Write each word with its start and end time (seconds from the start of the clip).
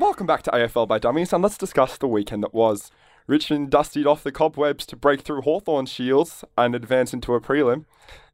welcome 0.00 0.26
back 0.26 0.42
to 0.42 0.50
AFL 0.50 0.86
by 0.86 0.98
Dummies, 0.98 1.32
and 1.32 1.42
let's 1.42 1.56
discuss 1.56 1.96
the 1.96 2.06
weekend 2.08 2.42
that 2.42 2.52
was. 2.52 2.90
Richmond 3.26 3.70
dusted 3.70 4.06
off 4.06 4.22
the 4.22 4.30
cobwebs 4.30 4.84
to 4.86 4.96
break 4.96 5.22
through 5.22 5.42
Hawthorn 5.42 5.86
shields 5.86 6.44
and 6.58 6.74
advance 6.74 7.14
into 7.14 7.34
a 7.34 7.40
prelim. 7.40 7.86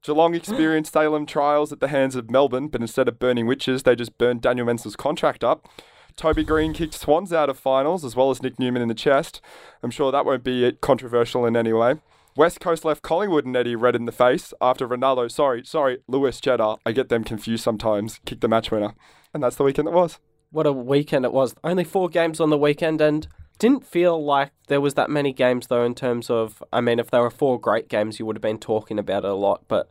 Geelong 0.02 0.34
experienced 0.34 0.92
Salem 0.94 1.24
trials 1.24 1.72
at 1.72 1.78
the 1.78 1.88
hands 1.88 2.16
of 2.16 2.30
Melbourne, 2.30 2.66
but 2.66 2.80
instead 2.80 3.06
of 3.06 3.20
burning 3.20 3.46
witches, 3.46 3.84
they 3.84 3.94
just 3.94 4.18
burned 4.18 4.42
Daniel 4.42 4.66
Menzel's 4.66 4.96
contract 4.96 5.44
up. 5.44 5.68
Toby 6.16 6.42
Greene 6.42 6.72
kicked 6.72 6.94
Swans 6.94 7.32
out 7.32 7.48
of 7.48 7.58
finals, 7.58 8.04
as 8.04 8.16
well 8.16 8.30
as 8.30 8.42
Nick 8.42 8.58
Newman 8.58 8.82
in 8.82 8.88
the 8.88 8.94
chest. 8.94 9.40
I'm 9.82 9.90
sure 9.90 10.10
that 10.10 10.26
won't 10.26 10.44
be 10.44 10.72
controversial 10.80 11.46
in 11.46 11.56
any 11.56 11.72
way. 11.72 11.96
West 12.34 12.60
Coast 12.60 12.84
left 12.84 13.02
Collingwood 13.02 13.46
and 13.46 13.56
Eddie 13.56 13.76
red 13.76 13.94
in 13.94 14.06
the 14.06 14.12
face 14.12 14.52
after 14.60 14.88
Ronaldo, 14.88 15.30
sorry, 15.30 15.64
sorry, 15.64 15.98
Lewis 16.08 16.40
Cheddar, 16.40 16.76
I 16.84 16.92
get 16.92 17.08
them 17.08 17.24
confused 17.24 17.62
sometimes, 17.62 18.20
kicked 18.24 18.40
the 18.40 18.48
match 18.48 18.70
winner. 18.70 18.94
And 19.32 19.42
that's 19.42 19.56
the 19.56 19.64
weekend 19.64 19.86
that 19.86 19.92
was. 19.92 20.18
What 20.52 20.66
a 20.66 20.72
weekend 20.72 21.24
it 21.24 21.32
was. 21.32 21.54
Only 21.64 21.82
four 21.84 22.08
games 22.08 22.38
on 22.38 22.50
the 22.50 22.58
weekend 22.58 23.00
and 23.00 23.26
didn't 23.58 23.86
feel 23.86 24.22
like 24.22 24.50
there 24.68 24.80
was 24.80 24.94
that 24.94 25.10
many 25.10 25.32
games 25.32 25.68
though 25.68 25.84
in 25.84 25.94
terms 25.94 26.30
of 26.30 26.62
I 26.72 26.80
mean 26.80 26.98
if 26.98 27.10
there 27.10 27.20
were 27.20 27.30
four 27.30 27.60
great 27.60 27.88
games 27.88 28.18
you 28.18 28.26
would 28.26 28.36
have 28.36 28.42
been 28.42 28.58
talking 28.58 28.98
about 28.98 29.24
it 29.24 29.30
a 29.30 29.34
lot 29.34 29.62
but 29.68 29.88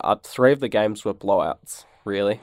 uh, 0.00 0.16
three 0.22 0.52
of 0.52 0.60
the 0.60 0.68
games 0.68 1.04
were 1.04 1.14
blowouts 1.14 1.84
really. 2.04 2.40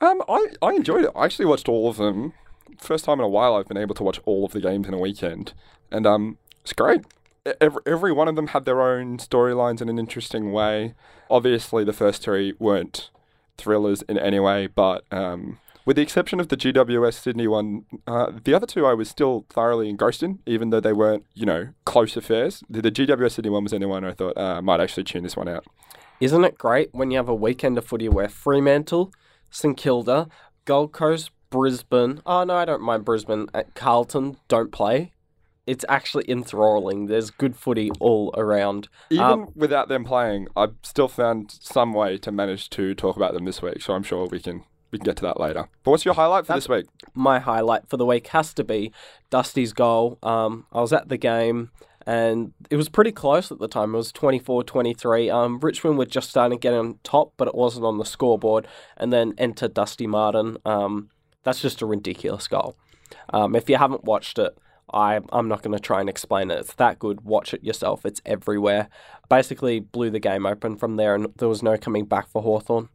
Um, 0.00 0.22
I, 0.28 0.46
I 0.62 0.72
enjoyed 0.72 1.04
it. 1.04 1.10
I 1.14 1.26
actually 1.26 1.44
watched 1.44 1.68
all 1.68 1.88
of 1.88 1.96
them. 1.96 2.32
First 2.78 3.04
time 3.04 3.18
in 3.18 3.24
a 3.24 3.28
while 3.28 3.54
I've 3.54 3.68
been 3.68 3.76
able 3.76 3.94
to 3.96 4.02
watch 4.02 4.20
all 4.24 4.44
of 4.44 4.52
the 4.52 4.60
games 4.60 4.88
in 4.88 4.94
a 4.94 4.98
weekend, 4.98 5.52
and 5.90 6.06
um, 6.06 6.38
it's 6.62 6.72
great. 6.72 7.02
Every, 7.60 7.82
every 7.86 8.12
one 8.12 8.28
of 8.28 8.36
them 8.36 8.48
had 8.48 8.64
their 8.64 8.80
own 8.80 9.18
storylines 9.18 9.82
in 9.82 9.88
an 9.88 9.98
interesting 9.98 10.52
way. 10.52 10.94
Obviously, 11.30 11.84
the 11.84 11.92
first 11.92 12.22
three 12.22 12.54
weren't 12.58 13.10
thrillers 13.58 14.02
in 14.02 14.18
any 14.18 14.40
way, 14.40 14.66
but 14.66 15.04
um, 15.10 15.58
with 15.86 15.96
the 15.96 16.02
exception 16.02 16.40
of 16.40 16.48
the 16.48 16.56
GWS 16.56 17.14
Sydney 17.14 17.48
one, 17.48 17.84
uh, 18.06 18.30
the 18.44 18.54
other 18.54 18.66
two 18.66 18.86
I 18.86 18.94
was 18.94 19.08
still 19.08 19.46
thoroughly 19.50 19.88
engrossed 19.88 20.22
in, 20.22 20.40
even 20.46 20.70
though 20.70 20.80
they 20.80 20.92
weren't, 20.92 21.24
you 21.34 21.46
know, 21.46 21.68
close 21.84 22.16
affairs. 22.16 22.62
The, 22.68 22.82
the 22.82 22.90
GWS 22.92 23.32
Sydney 23.32 23.50
one 23.50 23.64
was 23.64 23.70
the 23.70 23.76
only 23.76 23.86
one 23.86 24.04
I 24.04 24.12
thought 24.12 24.36
uh, 24.36 24.56
I 24.56 24.60
might 24.60 24.80
actually 24.80 25.04
tune 25.04 25.22
this 25.22 25.36
one 25.36 25.48
out. 25.48 25.64
Isn't 26.20 26.44
it 26.44 26.58
great 26.58 26.90
when 26.92 27.10
you 27.10 27.16
have 27.16 27.28
a 27.28 27.34
weekend 27.34 27.78
of 27.78 27.86
footy 27.86 28.08
where 28.08 28.28
Fremantle, 28.28 29.12
St 29.50 29.76
Kilda, 29.76 30.28
Gold 30.66 30.92
Coast, 30.92 31.30
Brisbane, 31.48 32.20
oh 32.26 32.44
no, 32.44 32.56
I 32.56 32.64
don't 32.64 32.82
mind 32.82 33.04
Brisbane, 33.04 33.48
at 33.54 33.74
Carlton 33.74 34.36
don't 34.48 34.70
play. 34.70 35.12
It's 35.66 35.84
actually 35.88 36.24
enthralling. 36.28 37.06
There's 37.06 37.30
good 37.30 37.54
footy 37.56 37.90
all 38.00 38.34
around. 38.36 38.88
Even 39.10 39.24
Um, 39.24 39.48
without 39.54 39.88
them 39.88 40.04
playing, 40.04 40.48
I've 40.56 40.74
still 40.82 41.06
found 41.08 41.50
some 41.52 41.92
way 41.92 42.18
to 42.18 42.32
manage 42.32 42.70
to 42.70 42.94
talk 42.94 43.16
about 43.16 43.34
them 43.34 43.44
this 43.44 43.62
week, 43.62 43.80
so 43.82 43.94
I'm 43.94 44.02
sure 44.02 44.26
we 44.26 44.40
can 44.40 44.64
we 44.90 44.98
can 44.98 45.04
get 45.04 45.16
to 45.16 45.22
that 45.22 45.40
later. 45.40 45.68
But 45.84 45.90
what's 45.92 46.04
your 46.04 46.14
highlight 46.14 46.46
for 46.46 46.52
That- 46.52 46.56
this 46.56 46.68
week? 46.68 46.86
my 47.14 47.38
highlight 47.38 47.88
for 47.88 47.96
the 47.96 48.06
week 48.06 48.28
has 48.28 48.54
to 48.54 48.64
be 48.64 48.92
Dusty's 49.30 49.72
goal. 49.72 50.18
Um, 50.22 50.66
I 50.72 50.80
was 50.80 50.92
at 50.92 51.08
the 51.08 51.16
game 51.16 51.70
and 52.06 52.52
it 52.70 52.76
was 52.76 52.88
pretty 52.88 53.12
close 53.12 53.50
at 53.52 53.58
the 53.58 53.68
time. 53.68 53.94
It 53.94 53.98
was 53.98 54.12
24 54.12 54.64
23. 54.64 55.28
Um, 55.30 55.58
Richmond 55.60 55.98
were 55.98 56.06
just 56.06 56.30
starting 56.30 56.58
to 56.58 56.60
get 56.60 56.72
on 56.74 56.98
top, 57.04 57.32
but 57.36 57.46
it 57.48 57.54
wasn't 57.54 57.84
on 57.84 57.98
the 57.98 58.04
scoreboard. 58.04 58.66
And 58.96 59.12
then 59.12 59.34
enter 59.38 59.68
Dusty 59.68 60.06
Martin. 60.06 60.56
Um, 60.64 61.10
that's 61.42 61.60
just 61.60 61.82
a 61.82 61.86
ridiculous 61.86 62.48
goal. 62.48 62.76
Um, 63.32 63.54
if 63.56 63.68
you 63.68 63.76
haven't 63.76 64.04
watched 64.04 64.38
it, 64.38 64.56
I, 64.92 65.20
I'm 65.32 65.46
not 65.48 65.62
going 65.62 65.76
to 65.76 65.80
try 65.82 66.00
and 66.00 66.08
explain 66.08 66.50
it. 66.50 66.58
It's 66.58 66.74
that 66.74 66.98
good. 66.98 67.20
Watch 67.22 67.54
it 67.54 67.62
yourself. 67.62 68.04
It's 68.04 68.20
everywhere. 68.26 68.88
Basically, 69.28 69.78
blew 69.80 70.10
the 70.10 70.18
game 70.18 70.46
open 70.46 70.76
from 70.76 70.96
there, 70.96 71.14
and 71.14 71.28
there 71.36 71.48
was 71.48 71.62
no 71.62 71.76
coming 71.76 72.06
back 72.06 72.28
for 72.28 72.42
Hawthorn. 72.42 72.88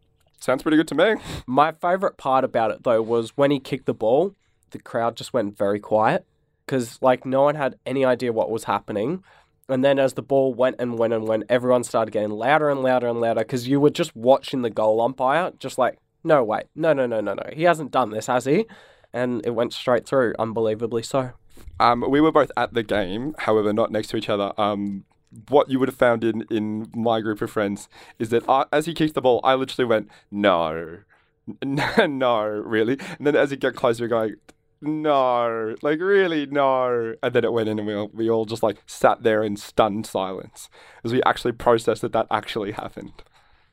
Sounds 0.45 0.61
pretty 0.61 0.77
good 0.77 0.88
to 0.89 0.93
me. 0.93 1.15
My 1.47 1.71
favourite 1.71 2.17
part 2.17 2.43
about 2.43 2.69
it 2.69 2.83
though 2.83 3.01
was 3.01 3.35
when 3.35 3.49
he 3.49 3.59
kicked 3.59 3.88
the 3.88 3.95
ball, 3.95 4.35
the 4.69 4.77
crowd 4.77 5.16
just 5.16 5.33
went 5.33 5.57
very 5.57 5.79
quiet 5.79 6.23
because 6.67 7.01
like 7.01 7.25
no 7.25 7.41
one 7.41 7.56
had 7.56 7.79
any 7.83 8.06
idea 8.06 8.31
what 8.31 8.51
was 8.51 8.66
happening. 8.66 9.23
And 9.69 9.84
then 9.84 9.97
as 9.97 10.13
the 10.13 10.22
ball 10.22 10.53
went 10.53 10.75
and 10.78 11.00
went 11.00 11.13
and 11.13 11.28
went, 11.28 11.45
everyone 11.50 11.84
started 11.84 12.11
getting 12.11 12.29
louder 12.29 12.69
and 12.69 12.84
louder 12.84 13.07
and 13.07 13.19
louder 13.19 13.39
because 13.39 13.67
you 13.67 13.79
were 13.79 13.89
just 13.89 14.16
watching 14.16 14.61
the 14.61 14.69
goal 14.69 15.01
umpire, 15.01 15.51
just 15.57 15.79
like, 15.79 15.97
no, 16.23 16.44
wait, 16.44 16.66
no, 16.75 16.94
no, 16.94 17.07
no, 17.07 17.22
no, 17.22 17.34
no. 17.34 17.50
He 17.51 17.63
hasn't 17.63 17.89
done 17.89 18.11
this, 18.11 18.28
has 18.28 18.45
he? 18.45 18.67
And 19.13 19.44
it 19.47 19.55
went 19.55 19.73
straight 19.73 20.05
through, 20.05 20.35
unbelievably 20.38 21.01
so. 21.01 21.31
Um, 21.79 22.05
we 22.07 22.22
were 22.22 22.31
both 22.31 22.51
at 22.55 22.75
the 22.75 22.84
game, 22.84 23.34
however, 23.39 23.73
not 23.73 23.91
next 23.91 24.09
to 24.09 24.17
each 24.17 24.29
other. 24.29 24.53
Um, 24.61 25.05
what 25.50 25.69
you 25.69 25.79
would 25.79 25.90
have 25.90 25.97
found 25.97 26.23
in, 26.23 26.46
in 26.50 26.90
my 26.96 27.22
group 27.22 27.41
of 27.41 27.51
friends 27.51 27.90
is 28.19 28.29
that 28.29 28.47
I, 28.50 28.66
as 28.72 28.85
he 28.85 28.94
kicked 28.94 29.13
the 29.13 29.22
ball, 29.22 29.41
I 29.44 29.56
literally 29.56 29.88
went, 29.88 30.09
no, 30.31 31.00
no, 31.63 32.46
really. 32.46 32.97
And 33.18 33.28
then 33.28 33.35
as 33.35 33.51
he 33.51 33.57
got 33.57 33.75
closer, 33.75 34.03
we 34.03 34.09
go, 34.09 34.19
like, 34.19 34.34
no, 34.81 35.75
like 35.81 36.00
really, 36.00 36.46
no. 36.46 37.16
And 37.23 37.34
then 37.34 37.44
it 37.44 37.53
went 37.53 37.69
in, 37.69 37.79
and 37.79 37.88
we 37.88 37.96
all, 37.96 38.09
we 38.13 38.29
all 38.29 38.46
just 38.46 38.63
like 38.63 38.78
sat 38.85 39.23
there 39.23 39.44
in 39.44 39.57
stunned 39.57 40.06
silence 40.06 40.69
as 41.03 41.12
we 41.12 41.23
actually 41.23 41.53
processed 41.53 42.02
that 42.02 42.13
that 42.13 42.28
actually 42.29 42.72
happened. 42.72 43.23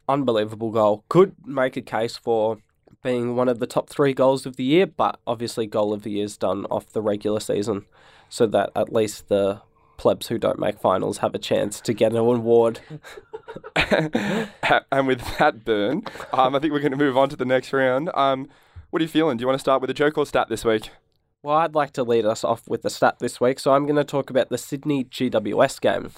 Unbelievable 0.09 0.71
goal. 0.71 1.05
Could 1.09 1.35
make 1.45 1.77
a 1.77 1.83
case 1.83 2.17
for 2.17 2.59
being 3.03 3.37
one 3.37 3.49
of 3.49 3.59
the 3.59 3.67
top 3.67 3.89
three 3.89 4.15
goals 4.15 4.47
of 4.47 4.57
the 4.57 4.65
year, 4.65 4.87
but 4.87 5.19
obviously, 5.27 5.67
goal 5.67 5.93
of 5.93 6.03
the 6.03 6.13
year 6.13 6.25
is 6.25 6.37
done 6.37 6.67
off 6.67 6.93
the 6.93 7.03
regular 7.03 7.41
season, 7.41 7.85
so 8.29 8.47
that 8.47 8.71
at 8.75 8.93
least 8.93 9.29
the 9.29 9.61
plebs 10.03 10.27
who 10.27 10.37
don't 10.37 10.59
make 10.59 10.81
finals 10.81 11.19
have 11.19 11.33
a 11.33 11.39
chance 11.39 11.81
to 11.81 11.95
get 11.95 12.11
an 12.11 12.19
award. 12.19 12.81
and 13.77 15.07
with 15.07 15.39
that 15.39 15.65
burn, 15.65 16.03
um, 16.33 16.57
I 16.57 16.59
think 16.59 16.73
we're 16.73 16.81
going 16.81 16.91
to 16.91 16.99
move 16.99 17.17
on 17.17 17.29
to 17.29 17.37
the 17.37 17.45
next 17.45 17.73
round. 17.73 18.11
Um, 18.15 18.49
what 18.91 19.01
are 19.01 19.05
you 19.05 19.09
feeling? 19.09 19.37
Do 19.37 19.43
you 19.43 19.47
want 19.47 19.59
to 19.59 19.63
start 19.63 19.81
with 19.81 19.91
a 19.91 19.95
joke 19.95 20.19
or 20.19 20.27
stat 20.27 20.49
this 20.49 20.65
week? 20.65 20.91
Well, 21.45 21.57
I'd 21.57 21.77
like 21.77 21.93
to 21.93 22.03
lead 22.03 22.25
us 22.25 22.43
off 22.43 22.69
with 22.69 22.83
the 22.83 22.91
stat 22.91 23.21
this 23.21 23.41
week, 23.41 23.61
so 23.61 23.75
I'm 23.75 23.87
going 23.87 23.97
to 23.97 24.05
talk 24.05 24.29
about 24.29 24.49
the 24.49 24.59
Sydney 24.59 25.05
GWS 25.05 25.81
game, 25.81 26.11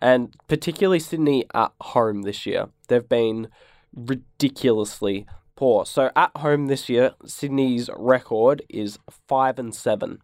and 0.00 0.36
particularly 0.46 1.00
Sydney 1.00 1.44
at 1.52 1.72
home 1.80 2.22
this 2.22 2.46
year. 2.46 2.68
They've 2.86 3.08
been 3.08 3.48
ridiculously 3.92 5.26
poor. 5.56 5.84
So 5.84 6.12
at 6.14 6.30
home 6.36 6.66
this 6.66 6.88
year, 6.88 7.14
Sydney's 7.26 7.90
record 7.96 8.62
is 8.68 9.00
five 9.28 9.58
and 9.58 9.74
seven, 9.74 10.20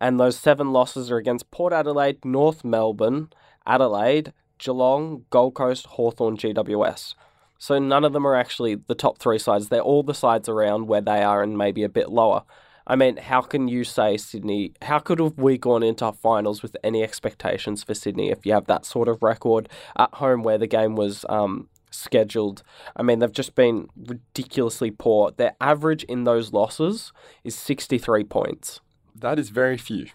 and 0.00 0.18
those 0.18 0.38
seven 0.38 0.72
losses 0.72 1.10
are 1.10 1.18
against 1.18 1.50
Port 1.50 1.72
Adelaide, 1.72 2.24
North 2.24 2.64
Melbourne, 2.64 3.28
Adelaide, 3.66 4.32
Geelong, 4.58 5.24
Gold 5.30 5.54
Coast, 5.54 5.86
Hawthorn, 5.86 6.36
GWS. 6.36 7.14
So 7.58 7.78
none 7.78 8.04
of 8.04 8.12
them 8.14 8.26
are 8.26 8.34
actually 8.34 8.74
the 8.74 8.94
top 8.94 9.18
three 9.18 9.38
sides. 9.38 9.68
They're 9.68 9.80
all 9.80 10.02
the 10.02 10.14
sides 10.14 10.48
around 10.48 10.86
where 10.86 11.02
they 11.02 11.22
are 11.22 11.42
and 11.42 11.58
maybe 11.58 11.82
a 11.82 11.88
bit 11.90 12.08
lower. 12.08 12.42
I 12.86 12.96
mean, 12.96 13.18
how 13.18 13.42
can 13.42 13.68
you 13.68 13.84
say 13.84 14.16
Sydney? 14.16 14.72
How 14.82 14.98
could 14.98 15.20
have 15.20 15.38
we 15.38 15.58
gone 15.58 15.82
into 15.82 16.06
our 16.06 16.14
finals 16.14 16.62
with 16.62 16.76
any 16.82 17.02
expectations 17.02 17.84
for 17.84 17.94
Sydney 17.94 18.30
if 18.30 18.46
you 18.46 18.52
have 18.52 18.66
that 18.66 18.86
sort 18.86 19.08
of 19.08 19.22
record 19.22 19.68
at 19.96 20.14
home 20.14 20.42
where 20.42 20.58
the 20.58 20.66
game 20.66 20.96
was 20.96 21.26
um, 21.28 21.68
scheduled? 21.90 22.62
I 22.96 23.02
mean, 23.02 23.18
they've 23.18 23.30
just 23.30 23.54
been 23.54 23.88
ridiculously 23.94 24.90
poor. 24.90 25.30
Their 25.30 25.54
average 25.60 26.04
in 26.04 26.24
those 26.24 26.52
losses 26.52 27.12
is 27.44 27.54
63 27.54 28.24
points. 28.24 28.80
That 29.14 29.38
is 29.38 29.50
very 29.50 29.76
few. 29.78 30.06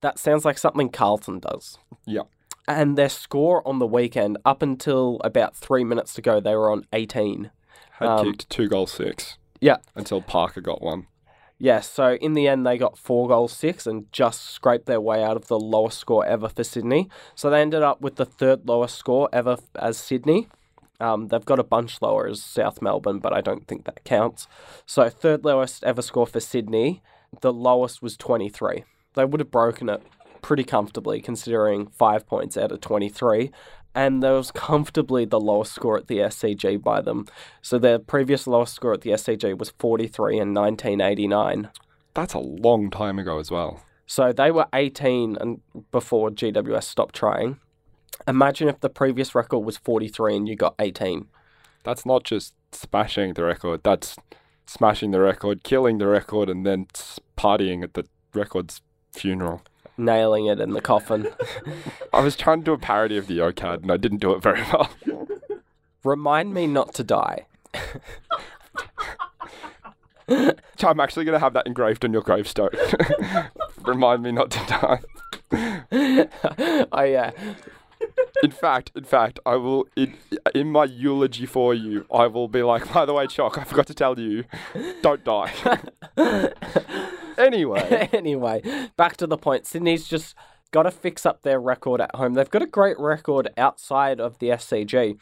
That 0.00 0.18
sounds 0.18 0.44
like 0.44 0.58
something 0.58 0.90
Carlton 0.90 1.38
does. 1.40 1.78
Yeah. 2.06 2.22
And 2.66 2.96
their 2.96 3.08
score 3.08 3.66
on 3.66 3.78
the 3.78 3.86
weekend, 3.86 4.38
up 4.44 4.62
until 4.62 5.20
about 5.24 5.54
three 5.56 5.84
minutes 5.84 6.14
to 6.14 6.22
go, 6.22 6.40
they 6.40 6.54
were 6.54 6.70
on 6.70 6.86
18. 6.92 7.50
Had 7.92 8.08
Um, 8.08 8.26
kicked 8.32 8.48
two 8.50 8.68
goals 8.68 8.92
six 8.92 9.38
Yeah, 9.60 9.76
until 9.94 10.20
Parker 10.20 10.60
got 10.60 10.82
one. 10.82 11.06
Yes, 11.58 11.88
so 11.88 12.14
in 12.14 12.32
the 12.34 12.48
end, 12.48 12.66
they 12.66 12.76
got 12.76 12.98
four 12.98 13.28
goals 13.28 13.52
six 13.52 13.86
and 13.86 14.10
just 14.12 14.42
scraped 14.50 14.86
their 14.86 15.00
way 15.00 15.22
out 15.22 15.36
of 15.36 15.46
the 15.46 15.58
lowest 15.58 15.98
score 15.98 16.26
ever 16.26 16.48
for 16.48 16.64
Sydney. 16.64 17.08
So 17.34 17.48
they 17.48 17.60
ended 17.62 17.82
up 17.82 18.00
with 18.00 18.16
the 18.16 18.24
third 18.24 18.66
lowest 18.68 18.96
score 18.96 19.28
ever 19.32 19.56
as 19.76 19.96
Sydney. 19.96 20.48
Um, 21.00 21.28
they've 21.28 21.44
got 21.44 21.58
a 21.58 21.64
bunch 21.64 22.02
lower 22.02 22.26
as 22.26 22.42
South 22.42 22.82
Melbourne, 22.82 23.18
but 23.20 23.32
I 23.32 23.40
don't 23.40 23.66
think 23.68 23.84
that 23.84 24.04
counts. 24.04 24.48
So 24.86 25.08
third 25.08 25.44
lowest 25.44 25.84
ever 25.84 26.02
score 26.02 26.26
for 26.26 26.40
Sydney. 26.40 27.02
The 27.40 27.52
lowest 27.52 28.02
was 28.02 28.16
23. 28.16 28.84
They 29.14 29.24
would 29.24 29.40
have 29.40 29.50
broken 29.50 29.88
it 29.88 30.02
pretty 30.42 30.64
comfortably, 30.64 31.20
considering 31.20 31.86
five 31.86 32.26
points 32.26 32.56
out 32.56 32.72
of 32.72 32.80
23. 32.80 33.50
And 33.94 34.22
that 34.22 34.30
was 34.30 34.50
comfortably 34.50 35.24
the 35.24 35.40
lowest 35.40 35.72
score 35.72 35.96
at 35.96 36.08
the 36.08 36.18
SCG 36.18 36.82
by 36.82 37.00
them. 37.00 37.26
So 37.62 37.78
their 37.78 37.98
previous 37.98 38.46
lowest 38.46 38.74
score 38.74 38.92
at 38.92 39.02
the 39.02 39.10
SCG 39.10 39.56
was 39.56 39.70
43 39.78 40.38
in 40.38 40.52
1989. 40.52 41.70
That's 42.12 42.34
a 42.34 42.38
long 42.38 42.90
time 42.90 43.18
ago 43.18 43.38
as 43.38 43.50
well. 43.50 43.82
So 44.06 44.32
they 44.32 44.50
were 44.50 44.66
18 44.74 45.38
and 45.40 45.60
before 45.90 46.30
GWS 46.30 46.84
stopped 46.84 47.14
trying. 47.14 47.58
Imagine 48.26 48.68
if 48.68 48.80
the 48.80 48.90
previous 48.90 49.34
record 49.34 49.60
was 49.60 49.76
43 49.78 50.36
and 50.36 50.48
you 50.48 50.56
got 50.56 50.74
18. 50.78 51.28
That's 51.84 52.04
not 52.04 52.24
just 52.24 52.54
smashing 52.72 53.34
the 53.34 53.44
record. 53.44 53.80
That's 53.82 54.16
smashing 54.66 55.10
the 55.10 55.20
record, 55.20 55.62
killing 55.62 55.98
the 55.98 56.06
record, 56.06 56.48
and 56.48 56.66
then 56.66 56.86
partying 57.36 57.82
at 57.82 57.94
the 57.94 58.06
record's 58.32 58.80
funeral. 59.12 59.62
Nailing 59.96 60.46
it 60.46 60.60
in 60.60 60.72
the 60.72 60.80
coffin. 60.80 61.28
I 62.12 62.20
was 62.20 62.36
trying 62.36 62.60
to 62.60 62.64
do 62.64 62.72
a 62.72 62.78
parody 62.78 63.16
of 63.16 63.28
the 63.28 63.38
OCAD, 63.38 63.82
and 63.82 63.92
I 63.92 63.96
didn't 63.96 64.18
do 64.18 64.32
it 64.32 64.42
very 64.42 64.62
well. 64.72 64.90
Remind 66.02 66.52
me 66.52 66.66
not 66.66 66.94
to 66.94 67.04
die. 67.04 67.46
I'm 70.28 71.00
actually 71.00 71.24
going 71.24 71.34
to 71.34 71.40
have 71.40 71.54
that 71.54 71.66
engraved 71.66 72.04
on 72.04 72.12
your 72.12 72.22
gravestone. 72.22 72.70
Remind 73.82 74.22
me 74.22 74.32
not 74.32 74.50
to 74.50 74.58
die. 74.66 75.00
oh 75.92 76.88
uh, 76.92 77.02
yeah. 77.02 77.30
In 78.42 78.50
fact, 78.50 78.92
in 78.94 79.04
fact, 79.04 79.38
I 79.46 79.56
will 79.56 79.86
in, 79.96 80.14
in 80.54 80.70
my 80.70 80.84
eulogy 80.84 81.46
for 81.46 81.74
you, 81.74 82.06
I 82.12 82.26
will 82.26 82.48
be 82.48 82.62
like, 82.62 82.92
by 82.92 83.04
the 83.04 83.14
way, 83.14 83.26
Choc, 83.26 83.58
I 83.58 83.64
forgot 83.64 83.86
to 83.88 83.94
tell 83.94 84.18
you, 84.18 84.44
don't 85.02 85.24
die. 85.24 85.52
anyway, 87.38 88.08
anyway, 88.12 88.88
back 88.96 89.16
to 89.18 89.26
the 89.26 89.38
point. 89.38 89.66
Sydney's 89.66 90.06
just 90.06 90.34
got 90.70 90.82
to 90.82 90.90
fix 90.90 91.24
up 91.24 91.42
their 91.42 91.60
record 91.60 92.00
at 92.00 92.14
home. 92.16 92.34
They've 92.34 92.50
got 92.50 92.62
a 92.62 92.66
great 92.66 92.98
record 92.98 93.48
outside 93.56 94.20
of 94.20 94.38
the 94.40 94.48
SCG. 94.48 95.18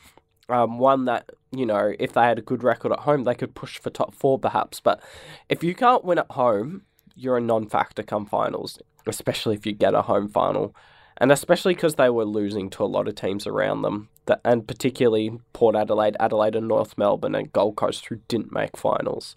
Um, 0.48 0.78
one 0.78 1.04
that, 1.04 1.30
you 1.50 1.66
know, 1.66 1.92
if 1.98 2.14
they 2.14 2.22
had 2.22 2.38
a 2.38 2.42
good 2.42 2.62
record 2.62 2.92
at 2.92 3.00
home, 3.00 3.24
they 3.24 3.34
could 3.34 3.54
push 3.54 3.78
for 3.78 3.90
top 3.90 4.14
four 4.14 4.38
perhaps. 4.38 4.80
But 4.80 5.00
if 5.48 5.62
you 5.62 5.74
can't 5.74 6.04
win 6.04 6.18
at 6.18 6.30
home, 6.30 6.82
you're 7.14 7.36
a 7.36 7.40
non 7.40 7.68
factor 7.68 8.02
come 8.02 8.26
finals, 8.26 8.78
especially 9.06 9.54
if 9.54 9.66
you 9.66 9.72
get 9.72 9.94
a 9.94 10.02
home 10.02 10.28
final. 10.28 10.74
And 11.18 11.30
especially 11.30 11.74
because 11.74 11.96
they 11.96 12.10
were 12.10 12.24
losing 12.24 12.70
to 12.70 12.84
a 12.84 12.86
lot 12.86 13.08
of 13.08 13.14
teams 13.14 13.46
around 13.46 13.82
them, 13.82 14.08
that, 14.26 14.40
and 14.44 14.66
particularly 14.66 15.38
Port 15.52 15.76
Adelaide, 15.76 16.16
Adelaide, 16.18 16.56
and 16.56 16.68
North 16.68 16.96
Melbourne, 16.96 17.34
and 17.34 17.52
Gold 17.52 17.76
Coast, 17.76 18.06
who 18.06 18.16
didn't 18.28 18.52
make 18.52 18.76
finals. 18.76 19.34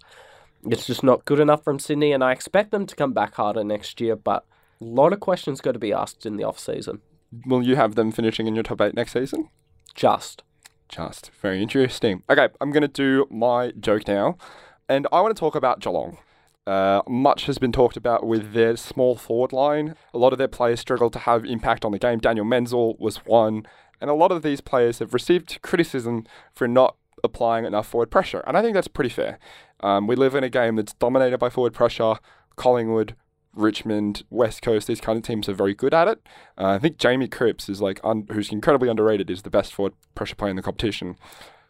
It's 0.64 0.86
just 0.86 1.04
not 1.04 1.24
good 1.24 1.38
enough 1.38 1.62
from 1.62 1.78
Sydney, 1.78 2.12
and 2.12 2.24
I 2.24 2.32
expect 2.32 2.70
them 2.70 2.86
to 2.86 2.96
come 2.96 3.12
back 3.12 3.34
harder 3.34 3.62
next 3.62 4.00
year, 4.00 4.16
but 4.16 4.44
a 4.80 4.84
lot 4.84 5.12
of 5.12 5.20
questions 5.20 5.60
got 5.60 5.72
to 5.72 5.78
be 5.78 5.92
asked 5.92 6.26
in 6.26 6.36
the 6.36 6.44
off 6.44 6.58
season. 6.58 7.00
will 7.46 7.62
you 7.62 7.76
have 7.76 7.94
them 7.94 8.10
finishing 8.10 8.46
in 8.46 8.54
your 8.54 8.64
top 8.64 8.80
eight 8.80 8.94
next 8.94 9.12
season? 9.12 9.48
Just. 9.94 10.42
Just 10.88 11.30
very 11.40 11.62
interesting. 11.62 12.22
Okay, 12.30 12.48
I'm 12.60 12.70
going 12.70 12.82
to 12.82 12.88
do 12.88 13.26
my 13.30 13.72
joke 13.78 14.06
now, 14.06 14.36
and 14.88 15.06
I 15.12 15.20
want 15.20 15.34
to 15.36 15.40
talk 15.40 15.54
about 15.54 15.80
Geelong. 15.80 16.18
Uh, 16.66 17.00
much 17.08 17.46
has 17.46 17.58
been 17.58 17.70
talked 17.72 17.96
about 17.96 18.26
with 18.26 18.52
their 18.52 18.76
small 18.76 19.14
forward 19.14 19.52
line. 19.52 19.94
A 20.12 20.18
lot 20.18 20.32
of 20.32 20.38
their 20.38 20.48
players 20.48 20.80
struggled 20.80 21.12
to 21.12 21.20
have 21.20 21.44
impact 21.44 21.84
on 21.84 21.92
the 21.92 21.98
game. 21.98 22.18
Daniel 22.18 22.44
Menzel 22.44 22.96
was 22.98 23.18
one, 23.18 23.66
and 24.00 24.10
a 24.10 24.14
lot 24.14 24.32
of 24.32 24.42
these 24.42 24.60
players 24.60 24.98
have 24.98 25.14
received 25.14 25.60
criticism 25.62 26.26
for 26.52 26.66
not 26.66 26.96
applying 27.22 27.64
enough 27.64 27.86
forward 27.86 28.10
pressure, 28.10 28.42
and 28.46 28.56
I 28.56 28.62
think 28.62 28.74
that's 28.74 28.88
pretty 28.88 29.10
fair. 29.10 29.38
Um, 29.80 30.06
we 30.06 30.16
live 30.16 30.34
in 30.34 30.44
a 30.44 30.50
game 30.50 30.76
that's 30.76 30.94
dominated 30.94 31.38
by 31.38 31.50
forward 31.50 31.72
pressure. 31.72 32.14
Collingwood, 32.56 33.14
Richmond, 33.54 34.24
West 34.30 34.62
Coast, 34.62 34.86
these 34.86 35.00
kind 35.00 35.16
of 35.16 35.22
teams 35.22 35.48
are 35.48 35.54
very 35.54 35.74
good 35.74 35.94
at 35.94 36.08
it. 36.08 36.20
Uh, 36.58 36.68
I 36.68 36.78
think 36.78 36.98
Jamie 36.98 37.28
Cripps 37.28 37.68
is 37.68 37.80
like, 37.80 38.00
un- 38.02 38.26
who's 38.32 38.50
incredibly 38.50 38.88
underrated, 38.88 39.30
is 39.30 39.42
the 39.42 39.50
best 39.50 39.74
forward 39.74 39.94
pressure 40.14 40.34
player 40.34 40.50
in 40.50 40.56
the 40.56 40.62
competition. 40.62 41.16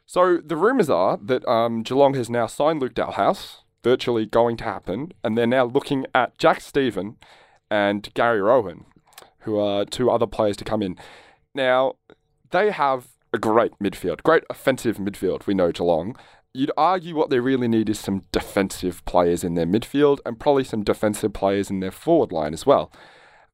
So 0.06 0.38
the 0.38 0.56
rumours 0.56 0.88
are 0.88 1.18
that 1.22 1.46
um, 1.48 1.82
Geelong 1.82 2.14
has 2.14 2.30
now 2.30 2.46
signed 2.46 2.80
Luke 2.80 2.94
Dahlhaus, 2.94 3.62
virtually 3.82 4.26
going 4.26 4.56
to 4.58 4.64
happen, 4.64 5.12
and 5.22 5.36
they're 5.36 5.46
now 5.46 5.64
looking 5.64 6.06
at 6.14 6.38
Jack 6.38 6.60
Steven 6.60 7.16
and 7.70 8.12
Gary 8.14 8.40
Rohan, 8.40 8.84
who 9.40 9.58
are 9.58 9.84
two 9.84 10.10
other 10.10 10.26
players 10.26 10.56
to 10.58 10.64
come 10.64 10.82
in. 10.82 10.96
Now 11.54 11.94
they 12.50 12.70
have 12.70 13.08
a 13.32 13.38
great 13.38 13.72
midfield, 13.82 14.22
great 14.22 14.44
offensive 14.50 14.96
midfield. 14.96 15.46
We 15.46 15.54
know 15.54 15.72
Geelong. 15.72 16.16
You'd 16.54 16.72
argue 16.76 17.14
what 17.14 17.28
they 17.28 17.38
really 17.38 17.68
need 17.68 17.90
is 17.90 17.98
some 17.98 18.22
defensive 18.32 19.04
players 19.04 19.44
in 19.44 19.54
their 19.54 19.66
midfield 19.66 20.20
and 20.24 20.40
probably 20.40 20.64
some 20.64 20.82
defensive 20.82 21.34
players 21.34 21.68
in 21.70 21.80
their 21.80 21.90
forward 21.90 22.32
line 22.32 22.54
as 22.54 22.64
well. 22.64 22.90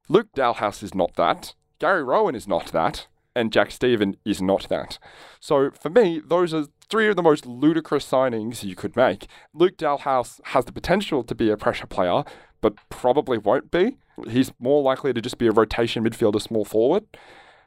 Luke 0.07 0.29
Dahlhaus 0.35 0.81
is 0.83 0.95
not 0.95 1.15
that. 1.15 1.53
Gary 1.79 2.03
Rohan 2.03 2.33
is 2.33 2.47
not 2.47 2.71
that. 2.71 3.07
And 3.35 3.51
Jack 3.51 3.71
Steven 3.71 4.15
is 4.25 4.41
not 4.41 4.69
that. 4.69 4.99
So 5.39 5.71
for 5.71 5.89
me, 5.89 6.21
those 6.23 6.53
are 6.53 6.65
three 6.89 7.07
of 7.07 7.15
the 7.15 7.23
most 7.23 7.45
ludicrous 7.45 8.09
signings 8.09 8.63
you 8.63 8.75
could 8.75 8.95
make. 8.95 9.27
Luke 9.53 9.77
Dahlhaus 9.77 10.39
has 10.45 10.65
the 10.65 10.71
potential 10.71 11.23
to 11.23 11.33
be 11.33 11.49
a 11.49 11.57
pressure 11.57 11.87
player, 11.87 12.23
but 12.61 12.75
probably 12.89 13.37
won't 13.37 13.71
be. 13.71 13.97
He's 14.29 14.51
more 14.59 14.83
likely 14.83 15.13
to 15.13 15.21
just 15.21 15.39
be 15.39 15.47
a 15.47 15.51
rotation 15.51 16.03
midfielder, 16.03 16.41
small 16.41 16.65
forward. 16.65 17.05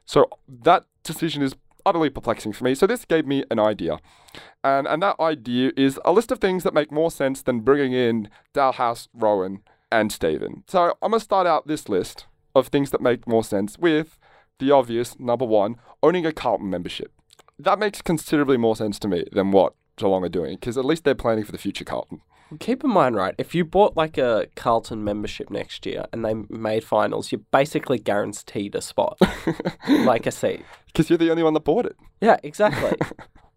So 0.05 0.31
that 0.49 0.85
decision 1.03 1.43
is 1.43 1.57
utterly 1.85 2.11
perplexing 2.11 2.53
for 2.53 2.65
me. 2.65 2.75
So 2.75 2.87
this 2.87 3.05
gave 3.05 3.27
me 3.27 3.45
an 3.51 3.59
idea. 3.59 3.99
And, 4.63 4.87
and 4.87 5.03
that 5.03 5.19
idea 5.21 5.73
is 5.77 5.99
a 6.05 6.13
list 6.13 6.31
of 6.31 6.39
things 6.39 6.65
that 6.65 6.75
make 6.75 6.93
more 6.93 7.11
sense 7.11 7.43
than 7.43 7.61
bringing 7.61 7.93
in 7.93 8.29
Dahlhaus, 8.55 9.09
Rohan, 9.15 9.63
and 9.91 10.13
Steven. 10.13 10.65
So 10.67 10.97
I'm 11.03 11.11
going 11.11 11.21
to 11.21 11.25
start 11.25 11.47
out 11.47 11.67
this 11.67 11.89
list 11.89 12.27
of 12.55 12.69
things 12.69 12.91
that 12.91 13.01
make 13.01 13.27
more 13.27 13.45
sense 13.45 13.79
with 13.79 14.19
the 14.59 14.71
obvious 14.71 15.19
number 15.19 15.45
one, 15.45 15.77
owning 16.03 16.27
a 16.27 16.33
Carlton 16.33 16.71
membership. 16.71 17.13
That 17.59 17.79
makes 17.79 18.03
considerably 18.03 18.57
more 18.57 18.77
sense 18.77 18.99
to 19.01 19.09
me 19.09 19.25
than 19.33 19.51
what 19.51 19.75
Geelong 19.97 20.25
are 20.25 20.29
doing, 20.29 20.57
because 20.57 20.77
at 20.77 20.85
least 20.85 21.05
they're 21.05 21.15
planning 21.15 21.45
for 21.45 21.53
the 21.53 21.59
future 21.59 21.85
Carlton. 21.85 22.21
Keep 22.61 22.85
in 22.85 22.91
mind, 22.91 23.17
right, 23.17 23.35
if 23.39 23.55
you 23.55 23.65
bought 23.65 23.97
like 23.97 24.19
a 24.19 24.47
Carlton 24.55 25.03
membership 25.03 25.51
next 25.51 25.85
year 25.85 26.05
and 26.13 26.25
they 26.25 26.35
made 26.49 26.85
finals, 26.85 27.33
you're 27.33 27.41
basically 27.51 27.99
guaranteed 27.99 28.75
a 28.77 28.81
spot, 28.81 29.19
like 29.89 30.27
a 30.27 30.31
seat. 30.31 30.65
Because 30.87 31.11
you're 31.11 31.19
the 31.19 31.31
only 31.31 31.43
one 31.43 31.55
that 31.55 31.65
bought 31.65 31.87
it. 31.87 31.97
Yeah, 32.21 32.37
exactly. 32.45 32.97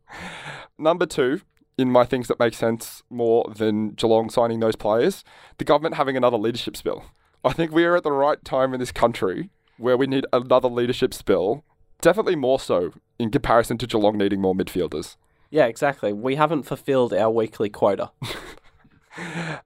Number 0.80 1.06
two, 1.06 1.42
in 1.78 1.92
my 1.92 2.04
things 2.04 2.28
that 2.30 2.40
make 2.40 2.56
sense 2.56 3.04
more 3.12 3.46
than 3.56 3.92
Geelong 3.92 4.30
signing 4.30 4.60
those 4.60 4.76
players, 4.76 5.24
the 5.60 5.66
government 5.66 5.96
having 5.96 6.18
another 6.18 6.38
leadership 6.38 6.76
spill. 6.76 7.06
I 7.44 7.54
think 7.54 7.72
we 7.72 7.86
are 7.86 7.96
at 7.96 8.04
the 8.04 8.12
right 8.12 8.44
time 8.44 8.74
in 8.74 8.80
this 8.80 8.92
country 8.92 9.50
where 9.80 9.98
we 9.98 10.08
need 10.08 10.26
another 10.32 10.68
leadership 10.70 11.14
spill, 11.14 11.64
definitely 12.02 12.36
more 12.36 12.60
so 12.60 12.92
in 13.18 13.32
comparison 13.32 13.78
to 13.80 13.88
Geelong 13.88 14.18
needing 14.18 14.42
more 14.42 14.56
midfielders. 14.56 15.16
yeah, 15.50 15.66
exactly. 15.66 16.14
We 16.14 16.36
haven't 16.36 16.64
fulfilled 16.64 17.14
our 17.14 17.32
weekly 17.32 17.70
quota. 17.70 18.12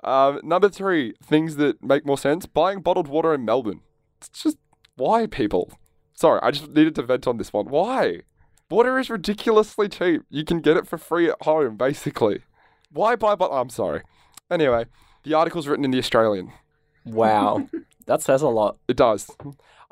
Um, 0.03 0.39
number 0.43 0.69
three, 0.69 1.13
things 1.23 1.57
that 1.57 1.83
make 1.83 2.05
more 2.05 2.17
sense 2.17 2.45
buying 2.45 2.81
bottled 2.81 3.07
water 3.07 3.33
in 3.33 3.45
Melbourne. 3.45 3.81
It's 4.19 4.29
just 4.29 4.57
why, 4.95 5.27
people? 5.27 5.71
Sorry, 6.13 6.39
I 6.41 6.51
just 6.51 6.69
needed 6.69 6.95
to 6.95 7.03
vent 7.03 7.27
on 7.27 7.37
this 7.37 7.53
one. 7.53 7.67
Why? 7.67 8.21
Water 8.69 8.97
is 8.97 9.09
ridiculously 9.09 9.89
cheap. 9.89 10.23
You 10.29 10.43
can 10.43 10.59
get 10.59 10.77
it 10.77 10.87
for 10.87 10.97
free 10.97 11.29
at 11.29 11.41
home, 11.41 11.77
basically. 11.77 12.39
Why 12.91 13.15
buy 13.15 13.35
bottle? 13.35 13.57
I'm 13.57 13.69
sorry. 13.69 14.01
Anyway, 14.49 14.85
the 15.23 15.33
article's 15.33 15.67
written 15.67 15.85
in 15.85 15.91
the 15.91 15.99
Australian. 15.99 16.51
Wow. 17.05 17.67
that 18.07 18.21
says 18.21 18.41
a 18.41 18.47
lot. 18.47 18.77
It 18.87 18.97
does. 18.97 19.29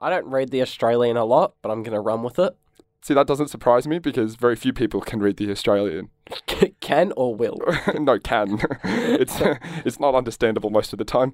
I 0.02 0.10
don't 0.10 0.26
read 0.26 0.50
the 0.50 0.62
Australian 0.62 1.18
a 1.18 1.26
lot, 1.26 1.54
but 1.62 1.70
I'm 1.70 1.84
going 1.84 1.94
to 1.94 2.00
run 2.00 2.24
with 2.24 2.40
it. 2.40 2.56
See, 3.04 3.14
that 3.14 3.28
doesn't 3.28 3.48
surprise 3.48 3.88
me 3.88 3.98
because 4.00 4.36
very 4.36 4.56
few 4.56 4.74
people 4.74 5.02
can 5.02 5.20
read 5.20 5.38
the 5.38 5.50
Australian. 5.52 6.10
Can 6.82 7.14
or 7.18 7.36
will. 7.36 7.58
no, 8.00 8.20
can. 8.20 8.60
it's 8.84 9.38
it's 9.86 10.00
not 10.00 10.16
understandable 10.16 10.70
most 10.70 10.94
of 10.94 11.00
the 11.00 11.06
time. 11.06 11.34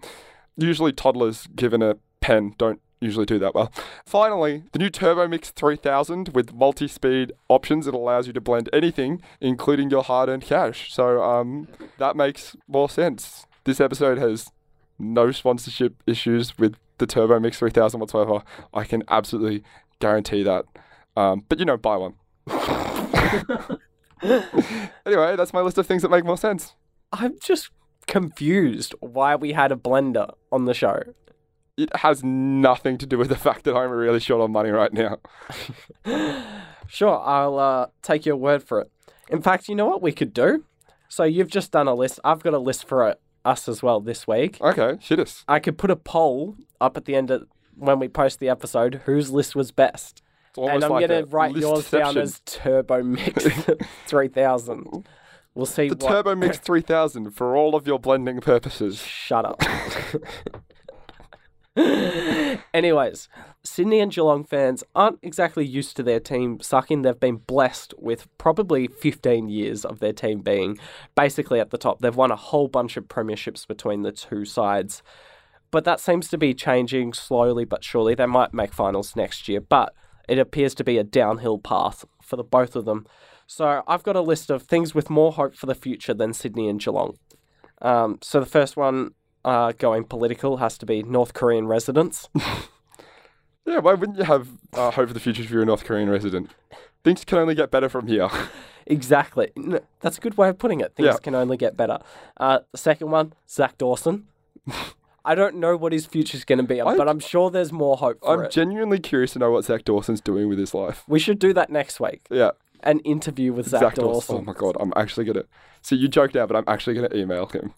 Usually, 0.56 0.92
toddlers 0.92 1.48
given 1.56 1.82
a 1.82 1.98
pen 2.22 2.54
don't 2.58 2.82
usually 3.00 3.26
do 3.26 3.38
that 3.40 3.54
well. 3.54 3.72
Finally, 4.06 4.64
the 4.72 4.80
new 4.80 4.90
Turbo 4.90 5.28
Mix 5.28 5.52
3000 5.52 6.30
with 6.30 6.54
multi-speed 6.54 7.32
options. 7.48 7.88
It 7.88 7.94
allows 7.94 8.28
you 8.28 8.34
to 8.34 8.42
blend 8.42 8.70
anything, 8.74 9.22
including 9.40 9.90
your 9.90 10.04
hard-earned 10.04 10.44
cash. 10.44 10.94
So 10.94 11.22
um, 11.22 11.68
that 12.00 12.16
makes 12.16 12.56
more 12.68 12.90
sense. 12.90 13.46
This 13.66 13.80
episode 13.80 14.18
has 14.18 14.52
no 14.98 15.32
sponsorship 15.32 16.02
issues 16.08 16.58
with 16.58 16.76
the 16.98 17.08
Turbo 17.08 17.40
Mix 17.40 17.60
3000 17.60 18.00
whatsoever. 18.00 18.44
I 18.74 18.84
can 18.84 19.04
absolutely 19.10 19.64
guarantee 20.00 20.44
that. 20.44 20.66
Um, 21.16 21.44
but 21.50 21.60
you 21.60 21.66
know, 21.66 21.78
buy 21.78 21.98
one. 21.98 22.14
anyway, 25.06 25.36
that's 25.36 25.54
my 25.54 25.62
list 25.62 25.78
of 25.78 25.88
things 25.88 26.02
that 26.02 26.10
make 26.10 26.26
more 26.26 26.38
sense. 26.38 26.76
I'm 27.12 27.38
just 27.40 27.70
confused 28.08 28.96
why 29.00 29.36
we 29.36 29.54
had 29.54 29.72
a 29.72 29.76
blender 29.76 30.34
on 30.52 30.66
the 30.66 30.74
show. 30.74 31.04
It 31.78 31.96
has 31.98 32.24
nothing 32.24 32.98
to 32.98 33.06
do 33.06 33.18
with 33.18 33.30
the 33.30 33.36
fact 33.36 33.64
that 33.66 33.76
I'm 33.76 33.92
really 33.92 34.20
short 34.20 34.42
on 34.42 34.52
money 34.52 34.72
right 34.72 34.92
now. 34.94 35.18
Sure, 36.88 37.20
I'll 37.20 37.60
uh, 37.60 37.88
take 38.02 38.26
your 38.26 38.38
word 38.38 38.64
for 38.64 38.82
it. 38.82 38.92
In 39.30 39.42
fact, 39.42 39.68
you 39.68 39.76
know 39.76 39.86
what 39.86 40.02
we 40.02 40.12
could 40.12 40.34
do? 40.34 40.64
So 41.10 41.24
you've 41.24 41.50
just 41.50 41.72
done 41.72 41.88
a 41.88 41.94
list. 41.94 42.20
I've 42.24 42.42
got 42.42 42.54
a 42.54 42.60
list 42.60 42.88
for 42.88 43.04
uh, 43.04 43.16
us 43.48 43.68
as 43.68 43.82
well 43.82 44.00
this 44.02 44.28
week. 44.28 44.60
Okay, 44.62 44.98
shit 45.02 45.20
us. 45.20 45.44
I 45.48 45.60
could 45.60 45.78
put 45.78 45.90
a 45.90 45.96
poll 45.96 46.58
up 46.82 46.98
at 46.98 47.06
the 47.06 47.16
end 47.16 47.32
of 47.32 47.48
when 47.76 48.00
we 48.00 48.08
post 48.08 48.40
the 48.40 48.50
episode 48.50 49.02
whose 49.06 49.32
list 49.32 49.56
was 49.56 49.72
best. 49.72 50.22
It's 50.50 50.58
almost 50.58 50.76
And 50.76 50.84
I'm 50.84 50.92
like 50.92 51.08
going 51.08 51.24
to 51.26 51.30
write 51.30 51.56
yours 51.56 51.90
down 51.90 52.18
as 52.18 52.42
Turbo 52.46 53.04
Mix 53.04 53.46
3000. 54.08 55.08
We'll 55.56 55.66
see 55.66 55.90
the 55.90 55.96
what. 55.96 56.12
Turbo 56.12 56.36
Mix 56.36 56.58
3000 56.60 57.32
for 57.32 57.56
all 57.56 57.76
of 57.76 57.88
your 57.88 58.00
blending 58.00 58.42
purposes. 58.42 59.00
Shut 59.02 59.46
up. 59.46 59.62
Anyways, 62.74 63.30
Sydney 63.68 64.00
and 64.00 64.12
Geelong 64.12 64.44
fans 64.44 64.84
aren't 64.96 65.20
exactly 65.22 65.66
used 65.66 65.96
to 65.98 66.04
their 66.04 66.20
team 66.20 66.60
sucking. 66.60 67.02
They've 67.02 67.20
been 67.20 67.38
blessed 67.38 67.94
with 67.98 68.28
probably 68.38 68.88
15 68.88 69.50
years 69.50 69.86
of 69.86 70.00
their 70.00 70.14
team 70.14 70.40
being 70.40 70.80
basically 71.16 71.60
at 71.60 71.70
the 71.70 71.78
top. 71.78 72.00
They've 72.00 72.16
won 72.16 72.32
a 72.32 72.36
whole 72.36 72.68
bunch 72.68 72.98
of 72.98 73.08
premierships 73.08 73.68
between 73.68 74.02
the 74.02 74.12
two 74.12 74.46
sides. 74.46 75.04
But 75.70 75.84
that 75.84 76.00
seems 76.00 76.30
to 76.30 76.38
be 76.38 76.54
changing 76.54 77.14
slowly 77.14 77.66
but 77.66 77.84
surely. 77.84 78.16
They 78.16 78.26
might 78.26 78.54
make 78.54 78.74
finals 78.74 79.16
next 79.16 79.48
year, 79.48 79.62
but 79.62 79.94
it 80.28 80.40
appears 80.40 80.74
to 80.76 80.84
be 80.84 80.98
a 80.98 81.04
downhill 81.04 81.58
path 81.58 82.06
for 82.22 82.38
the 82.38 82.44
both 82.44 82.76
of 82.76 82.86
them. 82.86 83.06
So 83.48 83.84
I've 83.88 84.04
got 84.04 84.16
a 84.16 84.22
list 84.22 84.50
of 84.50 84.64
things 84.64 84.96
with 84.96 85.10
more 85.10 85.34
hope 85.34 85.56
for 85.56 85.66
the 85.66 85.76
future 85.76 86.14
than 86.14 86.34
Sydney 86.34 86.70
and 86.70 86.80
Geelong. 86.80 87.18
Um, 87.82 88.20
so 88.22 88.40
the 88.40 88.46
first 88.46 88.76
one 88.76 89.12
uh, 89.46 89.72
going 89.78 90.04
political 90.06 90.58
has 90.58 90.78
to 90.80 90.86
be 90.86 91.04
North 91.04 91.34
Korean 91.34 91.68
residents. 91.68 92.30
Yeah, 93.68 93.80
why 93.80 93.94
wouldn't 93.94 94.18
you 94.18 94.24
have 94.24 94.48
uh, 94.74 94.92
hope 94.92 95.08
for 95.10 95.14
the 95.14 95.20
future 95.20 95.44
if 95.44 95.50
you're 95.52 95.62
a 95.62 95.66
North 95.66 95.84
Korean 95.84 96.10
resident? 96.10 96.52
Things 97.04 97.24
can 97.26 97.38
only 97.38 97.54
get 97.54 97.70
better 97.70 97.90
from 97.90 98.08
here. 98.08 98.30
exactly. 98.88 99.52
That's 100.00 100.18
a 100.18 100.22
good 100.22 100.38
way 100.38 100.50
of 100.50 100.58
putting 100.58 100.80
it. 100.82 100.96
Things 100.96 101.08
Yeah. 101.08 101.18
can 101.18 101.36
only 101.36 101.58
get 101.58 101.76
better. 101.78 102.00
Uh, 102.38 102.60
the 102.72 102.78
second 102.78 103.12
one, 103.12 103.34
Zac 103.50 103.78
Dawson. 103.78 104.28
I 105.26 105.36
don't 105.36 105.58
know 105.58 105.76
what 105.76 105.92
his 105.92 106.06
future's 106.06 106.46
going 106.46 106.60
to 106.60 106.64
be, 106.64 106.80
I- 106.82 106.96
but 106.96 107.10
I'm 107.10 107.20
sure 107.20 107.52
there's 107.52 107.74
more 107.74 107.98
hope 107.98 108.20
for 108.22 108.34
I'm 108.34 108.46
it. 108.46 108.52
genuinely 108.52 109.00
curious 109.00 109.34
to 109.34 109.40
know 109.40 109.52
what 109.52 109.66
Zac 109.66 109.84
Dawson's 109.84 110.22
doing 110.22 110.48
with 110.48 110.58
his 110.58 110.74
life. 110.74 111.04
we 111.08 111.20
should 111.20 111.38
do 111.40 111.52
that 111.54 111.70
next 111.70 112.00
week. 112.00 112.22
Yeah, 112.32 112.52
An 112.84 113.00
interview 113.02 113.52
with 113.52 113.68
Zac, 113.68 113.96
Dawson. 113.96 114.38
Oh 114.38 114.42
my 114.42 114.54
god, 114.54 114.78
I'm 114.80 114.94
actually 114.96 115.26
gonna. 115.26 115.44
So 115.82 115.96
you 115.96 116.08
joked 116.08 116.38
out, 116.38 116.48
but 116.48 116.56
I'm 116.56 116.64
actually 116.68 116.94
gonna 116.96 117.14
email 117.14 117.46
him. 117.48 117.74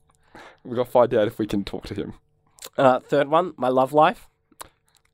We're 0.64 0.76
gonna 0.76 0.86
find 0.86 1.12
out 1.16 1.26
if 1.28 1.40
we 1.40 1.48
can 1.48 1.64
talk 1.64 1.88
to 1.88 1.96
him. 1.96 2.14
Uh, 2.78 3.00
third 3.00 3.30
one, 3.30 3.54
my 3.58 3.70
love 3.70 3.94
life. 3.94 4.28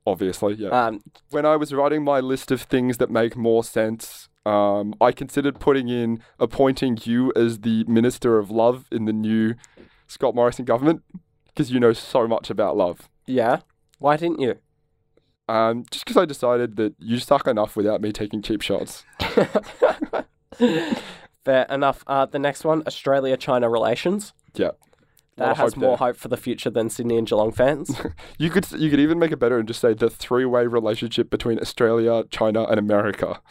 Obviously, 0.07 0.53
yeah. 0.55 0.69
Um, 0.69 1.01
when 1.31 1.45
I 1.45 1.55
was 1.55 1.73
writing 1.73 2.03
my 2.03 2.19
list 2.19 2.51
of 2.51 2.61
things 2.61 2.97
that 2.97 3.09
make 3.09 3.35
more 3.35 3.63
sense, 3.63 4.29
um, 4.45 4.93
I 5.01 5.11
considered 5.11 5.59
putting 5.59 5.89
in 5.89 6.21
appointing 6.39 6.99
you 7.03 7.33
as 7.35 7.61
the 7.61 7.83
Minister 7.85 8.37
of 8.37 8.51
Love 8.51 8.85
in 8.91 9.05
the 9.05 9.13
new 9.13 9.55
Scott 10.07 10.35
Morrison 10.35 10.65
government 10.65 11.01
because 11.47 11.71
you 11.71 11.79
know 11.79 11.93
so 11.93 12.27
much 12.27 12.49
about 12.49 12.77
love. 12.77 13.09
yeah. 13.25 13.59
Why 13.97 14.17
didn't 14.17 14.41
you? 14.41 14.55
Um, 15.47 15.85
just 15.89 16.03
because 16.05 16.21
I 16.21 16.25
decided 16.25 16.75
that 16.75 16.95
you 16.99 17.17
suck 17.17 17.47
enough 17.47 17.77
without 17.77 18.01
me 18.01 18.11
taking 18.11 18.41
cheap 18.41 18.61
shots. 18.61 19.05
Fair 21.45 21.65
enough. 21.69 22.03
Uh, 22.07 22.25
the 22.25 22.39
next 22.39 22.65
one, 22.65 22.83
Australia 22.85 23.37
China 23.37 23.69
relations. 23.69 24.33
Yeah. 24.55 24.71
That 25.37 25.57
has 25.57 25.75
more 25.75 25.89
there. 25.89 25.97
hope 25.97 26.15
for 26.17 26.29
the 26.29 26.37
future 26.37 26.69
than 26.69 26.89
Sydney 26.89 27.17
and 27.17 27.27
Geelong 27.27 27.51
fans. 27.51 27.95
You 28.37 28.49
could 28.49 28.69
you 28.71 28.89
could 28.89 28.99
even 28.99 29.19
make 29.19 29.31
it 29.31 29.37
better 29.37 29.57
and 29.59 29.67
just 29.67 29.81
say 29.81 29.93
the 29.93 30.09
three-way 30.09 30.65
relationship 30.67 31.29
between 31.29 31.59
Australia, 31.59 32.23
China, 32.29 32.63
and 32.63 32.79
America. 32.79 33.41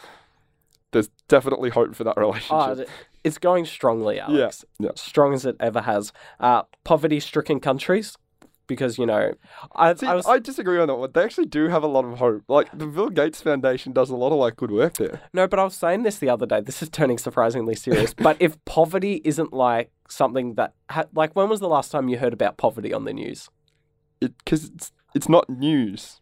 There's 0.91 1.09
definitely 1.27 1.69
hope 1.71 1.95
for 1.95 2.03
that 2.03 2.17
relationship. 2.17 2.51
oh, 2.51 2.85
it's 3.23 3.37
going 3.37 3.65
strongly, 3.65 4.19
Alex. 4.19 4.63
yeah. 4.79 4.91
Strong 4.95 5.33
as 5.33 5.45
it 5.45 5.55
ever 5.59 5.81
has. 5.81 6.13
Uh, 6.39 6.63
poverty-stricken 6.83 7.59
countries, 7.59 8.17
because 8.67 8.97
you 8.97 9.05
know, 9.05 9.33
I, 9.75 9.93
See, 9.93 10.05
I 10.05 10.13
was 10.13 10.25
I 10.25 10.39
disagree 10.39 10.79
on 10.79 10.87
that 10.87 10.95
one. 10.95 11.11
They 11.13 11.23
actually 11.23 11.45
do 11.47 11.67
have 11.69 11.83
a 11.83 11.87
lot 11.87 12.05
of 12.05 12.17
hope. 12.19 12.43
Like 12.47 12.69
the 12.77 12.87
Bill 12.87 13.09
Gates 13.09 13.41
Foundation 13.41 13.93
does 13.93 14.09
a 14.09 14.15
lot 14.15 14.31
of 14.31 14.39
like 14.39 14.55
good 14.55 14.71
work 14.71 14.95
there. 14.95 15.21
no, 15.33 15.47
but 15.47 15.59
I 15.59 15.63
was 15.63 15.75
saying 15.75 16.03
this 16.03 16.19
the 16.19 16.29
other 16.29 16.45
day. 16.45 16.61
This 16.61 16.81
is 16.81 16.89
turning 16.89 17.17
surprisingly 17.17 17.75
serious. 17.75 18.13
but 18.17 18.37
if 18.39 18.63
poverty 18.65 19.21
isn't 19.23 19.53
like 19.53 19.91
something 20.09 20.55
that, 20.55 20.73
ha- 20.89 21.05
like, 21.13 21.35
when 21.35 21.49
was 21.49 21.59
the 21.59 21.67
last 21.67 21.91
time 21.91 22.09
you 22.09 22.17
heard 22.17 22.33
about 22.33 22.57
poverty 22.57 22.93
on 22.93 23.05
the 23.05 23.13
news? 23.13 23.49
It 24.21 24.37
because 24.39 24.65
it's 24.65 24.91
it's 25.13 25.29
not 25.29 25.49
news. 25.49 26.19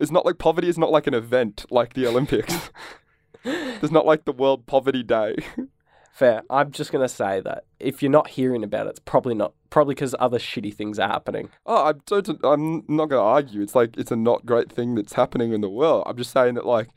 It's 0.00 0.10
not 0.10 0.24
like 0.24 0.38
poverty 0.38 0.68
is 0.68 0.78
not 0.78 0.90
like 0.90 1.06
an 1.06 1.14
event 1.14 1.64
like 1.70 1.94
the 1.94 2.06
Olympics. 2.06 2.70
There's 3.44 3.92
not 3.92 4.06
like 4.06 4.24
the 4.24 4.32
World 4.32 4.66
Poverty 4.66 5.02
Day. 5.02 5.36
Fair. 6.18 6.42
I'm 6.50 6.72
just 6.72 6.90
gonna 6.90 7.08
say 7.08 7.40
that 7.42 7.62
if 7.78 8.02
you're 8.02 8.10
not 8.10 8.30
hearing 8.30 8.64
about 8.64 8.88
it, 8.88 8.90
it's 8.90 8.98
probably 8.98 9.36
not. 9.36 9.52
Probably 9.70 9.94
because 9.94 10.16
other 10.18 10.40
shitty 10.40 10.74
things 10.74 10.98
are 10.98 11.06
happening. 11.06 11.50
Oh, 11.64 11.90
I'm 11.90 12.00
so 12.08 12.16
I'm 12.42 12.82
not 12.88 13.08
going 13.08 13.20
to 13.20 13.22
argue. 13.22 13.62
It's 13.62 13.76
like 13.76 13.96
it's 13.96 14.10
a 14.10 14.16
not 14.16 14.44
great 14.44 14.72
thing 14.72 14.96
that's 14.96 15.12
happening 15.12 15.52
in 15.52 15.60
the 15.60 15.68
world. 15.68 16.02
I'm 16.06 16.16
just 16.16 16.32
saying 16.32 16.54
that 16.54 16.66
like 16.66 16.88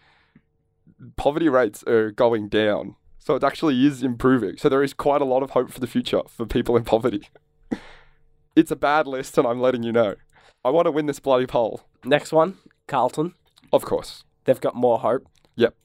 poverty 1.18 1.50
rates 1.50 1.84
are 1.84 2.10
going 2.10 2.50
down, 2.50 2.96
so 3.20 3.36
it 3.36 3.44
actually 3.44 3.86
is 3.86 4.02
improving. 4.02 4.58
So 4.58 4.70
there 4.70 4.82
is 4.82 4.92
quite 4.92 5.22
a 5.22 5.26
lot 5.26 5.44
of 5.44 5.52
hope 5.52 5.70
for 5.70 5.80
the 5.80 5.86
future 5.86 6.22
for 6.28 6.48
people 6.48 6.76
in 6.76 6.84
poverty. 6.84 7.30
it's 8.56 8.72
a 8.72 8.76
bad 8.76 9.06
list, 9.06 9.38
and 9.38 9.46
I'm 9.46 9.62
letting 9.62 9.84
you 9.84 9.92
know. 9.92 10.16
I 10.66 10.72
want 10.72 10.88
to 10.88 10.92
win 10.92 11.06
this 11.06 11.20
bloody 11.20 11.46
poll. 11.46 11.82
Next 12.04 12.32
one, 12.32 12.58
Carlton. 12.88 13.36
Of 13.72 13.86
course, 13.86 14.24
They've 14.46 14.60
got 14.60 14.74
more 14.74 14.98
hope. 14.98 15.28
Yep, 15.58 15.76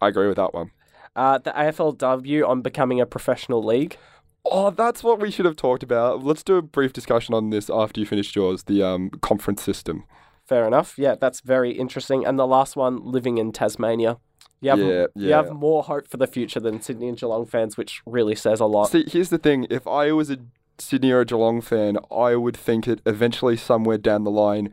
I 0.00 0.08
agree 0.08 0.28
with 0.28 0.36
that 0.36 0.54
one. 0.54 0.70
Uh, 1.18 1.36
the 1.38 1.50
AFLW 1.50 2.48
on 2.48 2.62
becoming 2.62 3.00
a 3.00 3.06
professional 3.06 3.60
league. 3.62 3.96
Oh, 4.44 4.70
that's 4.70 5.02
what 5.02 5.20
we 5.20 5.32
should 5.32 5.46
have 5.46 5.56
talked 5.56 5.82
about. 5.82 6.22
Let's 6.22 6.44
do 6.44 6.56
a 6.56 6.62
brief 6.62 6.92
discussion 6.92 7.34
on 7.34 7.50
this 7.50 7.68
after 7.68 7.98
you 8.00 8.06
finish 8.06 8.36
yours. 8.36 8.62
The 8.62 8.82
um 8.84 9.10
conference 9.20 9.62
system. 9.62 10.04
Fair 10.46 10.64
enough. 10.66 10.94
Yeah, 10.96 11.16
that's 11.16 11.40
very 11.40 11.72
interesting. 11.72 12.24
And 12.24 12.38
the 12.38 12.46
last 12.46 12.76
one, 12.76 13.04
living 13.04 13.36
in 13.36 13.50
Tasmania. 13.52 14.18
You 14.60 14.70
have, 14.70 14.78
Yeah, 14.78 15.06
you 15.14 15.32
have 15.32 15.50
more 15.52 15.82
hope 15.82 16.08
for 16.08 16.16
the 16.16 16.26
future 16.26 16.60
than 16.60 16.80
Sydney 16.80 17.08
and 17.08 17.18
Geelong 17.18 17.46
fans, 17.46 17.76
which 17.76 18.00
really 18.06 18.34
says 18.34 18.60
a 18.60 18.66
lot. 18.66 18.90
See, 18.90 19.04
here's 19.06 19.28
the 19.28 19.38
thing. 19.38 19.66
If 19.70 19.86
I 19.86 20.12
was 20.12 20.30
a 20.30 20.38
Sydney 20.78 21.10
or 21.10 21.20
a 21.20 21.24
Geelong 21.26 21.60
fan, 21.60 21.98
I 22.10 22.36
would 22.36 22.56
think 22.56 22.86
that 22.86 23.00
eventually, 23.04 23.56
somewhere 23.56 23.98
down 23.98 24.24
the 24.24 24.30
line, 24.30 24.72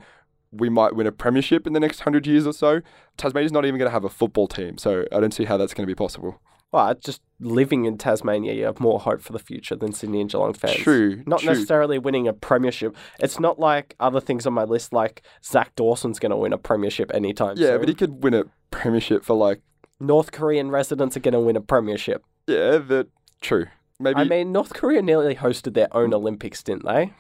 we 0.51 0.69
might 0.69 0.95
win 0.95 1.07
a 1.07 1.11
premiership 1.11 1.65
in 1.67 1.73
the 1.73 1.79
next 1.79 2.01
hundred 2.01 2.25
years 2.27 2.45
or 2.47 2.53
so. 2.53 2.81
Tasmania's 3.17 3.51
not 3.51 3.65
even 3.65 3.77
going 3.77 3.87
to 3.89 3.93
have 3.93 4.03
a 4.05 4.09
football 4.09 4.47
team, 4.47 4.77
so 4.77 5.05
I 5.11 5.19
don't 5.19 5.33
see 5.33 5.45
how 5.45 5.57
that's 5.57 5.73
going 5.73 5.83
to 5.83 5.91
be 5.91 5.95
possible. 5.95 6.39
Well, 6.71 6.93
just 6.95 7.21
living 7.39 7.85
in 7.85 7.97
Tasmania, 7.97 8.53
you 8.53 8.65
have 8.65 8.79
more 8.81 8.99
hope 8.99 9.21
for 9.21 9.31
the 9.31 9.39
future 9.39 9.75
than 9.77 9.93
Sydney 9.93 10.19
and 10.19 10.29
Geelong 10.29 10.53
fans. 10.53 10.75
True, 10.75 11.23
Not 11.25 11.39
true. 11.39 11.53
necessarily 11.53 11.99
winning 11.99 12.27
a 12.27 12.33
premiership. 12.33 12.95
It's 13.19 13.39
not 13.39 13.59
like 13.59 13.95
other 13.99 14.19
things 14.19 14.45
on 14.45 14.53
my 14.53 14.63
list, 14.65 14.91
like 14.91 15.21
Zac 15.43 15.73
Dawson's 15.75 16.19
going 16.19 16.31
to 16.31 16.35
win 16.37 16.51
a 16.51 16.57
premiership 16.57 17.11
anytime 17.13 17.55
Yeah, 17.57 17.67
soon. 17.69 17.79
but 17.79 17.89
he 17.89 17.95
could 17.95 18.23
win 18.23 18.33
a 18.33 18.43
premiership 18.71 19.23
for 19.23 19.35
like 19.35 19.61
North 20.01 20.33
Korean 20.33 20.69
residents 20.69 21.15
are 21.15 21.21
going 21.21 21.33
to 21.33 21.39
win 21.39 21.55
a 21.55 21.61
premiership. 21.61 22.23
yeah, 22.47 22.77
that 22.79 23.07
true. 23.41 23.67
Maybe 23.97 24.19
I 24.19 24.23
mean, 24.25 24.51
North 24.51 24.73
Korea 24.73 25.01
nearly 25.01 25.35
hosted 25.35 25.73
their 25.75 25.87
own 25.95 26.13
Olympics, 26.13 26.61
didn't 26.61 26.83
they? 26.85 27.13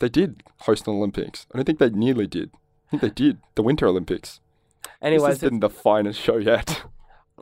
They 0.00 0.08
did 0.08 0.42
host 0.62 0.86
an 0.88 0.94
Olympics. 0.94 1.46
I 1.54 1.58
don't 1.58 1.64
think 1.64 1.78
they 1.78 1.90
nearly 1.90 2.26
did. 2.26 2.50
I 2.88 2.90
think 2.90 3.02
they 3.02 3.10
did 3.10 3.38
the 3.54 3.62
Winter 3.62 3.86
Olympics. 3.86 4.40
this 4.82 4.90
Anyways, 5.00 5.40
has 5.40 5.50
been 5.50 5.60
the 5.60 5.70
finest 5.70 6.20
show 6.20 6.36
yet. 6.38 6.82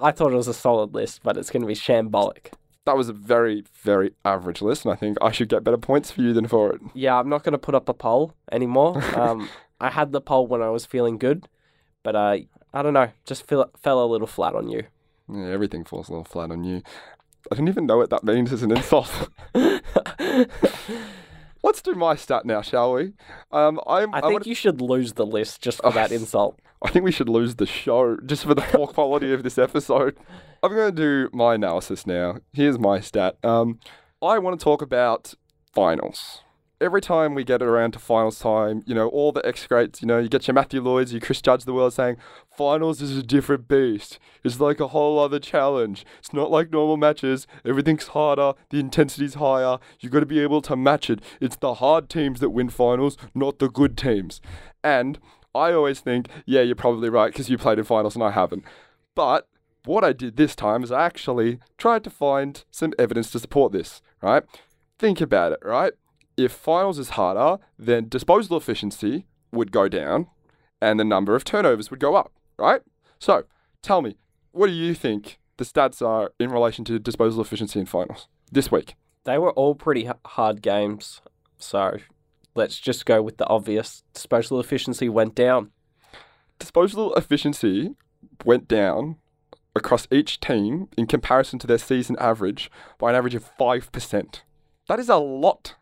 I 0.00 0.12
thought 0.12 0.32
it 0.32 0.36
was 0.36 0.46
a 0.48 0.54
solid 0.54 0.94
list, 0.94 1.20
but 1.24 1.36
it's 1.36 1.50
going 1.50 1.62
to 1.62 1.66
be 1.66 1.74
shambolic. 1.74 2.52
that 2.84 2.96
was 2.96 3.08
a 3.08 3.12
very, 3.12 3.64
very 3.82 4.12
average 4.24 4.62
list, 4.62 4.84
and 4.84 4.92
I 4.92 4.96
think 4.96 5.18
I 5.20 5.30
should 5.32 5.48
get 5.48 5.64
better 5.64 5.76
points 5.78 6.10
for 6.10 6.20
you 6.22 6.32
than 6.32 6.46
for 6.46 6.72
it. 6.72 6.80
Yeah, 6.94 7.18
I'm 7.18 7.28
not 7.28 7.42
going 7.42 7.52
to 7.52 7.58
put 7.58 7.74
up 7.74 7.88
a 7.88 7.94
poll 7.94 8.34
anymore. 8.52 9.02
Um, 9.16 9.48
I 9.80 9.90
had 9.90 10.12
the 10.12 10.20
poll 10.20 10.46
when 10.46 10.60
I 10.62 10.70
was 10.70 10.84
feeling 10.86 11.18
good, 11.18 11.48
but 12.02 12.16
uh, 12.16 12.36
I 12.74 12.82
don't 12.82 12.94
know, 12.94 13.10
just 13.24 13.46
feel, 13.46 13.70
fell 13.80 14.04
a 14.04 14.06
little 14.06 14.26
flat 14.26 14.54
on 14.54 14.68
you. 14.68 14.84
Yeah, 15.32 15.46
everything 15.46 15.84
falls 15.84 16.08
a 16.08 16.12
little 16.12 16.24
flat 16.24 16.50
on 16.50 16.64
you. 16.64 16.82
I 17.52 17.54
don't 17.56 17.68
even 17.68 17.86
know 17.86 17.96
what 17.98 18.10
that 18.10 18.24
means 18.24 18.52
as 18.52 18.62
an 18.62 18.72
insult. 18.76 19.28
Let's 21.62 21.82
do 21.82 21.94
my 21.94 22.14
stat 22.14 22.44
now, 22.44 22.62
shall 22.62 22.92
we? 22.94 23.12
Um, 23.50 23.80
I'm, 23.86 24.14
I 24.14 24.18
I, 24.18 24.20
think 24.20 24.32
wanna- 24.32 24.44
you 24.46 24.54
should 24.54 24.80
lose 24.80 25.14
the 25.14 25.26
list 25.26 25.60
just 25.60 25.82
for 25.82 25.90
that 25.92 26.12
insult. 26.18 26.58
I 26.82 26.90
think 26.90 27.04
we 27.04 27.10
should 27.10 27.28
lose 27.28 27.56
the 27.56 27.66
show 27.66 28.16
just 28.24 28.44
for 28.44 28.54
the 28.54 28.62
poor 28.62 28.86
quality 28.98 29.32
of 29.32 29.42
this 29.42 29.58
episode. 29.58 30.16
I'm 30.62 30.72
going 30.72 30.94
to 30.94 31.02
do 31.26 31.28
my 31.36 31.54
analysis 31.54 32.06
now. 32.06 32.36
Here's 32.52 32.78
my 32.78 33.00
stat. 33.00 33.36
Um, 33.42 33.80
I 34.22 34.38
want 34.38 34.58
to 34.60 34.62
talk 34.62 34.80
about 34.80 35.34
finals. 35.72 36.42
Every 36.80 37.00
time 37.00 37.34
we 37.34 37.42
get 37.42 37.60
around 37.60 37.92
to 37.92 37.98
finals 37.98 38.38
time, 38.38 38.84
you 38.86 38.94
know, 38.94 39.08
all 39.08 39.32
the 39.32 39.44
ex 39.44 39.66
greats, 39.66 40.00
you 40.00 40.06
know, 40.06 40.18
you 40.18 40.28
get 40.28 40.46
your 40.46 40.54
Matthew 40.54 40.80
Lloyds, 40.80 41.12
your 41.12 41.20
Chris 41.20 41.42
Judds 41.42 41.64
the 41.64 41.74
world 41.74 41.92
saying, 41.92 42.18
finals 42.56 43.02
is 43.02 43.16
a 43.16 43.22
different 43.22 43.66
beast. 43.66 44.20
It's 44.44 44.60
like 44.60 44.78
a 44.78 44.88
whole 44.88 45.18
other 45.18 45.40
challenge. 45.40 46.06
It's 46.20 46.32
not 46.32 46.52
like 46.52 46.70
normal 46.70 46.96
matches. 46.96 47.48
Everything's 47.64 48.08
harder. 48.08 48.52
The 48.70 48.78
intensity's 48.78 49.34
higher. 49.34 49.78
You've 49.98 50.12
got 50.12 50.20
to 50.20 50.26
be 50.26 50.38
able 50.38 50.62
to 50.62 50.76
match 50.76 51.10
it. 51.10 51.20
It's 51.40 51.56
the 51.56 51.74
hard 51.74 52.08
teams 52.08 52.38
that 52.38 52.50
win 52.50 52.68
finals, 52.68 53.16
not 53.34 53.58
the 53.58 53.68
good 53.68 53.98
teams. 53.98 54.40
And 54.84 55.18
I 55.56 55.72
always 55.72 55.98
think, 55.98 56.28
yeah, 56.46 56.60
you're 56.60 56.76
probably 56.76 57.10
right 57.10 57.32
because 57.32 57.50
you 57.50 57.58
played 57.58 57.78
in 57.78 57.84
finals 57.84 58.14
and 58.14 58.22
I 58.22 58.30
haven't. 58.30 58.62
But 59.16 59.48
what 59.84 60.04
I 60.04 60.12
did 60.12 60.36
this 60.36 60.54
time 60.54 60.84
is 60.84 60.92
I 60.92 61.04
actually 61.04 61.58
tried 61.76 62.04
to 62.04 62.10
find 62.10 62.64
some 62.70 62.92
evidence 63.00 63.32
to 63.32 63.40
support 63.40 63.72
this, 63.72 64.00
right? 64.22 64.44
Think 64.96 65.20
about 65.20 65.50
it, 65.50 65.58
right? 65.64 65.92
If 66.38 66.52
finals 66.52 66.98
is 66.98 67.10
harder, 67.10 67.62
then 67.78 68.08
disposal 68.08 68.56
efficiency 68.56 69.26
would 69.52 69.72
go 69.72 69.88
down 69.88 70.28
and 70.80 71.00
the 71.00 71.04
number 71.04 71.34
of 71.34 71.42
turnovers 71.42 71.90
would 71.90 71.98
go 71.98 72.14
up, 72.14 72.32
right? 72.56 72.80
So 73.18 73.42
tell 73.82 74.02
me, 74.02 74.16
what 74.52 74.68
do 74.68 74.72
you 74.72 74.94
think 74.94 75.40
the 75.56 75.64
stats 75.64 76.00
are 76.00 76.30
in 76.38 76.50
relation 76.50 76.84
to 76.84 76.98
disposal 77.00 77.40
efficiency 77.42 77.80
in 77.80 77.86
finals 77.86 78.28
this 78.52 78.70
week? 78.70 78.94
They 79.24 79.36
were 79.36 79.50
all 79.50 79.74
pretty 79.74 80.08
hard 80.24 80.62
games, 80.62 81.20
so 81.58 81.98
let's 82.54 82.78
just 82.78 83.04
go 83.04 83.20
with 83.20 83.38
the 83.38 83.46
obvious. 83.48 84.04
Disposal 84.14 84.60
efficiency 84.60 85.08
went 85.08 85.34
down. 85.34 85.72
disposal 86.60 87.14
efficiency 87.14 87.96
went 88.44 88.68
down 88.68 89.16
across 89.74 90.06
each 90.10 90.40
team 90.40 90.88
in 90.96 91.06
comparison 91.06 91.58
to 91.58 91.66
their 91.66 91.78
season 91.78 92.16
average 92.20 92.70
by 92.98 93.10
an 93.10 93.16
average 93.16 93.34
of 93.34 93.44
5%. 93.56 94.40
That 94.88 94.98
is 94.98 95.08
a 95.08 95.16
lot. 95.16 95.74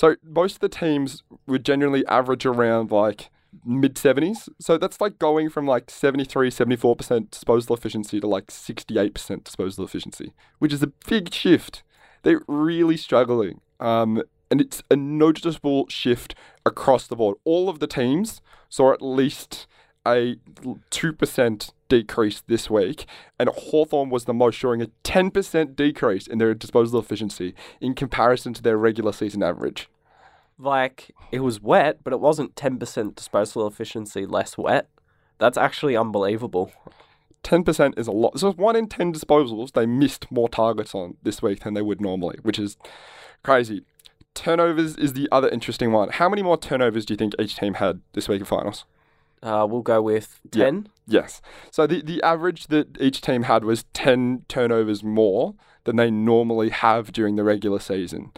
So 0.00 0.16
most 0.24 0.54
of 0.54 0.60
the 0.60 0.70
teams 0.70 1.24
would 1.46 1.62
generally 1.62 2.06
average 2.06 2.46
around 2.46 2.90
like 2.90 3.28
mid 3.66 3.96
70s. 3.96 4.48
So 4.58 4.78
that's 4.78 4.98
like 4.98 5.18
going 5.18 5.50
from 5.50 5.66
like 5.66 5.90
73, 5.90 6.50
74% 6.50 7.30
disposal 7.30 7.76
efficiency 7.76 8.18
to 8.18 8.26
like 8.26 8.46
68% 8.46 9.44
disposal 9.44 9.84
efficiency, 9.84 10.32
which 10.58 10.72
is 10.72 10.82
a 10.82 10.86
big 10.86 11.34
shift. 11.34 11.82
They're 12.22 12.40
really 12.48 12.96
struggling. 12.96 13.60
Um, 13.78 14.22
and 14.50 14.62
it's 14.62 14.82
a 14.90 14.96
noticeable 14.96 15.86
shift 15.90 16.34
across 16.64 17.06
the 17.06 17.16
board. 17.16 17.36
All 17.44 17.68
of 17.68 17.78
the 17.78 17.86
teams 17.86 18.40
saw 18.70 18.94
at 18.94 19.02
least 19.02 19.66
a 20.06 20.36
2% 20.90 21.72
decrease 21.88 22.42
this 22.46 22.70
week, 22.70 23.06
and 23.38 23.48
Hawthorn 23.48 24.10
was 24.10 24.24
the 24.24 24.34
most, 24.34 24.56
showing 24.56 24.80
a 24.80 24.88
10% 25.04 25.76
decrease 25.76 26.26
in 26.26 26.38
their 26.38 26.54
disposal 26.54 27.00
efficiency 27.00 27.54
in 27.80 27.94
comparison 27.94 28.54
to 28.54 28.62
their 28.62 28.78
regular 28.78 29.12
season 29.12 29.42
average. 29.42 29.88
Like, 30.58 31.10
it 31.32 31.40
was 31.40 31.60
wet, 31.60 32.00
but 32.04 32.12
it 32.12 32.20
wasn't 32.20 32.54
10% 32.54 33.14
disposal 33.14 33.66
efficiency 33.66 34.26
less 34.26 34.58
wet. 34.58 34.88
That's 35.38 35.56
actually 35.56 35.96
unbelievable. 35.96 36.72
10% 37.42 37.98
is 37.98 38.06
a 38.06 38.12
lot. 38.12 38.38
So, 38.38 38.52
one 38.52 38.76
in 38.76 38.86
10 38.86 39.14
disposals 39.14 39.72
they 39.72 39.86
missed 39.86 40.30
more 40.30 40.48
targets 40.48 40.94
on 40.94 41.16
this 41.22 41.40
week 41.40 41.60
than 41.60 41.72
they 41.74 41.82
would 41.82 42.00
normally, 42.00 42.38
which 42.42 42.58
is 42.58 42.76
crazy. 43.42 43.84
Turnovers 44.34 44.96
is 44.96 45.14
the 45.14 45.28
other 45.32 45.48
interesting 45.48 45.92
one. 45.92 46.10
How 46.10 46.28
many 46.28 46.42
more 46.42 46.58
turnovers 46.58 47.06
do 47.06 47.14
you 47.14 47.18
think 47.18 47.34
each 47.38 47.56
team 47.56 47.74
had 47.74 48.00
this 48.12 48.28
week 48.28 48.40
in 48.40 48.46
finals? 48.46 48.84
Uh, 49.42 49.66
we'll 49.68 49.82
go 49.82 50.02
with 50.02 50.40
Yeah. 50.52 50.64
10. 50.66 50.88
Yes. 51.06 51.40
So 51.70 51.86
the, 51.86 52.02
the 52.02 52.22
average 52.22 52.66
that 52.68 53.00
each 53.00 53.20
team 53.20 53.44
had 53.44 53.64
was 53.64 53.84
10 53.94 54.44
turnovers 54.48 55.02
more 55.02 55.54
than 55.84 55.96
they 55.96 56.10
normally 56.10 56.68
have 56.70 57.10
during 57.12 57.36
the 57.36 57.44
regular 57.44 57.80
season, 57.80 58.32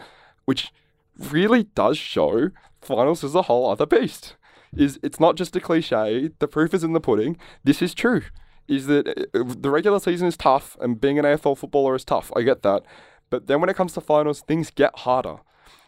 which 0.45 0.71
really 1.17 1.63
does 1.75 1.97
show 1.97 2.49
finals 2.81 3.23
is 3.23 3.35
a 3.35 3.43
whole 3.43 3.69
other 3.69 3.85
beast. 3.85 4.35
Is 4.75 4.99
it's 5.03 5.19
not 5.19 5.35
just 5.35 5.55
a 5.55 5.59
cliche. 5.59 6.31
The 6.39 6.47
proof 6.47 6.73
is 6.73 6.83
in 6.83 6.93
the 6.93 6.99
pudding. 7.01 7.37
This 7.63 7.81
is 7.81 7.93
true. 7.93 8.23
Is 8.67 8.87
that 8.87 9.07
uh, 9.35 9.43
the 9.45 9.69
regular 9.69 9.99
season 9.99 10.27
is 10.27 10.35
tough 10.37 10.75
and 10.81 10.99
being 10.99 11.19
an 11.19 11.25
AFL 11.25 11.57
footballer 11.57 11.95
is 11.95 12.03
tough. 12.05 12.31
I 12.35 12.41
get 12.41 12.63
that. 12.63 12.83
But 13.29 13.47
then 13.47 13.59
when 13.59 13.69
it 13.69 13.75
comes 13.75 13.93
to 13.93 14.01
finals, 14.01 14.41
things 14.41 14.71
get 14.71 14.99
harder. 14.99 15.37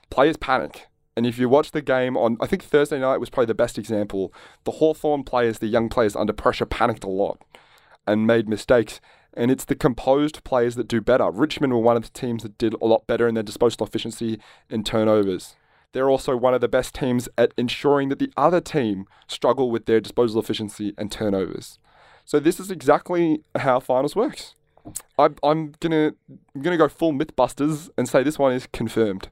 Players 0.10 0.38
panic. 0.38 0.88
And 1.16 1.26
if 1.26 1.38
you 1.38 1.48
watch 1.48 1.72
the 1.72 1.82
game 1.82 2.18
on, 2.18 2.38
I 2.42 2.48
think 2.48 2.64
Thursday 2.64 3.00
night 3.00 3.18
was 3.18 3.30
probably 3.30 3.48
the 3.48 3.54
best 3.54 3.78
example. 3.78 4.34
The 4.66 4.72
Hawthorn 4.72 5.24
players, 5.24 5.60
the 5.60 5.68
young 5.68 5.88
players 5.88 6.16
under 6.16 6.34
pressure, 6.34 6.66
panicked 6.66 7.04
a 7.04 7.10
lot 7.10 7.42
and 8.06 8.28
made 8.28 8.50
mistakes. 8.50 9.00
And 9.34 9.50
it's 9.50 9.66
the 9.66 9.76
composed 9.76 10.44
players 10.44 10.76
that 10.76 10.88
do 10.88 11.02
better. 11.02 11.30
Richmond 11.30 11.74
were 11.74 11.80
one 11.80 11.98
of 11.98 12.04
the 12.04 12.10
teams 12.10 12.44
that 12.44 12.58
did 12.58 12.74
a 12.82 12.86
lot 12.86 13.08
better 13.08 13.28
in 13.28 13.36
their 13.36 13.44
disposal 13.44 13.86
efficiency 13.86 14.40
and 14.70 14.86
turnovers. 14.86 15.56
They're 15.94 16.10
also 16.10 16.36
one 16.36 16.54
of 16.54 16.62
the 16.62 16.68
best 16.68 16.94
teams 16.94 17.30
at 17.38 17.54
ensuring 17.58 18.10
that 18.10 18.20
the 18.20 18.32
other 18.36 18.60
team 18.60 19.06
struggle 19.28 19.72
with 19.72 19.86
their 19.86 20.02
disposal 20.02 20.42
efficiency 20.42 20.94
and 20.98 21.10
turnovers. 21.10 21.80
So 22.26 22.40
this 22.40 22.60
is 22.60 22.70
exactly 22.72 23.44
how 23.56 23.80
finals 23.80 24.16
works. 24.16 24.56
I, 25.18 25.30
I'm 25.42 25.74
gonna 25.80 26.14
I'm 26.54 26.62
gonna 26.62 26.78
go 26.78 26.90
full 26.90 27.14
MythBusters 27.14 27.90
and 27.98 28.10
say 28.10 28.24
this 28.24 28.38
one 28.38 28.52
is 28.52 28.68
confirmed. 28.68 29.30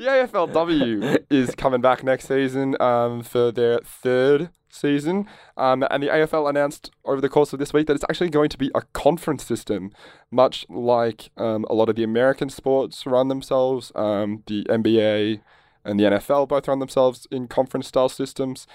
The 0.00 0.06
AFLW 0.06 1.26
is 1.30 1.54
coming 1.54 1.82
back 1.82 2.02
next 2.02 2.26
season 2.26 2.74
um, 2.80 3.22
for 3.22 3.52
their 3.52 3.80
third 3.80 4.48
season, 4.70 5.26
um, 5.58 5.84
and 5.90 6.02
the 6.02 6.06
AFL 6.06 6.48
announced 6.48 6.90
over 7.04 7.20
the 7.20 7.28
course 7.28 7.52
of 7.52 7.58
this 7.58 7.74
week 7.74 7.86
that 7.86 7.96
it's 7.96 8.04
actually 8.08 8.30
going 8.30 8.48
to 8.48 8.56
be 8.56 8.70
a 8.74 8.80
conference 8.94 9.44
system, 9.44 9.92
much 10.30 10.64
like 10.70 11.28
um, 11.36 11.66
a 11.68 11.74
lot 11.74 11.90
of 11.90 11.96
the 11.96 12.02
American 12.02 12.48
sports 12.48 13.04
run 13.04 13.28
themselves. 13.28 13.92
Um, 13.94 14.42
the 14.46 14.64
NBA 14.70 15.42
and 15.84 16.00
the 16.00 16.04
NFL 16.04 16.48
both 16.48 16.66
run 16.66 16.78
themselves 16.78 17.28
in 17.30 17.46
conference 17.46 17.88
style 17.88 18.08
systems, 18.08 18.66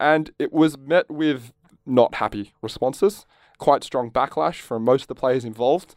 and 0.00 0.32
it 0.40 0.52
was 0.52 0.76
met 0.76 1.08
with 1.08 1.52
not 1.86 2.16
happy 2.16 2.52
responses, 2.62 3.26
quite 3.58 3.84
strong 3.84 4.10
backlash 4.10 4.56
from 4.56 4.82
most 4.82 5.02
of 5.02 5.08
the 5.08 5.14
players 5.14 5.44
involved. 5.44 5.94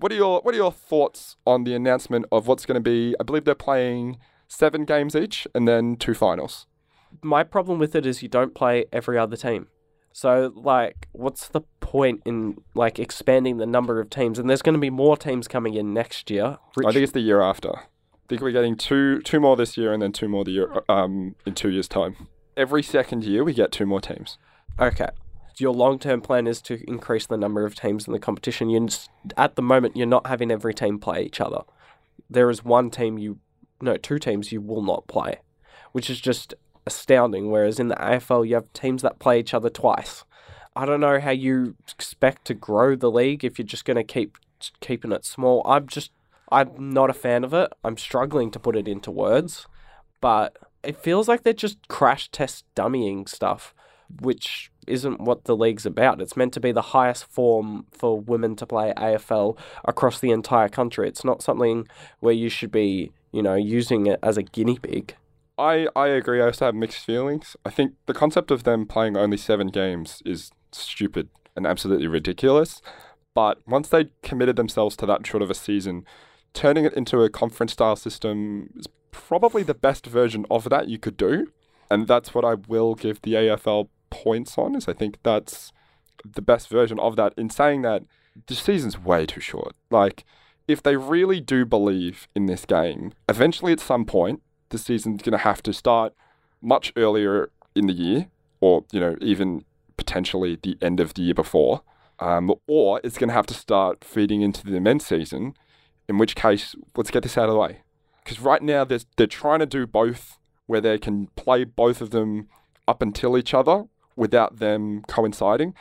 What 0.00 0.10
are 0.12 0.16
your 0.16 0.40
What 0.40 0.54
are 0.54 0.56
your 0.56 0.72
thoughts 0.72 1.36
on 1.46 1.64
the 1.64 1.74
announcement 1.74 2.24
of 2.32 2.46
what's 2.46 2.64
going 2.64 2.76
to 2.76 2.80
be? 2.80 3.14
I 3.20 3.22
believe 3.22 3.44
they're 3.44 3.54
playing 3.54 4.18
seven 4.48 4.86
games 4.86 5.14
each, 5.14 5.46
and 5.54 5.68
then 5.68 5.96
two 5.96 6.14
finals. 6.14 6.66
My 7.22 7.44
problem 7.44 7.78
with 7.78 7.94
it 7.94 8.06
is 8.06 8.22
you 8.22 8.28
don't 8.28 8.54
play 8.54 8.86
every 8.92 9.18
other 9.18 9.36
team. 9.36 9.68
So, 10.12 10.52
like, 10.56 11.08
what's 11.12 11.48
the 11.48 11.60
point 11.80 12.22
in, 12.24 12.56
like, 12.74 12.98
expanding 12.98 13.58
the 13.58 13.66
number 13.66 14.00
of 14.00 14.10
teams? 14.10 14.38
And 14.38 14.48
there's 14.48 14.62
going 14.62 14.74
to 14.74 14.80
be 14.80 14.90
more 14.90 15.16
teams 15.16 15.46
coming 15.46 15.74
in 15.74 15.92
next 15.92 16.30
year. 16.30 16.58
I 16.78 16.92
think 16.92 17.04
it's 17.04 17.12
the 17.12 17.20
year 17.20 17.40
after. 17.42 17.70
I 17.70 17.82
think 18.28 18.40
we're 18.40 18.52
getting 18.52 18.76
two 18.76 19.20
two 19.20 19.38
more 19.38 19.54
this 19.54 19.76
year, 19.76 19.92
and 19.92 20.00
then 20.00 20.12
two 20.12 20.28
more 20.28 20.44
the 20.44 20.52
year 20.52 20.82
um 20.88 21.34
in 21.44 21.54
two 21.54 21.68
years' 21.68 21.88
time. 21.88 22.28
Every 22.56 22.82
second 22.82 23.24
year, 23.24 23.44
we 23.44 23.52
get 23.52 23.70
two 23.70 23.86
more 23.86 24.00
teams. 24.00 24.38
Okay. 24.78 25.10
Your 25.60 25.74
long 25.74 25.98
term 25.98 26.20
plan 26.20 26.46
is 26.46 26.60
to 26.62 26.82
increase 26.88 27.26
the 27.26 27.36
number 27.36 27.64
of 27.64 27.74
teams 27.74 28.06
in 28.06 28.12
the 28.12 28.18
competition. 28.18 28.70
You 28.70 28.88
at 29.36 29.56
the 29.56 29.62
moment 29.62 29.96
you're 29.96 30.06
not 30.06 30.26
having 30.26 30.50
every 30.50 30.74
team 30.74 30.98
play 30.98 31.22
each 31.24 31.40
other. 31.40 31.60
There 32.28 32.50
is 32.50 32.64
one 32.64 32.90
team 32.90 33.18
you 33.18 33.38
no, 33.82 33.96
two 33.96 34.18
teams 34.18 34.52
you 34.52 34.60
will 34.60 34.82
not 34.82 35.06
play, 35.06 35.40
which 35.92 36.10
is 36.10 36.20
just 36.20 36.54
astounding. 36.86 37.50
Whereas 37.50 37.80
in 37.80 37.88
the 37.88 37.96
AFL 37.96 38.46
you 38.46 38.54
have 38.54 38.72
teams 38.72 39.02
that 39.02 39.18
play 39.18 39.40
each 39.40 39.54
other 39.54 39.70
twice. 39.70 40.24
I 40.76 40.86
don't 40.86 41.00
know 41.00 41.18
how 41.18 41.30
you 41.30 41.76
expect 41.88 42.44
to 42.46 42.54
grow 42.54 42.94
the 42.94 43.10
league 43.10 43.44
if 43.44 43.58
you're 43.58 43.66
just 43.66 43.84
going 43.84 43.96
to 43.96 44.04
keep 44.04 44.38
keeping 44.80 45.12
it 45.12 45.24
small. 45.24 45.62
I'm 45.66 45.86
just 45.86 46.12
I'm 46.50 46.90
not 46.90 47.10
a 47.10 47.14
fan 47.14 47.44
of 47.44 47.54
it. 47.54 47.72
I'm 47.84 47.96
struggling 47.96 48.50
to 48.52 48.58
put 48.58 48.76
it 48.76 48.88
into 48.88 49.10
words, 49.10 49.66
but 50.20 50.56
it 50.82 50.96
feels 50.96 51.28
like 51.28 51.42
they're 51.42 51.52
just 51.52 51.88
crash 51.88 52.28
test 52.30 52.64
dummying 52.74 53.28
stuff, 53.28 53.74
which 54.20 54.70
isn't 54.86 55.20
what 55.20 55.44
the 55.44 55.56
league's 55.56 55.86
about. 55.86 56.20
It's 56.20 56.36
meant 56.36 56.52
to 56.54 56.60
be 56.60 56.72
the 56.72 56.82
highest 56.82 57.26
form 57.26 57.86
for 57.92 58.20
women 58.20 58.56
to 58.56 58.66
play 58.66 58.92
AFL 58.96 59.58
across 59.84 60.20
the 60.20 60.30
entire 60.30 60.68
country. 60.68 61.08
It's 61.08 61.24
not 61.24 61.42
something 61.42 61.86
where 62.20 62.34
you 62.34 62.48
should 62.48 62.72
be, 62.72 63.12
you 63.32 63.42
know, 63.42 63.54
using 63.54 64.06
it 64.06 64.18
as 64.22 64.36
a 64.36 64.42
guinea 64.42 64.78
pig. 64.78 65.14
I, 65.58 65.88
I 65.94 66.08
agree. 66.08 66.40
I 66.40 66.46
also 66.46 66.66
have 66.66 66.74
mixed 66.74 67.04
feelings. 67.04 67.56
I 67.66 67.70
think 67.70 67.92
the 68.06 68.14
concept 68.14 68.50
of 68.50 68.64
them 68.64 68.86
playing 68.86 69.16
only 69.16 69.36
seven 69.36 69.68
games 69.68 70.22
is 70.24 70.50
stupid 70.72 71.28
and 71.54 71.66
absolutely 71.66 72.06
ridiculous. 72.06 72.80
But 73.34 73.58
once 73.66 73.88
they 73.88 74.10
committed 74.22 74.56
themselves 74.56 74.96
to 74.96 75.06
that 75.06 75.26
short 75.26 75.42
of 75.42 75.50
a 75.50 75.54
season, 75.54 76.04
turning 76.54 76.84
it 76.84 76.94
into 76.94 77.22
a 77.22 77.30
conference 77.30 77.72
style 77.72 77.96
system 77.96 78.70
is 78.76 78.86
probably 79.10 79.62
the 79.62 79.74
best 79.74 80.06
version 80.06 80.46
of 80.50 80.68
that 80.70 80.88
you 80.88 80.98
could 80.98 81.16
do. 81.16 81.52
And 81.90 82.06
that's 82.06 82.34
what 82.34 82.44
I 82.44 82.54
will 82.54 82.94
give 82.94 83.20
the 83.22 83.34
AFL 83.34 83.88
points 84.10 84.58
on, 84.58 84.74
is 84.74 84.88
I 84.88 84.92
think 84.92 85.18
that's 85.22 85.72
the 86.24 86.42
best 86.42 86.68
version 86.68 86.98
of 86.98 87.16
that. 87.16 87.32
In 87.36 87.50
saying 87.50 87.82
that, 87.82 88.02
the 88.46 88.54
season's 88.54 88.98
way 88.98 89.26
too 89.26 89.40
short. 89.40 89.74
Like, 89.90 90.24
if 90.68 90.82
they 90.82 90.96
really 90.96 91.40
do 91.40 91.64
believe 91.64 92.28
in 92.34 92.46
this 92.46 92.64
game, 92.64 93.12
eventually 93.28 93.72
at 93.72 93.80
some 93.80 94.04
point, 94.04 94.42
the 94.68 94.78
season's 94.78 95.22
going 95.22 95.32
to 95.32 95.38
have 95.38 95.62
to 95.64 95.72
start 95.72 96.14
much 96.62 96.92
earlier 96.96 97.50
in 97.74 97.86
the 97.86 97.92
year, 97.92 98.28
or, 98.60 98.84
you 98.92 99.00
know, 99.00 99.16
even 99.20 99.64
potentially 99.96 100.58
the 100.62 100.76
end 100.80 101.00
of 101.00 101.14
the 101.14 101.22
year 101.22 101.34
before. 101.34 101.82
Um, 102.18 102.54
or 102.66 103.00
it's 103.02 103.16
going 103.16 103.28
to 103.28 103.34
have 103.34 103.46
to 103.46 103.54
start 103.54 104.04
feeding 104.04 104.42
into 104.42 104.64
the 104.64 104.78
men's 104.78 105.06
season, 105.06 105.54
in 106.08 106.18
which 106.18 106.36
case, 106.36 106.76
let's 106.94 107.10
get 107.10 107.22
this 107.22 107.38
out 107.38 107.48
of 107.48 107.54
the 107.54 107.58
way. 107.58 107.78
Because 108.22 108.40
right 108.40 108.62
now, 108.62 108.84
there's, 108.84 109.06
they're 109.16 109.26
trying 109.26 109.60
to 109.60 109.66
do 109.66 109.86
both, 109.86 110.38
where 110.66 110.82
they 110.82 110.98
can 110.98 111.28
play 111.28 111.64
both 111.64 112.02
of 112.02 112.10
them 112.10 112.48
up 112.86 113.00
until 113.00 113.38
each 113.38 113.54
other 113.54 113.84
without 114.16 114.58
them 114.58 115.02
coinciding. 115.08 115.74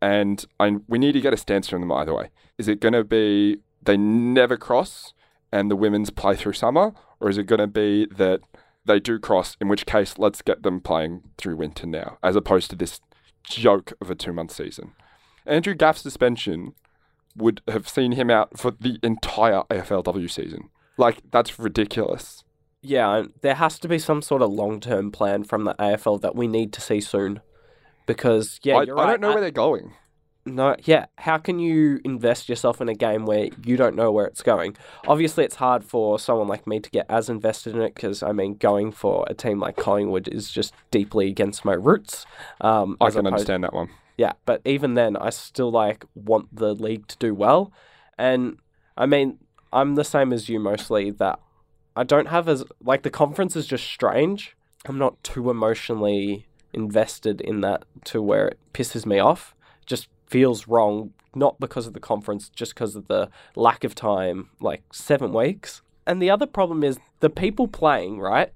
And 0.00 0.44
I, 0.58 0.76
we 0.88 0.98
need 0.98 1.12
to 1.12 1.20
get 1.20 1.32
a 1.32 1.36
stance 1.36 1.68
from 1.68 1.80
them 1.80 1.92
either 1.92 2.14
way. 2.14 2.30
Is 2.58 2.68
it 2.68 2.80
going 2.80 2.94
to 2.94 3.04
be 3.04 3.58
they 3.82 3.96
never 3.96 4.56
cross 4.56 5.14
and 5.52 5.70
the 5.70 5.76
women's 5.76 6.10
play 6.10 6.34
through 6.36 6.54
summer? 6.54 6.92
Or 7.20 7.28
is 7.28 7.38
it 7.38 7.46
going 7.46 7.60
to 7.60 7.66
be 7.66 8.06
that 8.06 8.40
they 8.84 8.98
do 8.98 9.18
cross, 9.18 9.56
in 9.60 9.68
which 9.68 9.86
case, 9.86 10.18
let's 10.18 10.42
get 10.42 10.64
them 10.64 10.80
playing 10.80 11.22
through 11.38 11.56
winter 11.56 11.86
now, 11.86 12.18
as 12.22 12.34
opposed 12.34 12.68
to 12.70 12.76
this 12.76 13.00
joke 13.44 13.92
of 14.00 14.10
a 14.10 14.14
two 14.16 14.32
month 14.32 14.50
season? 14.50 14.92
Andrew 15.46 15.74
Gaff's 15.74 16.02
suspension 16.02 16.74
would 17.36 17.60
have 17.68 17.88
seen 17.88 18.12
him 18.12 18.30
out 18.30 18.58
for 18.58 18.72
the 18.72 18.98
entire 19.02 19.62
AFLW 19.70 20.30
season. 20.30 20.68
Like, 20.96 21.20
that's 21.30 21.58
ridiculous. 21.58 22.44
Yeah, 22.82 23.24
there 23.40 23.54
has 23.54 23.78
to 23.78 23.88
be 23.88 23.98
some 23.98 24.22
sort 24.22 24.42
of 24.42 24.50
long 24.50 24.80
term 24.80 25.12
plan 25.12 25.44
from 25.44 25.64
the 25.64 25.74
AFL 25.74 26.20
that 26.22 26.34
we 26.34 26.48
need 26.48 26.72
to 26.72 26.80
see 26.80 27.00
soon. 27.00 27.40
Because 28.06 28.60
yeah, 28.62 28.76
I, 28.78 28.82
you're 28.84 28.98
I 28.98 29.04
right. 29.04 29.10
don't 29.12 29.20
know 29.20 29.32
where 29.32 29.40
they're 29.40 29.50
going. 29.50 29.92
No, 30.44 30.74
yeah. 30.84 31.06
How 31.18 31.38
can 31.38 31.60
you 31.60 32.00
invest 32.04 32.48
yourself 32.48 32.80
in 32.80 32.88
a 32.88 32.94
game 32.94 33.26
where 33.26 33.48
you 33.64 33.76
don't 33.76 33.94
know 33.94 34.10
where 34.10 34.26
it's 34.26 34.42
going? 34.42 34.76
Obviously, 35.06 35.44
it's 35.44 35.54
hard 35.56 35.84
for 35.84 36.18
someone 36.18 36.48
like 36.48 36.66
me 36.66 36.80
to 36.80 36.90
get 36.90 37.06
as 37.08 37.28
invested 37.28 37.76
in 37.76 37.82
it 37.82 37.94
because 37.94 38.22
I 38.24 38.32
mean, 38.32 38.54
going 38.54 38.90
for 38.90 39.24
a 39.28 39.34
team 39.34 39.60
like 39.60 39.76
Collingwood 39.76 40.26
is 40.28 40.50
just 40.50 40.74
deeply 40.90 41.28
against 41.28 41.64
my 41.64 41.74
roots. 41.74 42.26
Um, 42.60 42.96
I 43.00 43.10
can 43.10 43.20
opposed- 43.20 43.26
understand 43.26 43.64
that 43.64 43.72
one. 43.72 43.90
Yeah, 44.18 44.32
but 44.44 44.60
even 44.64 44.94
then, 44.94 45.16
I 45.16 45.30
still 45.30 45.70
like 45.70 46.04
want 46.14 46.54
the 46.54 46.74
league 46.74 47.06
to 47.08 47.16
do 47.18 47.34
well, 47.34 47.72
and 48.18 48.58
I 48.96 49.06
mean, 49.06 49.38
I'm 49.72 49.94
the 49.94 50.04
same 50.04 50.32
as 50.32 50.48
you 50.48 50.60
mostly. 50.60 51.10
That 51.10 51.38
I 51.96 52.04
don't 52.04 52.26
have 52.26 52.48
as 52.48 52.64
like 52.82 53.02
the 53.02 53.10
conference 53.10 53.56
is 53.56 53.66
just 53.66 53.84
strange. 53.86 54.54
I'm 54.84 54.98
not 54.98 55.22
too 55.22 55.48
emotionally 55.50 56.46
invested 56.72 57.40
in 57.40 57.60
that 57.60 57.84
to 58.04 58.22
where 58.22 58.48
it 58.48 58.58
pisses 58.72 59.06
me 59.06 59.18
off. 59.18 59.54
Just 59.86 60.08
feels 60.26 60.68
wrong, 60.68 61.12
not 61.34 61.60
because 61.60 61.86
of 61.86 61.92
the 61.92 62.00
conference, 62.00 62.48
just 62.48 62.74
because 62.74 62.96
of 62.96 63.08
the 63.08 63.28
lack 63.56 63.84
of 63.84 63.94
time. 63.94 64.50
Like 64.60 64.82
seven 64.92 65.32
weeks. 65.32 65.82
And 66.06 66.20
the 66.20 66.30
other 66.30 66.46
problem 66.46 66.82
is 66.82 66.98
the 67.20 67.30
people 67.30 67.68
playing, 67.68 68.18
right? 68.18 68.52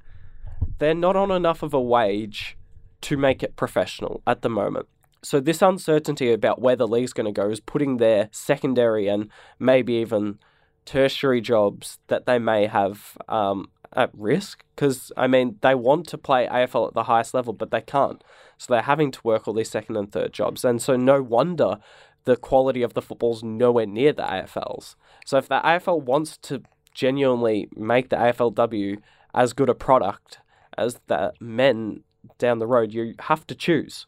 They're 0.79 0.95
not 0.95 1.17
on 1.17 1.31
enough 1.31 1.63
of 1.63 1.75
a 1.75 1.81
wage 1.81 2.57
to 3.03 3.17
make 3.17 3.43
it 3.43 3.57
professional 3.57 4.23
at 4.27 4.43
the 4.43 4.49
moment. 4.49 4.89
So 5.23 5.41
this 5.41 5.63
uncertainty 5.63 6.33
about 6.33 6.61
where 6.61 6.77
the 6.77 6.87
league's 6.87 7.13
going 7.13 7.33
to 7.33 7.41
go 7.41 7.51
is 7.51 7.61
putting 7.61 7.97
their 7.97 8.29
secondary 8.33 9.09
and 9.09 9.29
maybe 9.59 9.95
even 9.95 10.39
tertiary 10.87 11.41
jobs 11.41 11.99
that 12.07 12.25
they 12.25 12.39
may 12.39 12.67
have 12.67 13.19
um, 13.29 13.69
at 13.93 14.11
risk. 14.15 14.65
Because 14.75 15.13
I 15.17 15.27
mean, 15.27 15.59
they 15.61 15.75
want 15.75 16.09
to 16.09 16.19
play 16.19 16.47
AFL 16.47 16.89
at 16.89 16.95
the 16.95 17.05
highest 17.05 17.35
level, 17.35 17.53
but 17.53 17.71
they 17.71 17.83
can't. 17.83 18.23
So 18.57 18.73
they're 18.73 18.83
having 18.83 19.11
to 19.11 19.21
work 19.23 19.47
all 19.47 19.55
these 19.55 19.71
second 19.71 19.97
and 19.97 20.11
third 20.11 20.33
jobs, 20.33 20.65
and 20.65 20.81
so 20.81 20.97
no 20.97 21.21
wonder 21.21 21.79
the 22.25 22.37
quality 22.37 22.83
of 22.83 22.95
the 22.95 23.03
football's 23.03 23.43
nowhere 23.43 23.87
near 23.87 24.13
the 24.13 24.23
AFL's. 24.23 24.97
So 25.25 25.39
if 25.39 25.49
the 25.49 25.61
AFL 25.61 26.03
wants 26.03 26.37
to 26.39 26.63
genuinely 26.93 27.69
make 27.77 28.09
the 28.09 28.17
AFLW 28.17 28.99
as 29.35 29.53
good 29.53 29.69
a 29.69 29.75
product 29.75 30.39
as 30.77 30.99
the 31.07 31.35
men 31.41 32.03
down 32.39 32.59
the 32.59 32.67
road, 32.67 32.93
you 32.93 33.15
have 33.21 33.47
to 33.47 33.55
choose. 33.55 34.07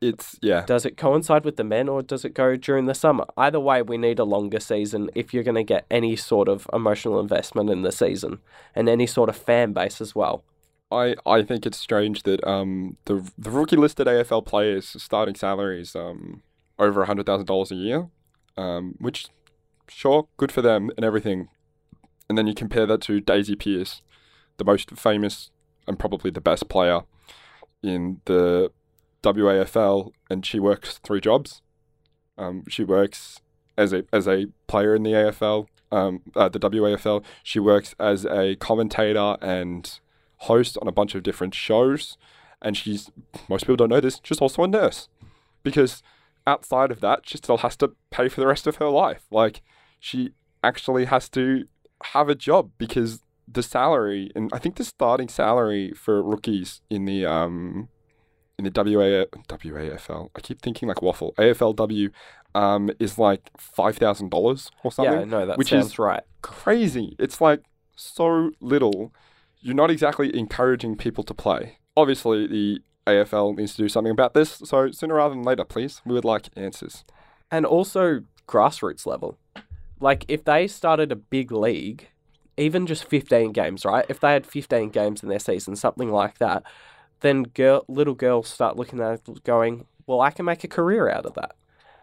It's 0.00 0.38
yeah. 0.40 0.64
Does 0.64 0.86
it 0.86 0.96
coincide 0.96 1.44
with 1.44 1.56
the 1.56 1.64
men 1.64 1.88
or 1.88 2.02
does 2.02 2.24
it 2.24 2.34
go 2.34 2.56
during 2.56 2.86
the 2.86 2.94
summer? 2.94 3.24
Either 3.36 3.58
way, 3.58 3.82
we 3.82 3.98
need 3.98 4.18
a 4.18 4.24
longer 4.24 4.60
season 4.60 5.10
if 5.14 5.34
you're 5.34 5.42
going 5.42 5.56
to 5.56 5.64
get 5.64 5.86
any 5.90 6.14
sort 6.14 6.48
of 6.48 6.68
emotional 6.72 7.18
investment 7.18 7.68
in 7.68 7.82
the 7.82 7.90
season 7.90 8.38
and 8.74 8.88
any 8.88 9.06
sort 9.06 9.28
of 9.28 9.36
fan 9.36 9.72
base 9.72 10.00
as 10.00 10.14
well. 10.14 10.44
I, 10.90 11.16
I 11.26 11.42
think 11.42 11.66
it's 11.66 11.78
strange 11.78 12.22
that 12.22 12.42
um 12.46 12.96
the 13.04 13.28
the 13.36 13.50
rookie 13.50 13.76
listed 13.76 14.06
AFL 14.06 14.46
players 14.46 14.96
starting 15.02 15.34
salaries 15.34 15.94
um 15.94 16.42
over 16.78 17.04
hundred 17.04 17.26
thousand 17.26 17.46
dollars 17.46 17.70
a 17.70 17.74
year, 17.74 18.08
um 18.56 18.94
which 18.98 19.26
sure 19.88 20.28
good 20.36 20.52
for 20.52 20.62
them 20.62 20.90
and 20.96 21.04
everything, 21.04 21.48
and 22.28 22.38
then 22.38 22.46
you 22.46 22.54
compare 22.54 22.86
that 22.86 23.02
to 23.02 23.20
Daisy 23.20 23.56
Pearce, 23.56 24.00
the 24.56 24.64
most 24.64 24.90
famous 24.92 25.50
and 25.86 25.98
probably 25.98 26.30
the 26.30 26.40
best 26.40 26.68
player 26.68 27.02
in 27.82 28.20
the 28.24 28.70
WAFL, 29.22 30.12
and 30.30 30.44
she 30.44 30.58
works 30.58 30.98
three 30.98 31.20
jobs. 31.20 31.62
Um, 32.36 32.64
she 32.68 32.84
works 32.84 33.40
as 33.76 33.92
a 33.92 34.04
as 34.12 34.28
a 34.28 34.46
player 34.66 34.94
in 34.94 35.02
the 35.02 35.12
AFL, 35.12 35.66
um, 35.90 36.22
uh, 36.36 36.48
the 36.48 36.60
WAFL. 36.60 37.24
She 37.42 37.58
works 37.58 37.94
as 37.98 38.24
a 38.24 38.56
commentator 38.56 39.36
and 39.40 39.98
host 40.38 40.78
on 40.80 40.88
a 40.88 40.92
bunch 40.92 41.14
of 41.14 41.22
different 41.22 41.54
shows, 41.54 42.16
and 42.62 42.76
she's 42.76 43.10
most 43.48 43.62
people 43.62 43.76
don't 43.76 43.90
know 43.90 44.00
this. 44.00 44.20
She's 44.22 44.40
also 44.40 44.62
a 44.62 44.68
nurse, 44.68 45.08
because 45.62 46.02
outside 46.46 46.90
of 46.90 47.00
that, 47.00 47.28
she 47.28 47.38
still 47.38 47.58
has 47.58 47.76
to 47.76 47.92
pay 48.10 48.28
for 48.28 48.40
the 48.40 48.46
rest 48.46 48.66
of 48.66 48.76
her 48.76 48.88
life. 48.88 49.24
Like 49.30 49.62
she 49.98 50.32
actually 50.62 51.06
has 51.06 51.28
to 51.30 51.66
have 52.14 52.28
a 52.28 52.34
job 52.34 52.70
because 52.78 53.20
the 53.50 53.62
salary 53.62 54.30
and 54.34 54.50
I 54.52 54.58
think 54.58 54.76
the 54.76 54.84
starting 54.84 55.28
salary 55.28 55.92
for 55.92 56.22
rookies 56.22 56.80
in 56.90 57.06
the 57.06 57.24
um 57.24 57.88
in 58.58 58.64
the 58.64 58.72
WA 58.74 59.24
WAFL 59.48 60.30
I 60.34 60.40
keep 60.40 60.60
thinking 60.60 60.88
like 60.88 61.00
waffle 61.00 61.32
AFLW 61.38 62.10
um 62.54 62.90
is 62.98 63.18
like 63.18 63.50
five 63.56 63.96
thousand 63.96 64.30
dollars 64.30 64.70
or 64.82 64.90
something. 64.90 65.20
Yeah, 65.20 65.24
no, 65.24 65.46
that 65.46 65.58
which 65.58 65.70
sounds 65.70 65.86
is 65.86 65.98
right. 65.98 66.22
crazy. 66.42 67.14
It's 67.18 67.40
like 67.40 67.62
so 67.96 68.50
little. 68.60 69.12
You're 69.60 69.74
not 69.74 69.90
exactly 69.90 70.36
encouraging 70.36 70.96
people 70.96 71.24
to 71.24 71.34
play. 71.34 71.78
Obviously, 71.96 72.46
the 72.46 72.80
AFL 73.08 73.56
needs 73.56 73.74
to 73.74 73.82
do 73.82 73.88
something 73.88 74.12
about 74.12 74.34
this. 74.34 74.60
So 74.64 74.90
sooner 74.90 75.14
rather 75.14 75.34
than 75.34 75.42
later, 75.42 75.64
please. 75.64 76.00
We 76.04 76.14
would 76.14 76.24
like 76.24 76.48
answers. 76.56 77.04
And 77.50 77.66
also 77.66 78.20
grassroots 78.46 79.06
level. 79.06 79.38
Like 80.00 80.24
if 80.28 80.44
they 80.44 80.68
started 80.68 81.10
a 81.10 81.16
big 81.16 81.50
league, 81.50 82.08
even 82.56 82.86
just 82.86 83.04
15 83.04 83.52
games, 83.52 83.84
right? 83.84 84.04
If 84.08 84.20
they 84.20 84.32
had 84.32 84.46
15 84.46 84.90
games 84.90 85.22
in 85.22 85.28
their 85.28 85.38
season, 85.38 85.76
something 85.76 86.10
like 86.10 86.38
that, 86.38 86.62
then 87.20 87.44
girl, 87.44 87.84
little 87.88 88.14
girls 88.14 88.48
start 88.48 88.76
looking 88.76 89.00
at 89.00 89.20
it 89.28 89.44
going, 89.44 89.86
well, 90.06 90.20
I 90.20 90.30
can 90.30 90.44
make 90.44 90.64
a 90.64 90.68
career 90.68 91.08
out 91.08 91.26
of 91.26 91.34
that. 91.34 91.54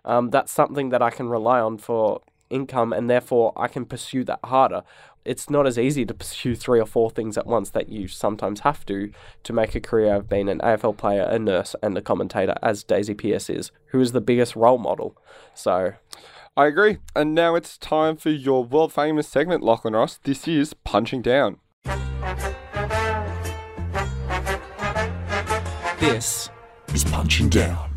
Um, 0.03 0.29
that's 0.29 0.51
something 0.51 0.89
that 0.89 1.01
I 1.01 1.09
can 1.09 1.29
rely 1.29 1.59
on 1.59 1.77
for 1.77 2.21
income, 2.49 2.93
and 2.93 3.09
therefore 3.09 3.53
I 3.55 3.67
can 3.67 3.85
pursue 3.85 4.23
that 4.25 4.39
harder. 4.43 4.83
It's 5.23 5.49
not 5.49 5.65
as 5.65 5.79
easy 5.79 6.05
to 6.05 6.13
pursue 6.13 6.55
three 6.55 6.79
or 6.79 6.85
four 6.85 7.09
things 7.09 7.35
at 7.35 7.47
once 7.47 7.71
that 7.71 7.89
you 7.89 8.07
sometimes 8.07 8.59
have 8.59 8.85
to 8.85 9.11
to 9.43 9.53
make 9.53 9.73
a 9.73 9.79
career 9.79 10.13
of 10.13 10.29
being 10.29 10.47
an 10.49 10.59
AFL 10.59 10.97
player, 10.97 11.23
a 11.23 11.39
nurse, 11.39 11.75
and 11.81 11.97
a 11.97 12.01
commentator, 12.01 12.55
as 12.61 12.83
Daisy 12.83 13.15
Pearce 13.15 13.49
is, 13.49 13.71
who 13.87 13.99
is 13.99 14.11
the 14.11 14.21
biggest 14.21 14.55
role 14.55 14.77
model. 14.77 15.17
So 15.55 15.93
I 16.55 16.67
agree. 16.67 16.99
And 17.15 17.33
now 17.33 17.55
it's 17.55 17.77
time 17.77 18.17
for 18.17 18.29
your 18.29 18.63
world 18.63 18.93
famous 18.93 19.27
segment, 19.27 19.63
Lachlan 19.63 19.95
Ross. 19.95 20.19
This 20.23 20.47
is 20.47 20.75
Punching 20.75 21.23
Down. 21.23 21.57
This 26.05 26.51
is 26.93 27.03
Punching 27.03 27.49
Down. 27.49 27.89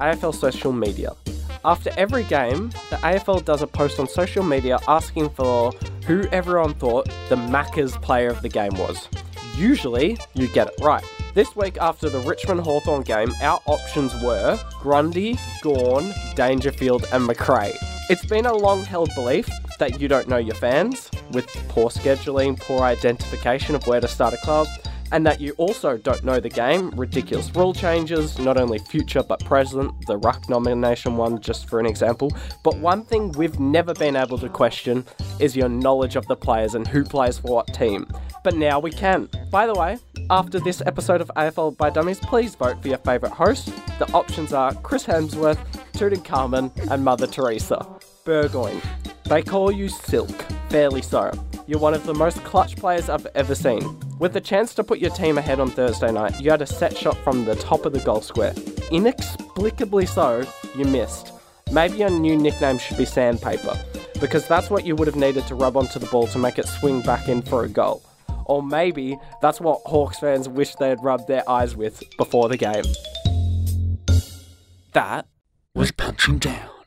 AFL 0.00 0.34
social 0.34 0.72
media. 0.72 1.12
After 1.64 1.90
every 1.96 2.24
game, 2.24 2.70
the 2.90 2.96
AFL 2.96 3.44
does 3.44 3.62
a 3.62 3.68
post 3.68 4.00
on 4.00 4.08
social 4.08 4.42
media 4.42 4.80
asking 4.88 5.30
for 5.30 5.70
who 6.06 6.24
everyone 6.32 6.74
thought 6.74 7.08
the 7.28 7.36
Maccas 7.36 7.92
player 8.02 8.30
of 8.30 8.42
the 8.42 8.48
game 8.48 8.74
was. 8.74 9.08
Usually, 9.56 10.18
you 10.34 10.48
get 10.48 10.66
it 10.66 10.74
right. 10.80 11.04
This 11.34 11.54
week, 11.54 11.78
after 11.80 12.08
the 12.10 12.18
Richmond 12.18 12.62
Hawthorn 12.62 13.02
game, 13.02 13.32
our 13.40 13.60
options 13.66 14.12
were 14.20 14.58
Grundy, 14.80 15.38
Gawn, 15.62 16.12
Dangerfield, 16.34 17.06
and 17.12 17.28
Macrae. 17.28 17.72
It's 18.10 18.26
been 18.26 18.46
a 18.46 18.52
long 18.52 18.82
held 18.82 19.14
belief 19.14 19.48
that 19.78 20.00
you 20.00 20.08
don't 20.08 20.28
know 20.28 20.38
your 20.38 20.56
fans, 20.56 21.12
with 21.30 21.46
poor 21.68 21.90
scheduling, 21.90 22.58
poor 22.58 22.80
identification 22.80 23.76
of 23.76 23.86
where 23.86 24.00
to 24.00 24.08
start 24.08 24.34
a 24.34 24.38
club, 24.38 24.66
and 25.12 25.26
that 25.26 25.40
you 25.40 25.52
also 25.58 25.96
don't 25.96 26.24
know 26.24 26.40
the 26.40 26.48
game, 26.48 26.90
ridiculous 26.90 27.54
rule 27.54 27.72
changes, 27.72 28.38
not 28.38 28.58
only 28.58 28.78
future 28.78 29.22
but 29.22 29.44
present, 29.44 29.92
the 30.06 30.16
Ruck 30.16 30.48
nomination 30.48 31.16
one, 31.16 31.40
just 31.40 31.68
for 31.68 31.80
an 31.80 31.86
example. 31.86 32.32
But 32.62 32.76
one 32.78 33.04
thing 33.04 33.32
we've 33.32 33.58
never 33.58 33.94
been 33.94 34.16
able 34.16 34.38
to 34.38 34.48
question 34.48 35.04
is 35.38 35.56
your 35.56 35.68
knowledge 35.68 36.16
of 36.16 36.26
the 36.26 36.36
players 36.36 36.74
and 36.74 36.86
who 36.86 37.04
plays 37.04 37.38
for 37.38 37.54
what 37.54 37.72
team. 37.74 38.06
But 38.44 38.56
now 38.56 38.78
we 38.78 38.90
can. 38.90 39.28
By 39.50 39.66
the 39.66 39.74
way, 39.74 39.98
after 40.30 40.60
this 40.60 40.82
episode 40.86 41.20
of 41.20 41.30
AFL 41.36 41.76
by 41.76 41.90
Dummies, 41.90 42.20
please 42.20 42.54
vote 42.54 42.80
for 42.80 42.88
your 42.88 42.98
favourite 42.98 43.34
host. 43.34 43.72
The 43.98 44.10
options 44.12 44.52
are 44.52 44.74
Chris 44.74 45.04
Hemsworth, 45.04 45.58
Tutankhamun, 45.92 46.90
and 46.90 47.04
Mother 47.04 47.26
Teresa. 47.26 47.86
Burgoyne. 48.24 48.80
They 49.24 49.42
call 49.42 49.72
you 49.72 49.88
Silk. 49.88 50.44
Fairly 50.68 51.02
so. 51.02 51.32
You're 51.68 51.78
one 51.78 51.92
of 51.92 52.06
the 52.06 52.14
most 52.14 52.42
clutch 52.44 52.76
players 52.76 53.10
I've 53.10 53.26
ever 53.34 53.54
seen. 53.54 54.00
With 54.18 54.32
the 54.32 54.40
chance 54.40 54.74
to 54.74 54.82
put 54.82 55.00
your 55.00 55.10
team 55.10 55.36
ahead 55.36 55.60
on 55.60 55.70
Thursday 55.70 56.10
night, 56.10 56.40
you 56.40 56.50
had 56.50 56.62
a 56.62 56.66
set 56.66 56.96
shot 56.96 57.14
from 57.18 57.44
the 57.44 57.56
top 57.56 57.84
of 57.84 57.92
the 57.92 58.00
goal 58.00 58.22
square. 58.22 58.54
Inexplicably 58.90 60.06
so, 60.06 60.46
you 60.74 60.86
missed. 60.86 61.30
Maybe 61.70 61.98
your 61.98 62.08
new 62.08 62.38
nickname 62.38 62.78
should 62.78 62.96
be 62.96 63.04
Sandpaper, 63.04 63.78
because 64.18 64.48
that's 64.48 64.70
what 64.70 64.86
you 64.86 64.96
would 64.96 65.06
have 65.08 65.16
needed 65.16 65.46
to 65.48 65.54
rub 65.54 65.76
onto 65.76 65.98
the 65.98 66.06
ball 66.06 66.26
to 66.28 66.38
make 66.38 66.58
it 66.58 66.66
swing 66.66 67.02
back 67.02 67.28
in 67.28 67.42
for 67.42 67.64
a 67.64 67.68
goal. 67.68 68.02
Or 68.46 68.62
maybe 68.62 69.18
that's 69.42 69.60
what 69.60 69.82
Hawks 69.84 70.20
fans 70.20 70.48
wish 70.48 70.74
they 70.76 70.88
had 70.88 71.04
rubbed 71.04 71.28
their 71.28 71.46
eyes 71.50 71.76
with 71.76 72.02
before 72.16 72.48
the 72.48 72.56
game. 72.56 72.84
That 74.94 75.26
Was 75.74 75.92
Punching 75.92 76.38
Down. 76.38 76.77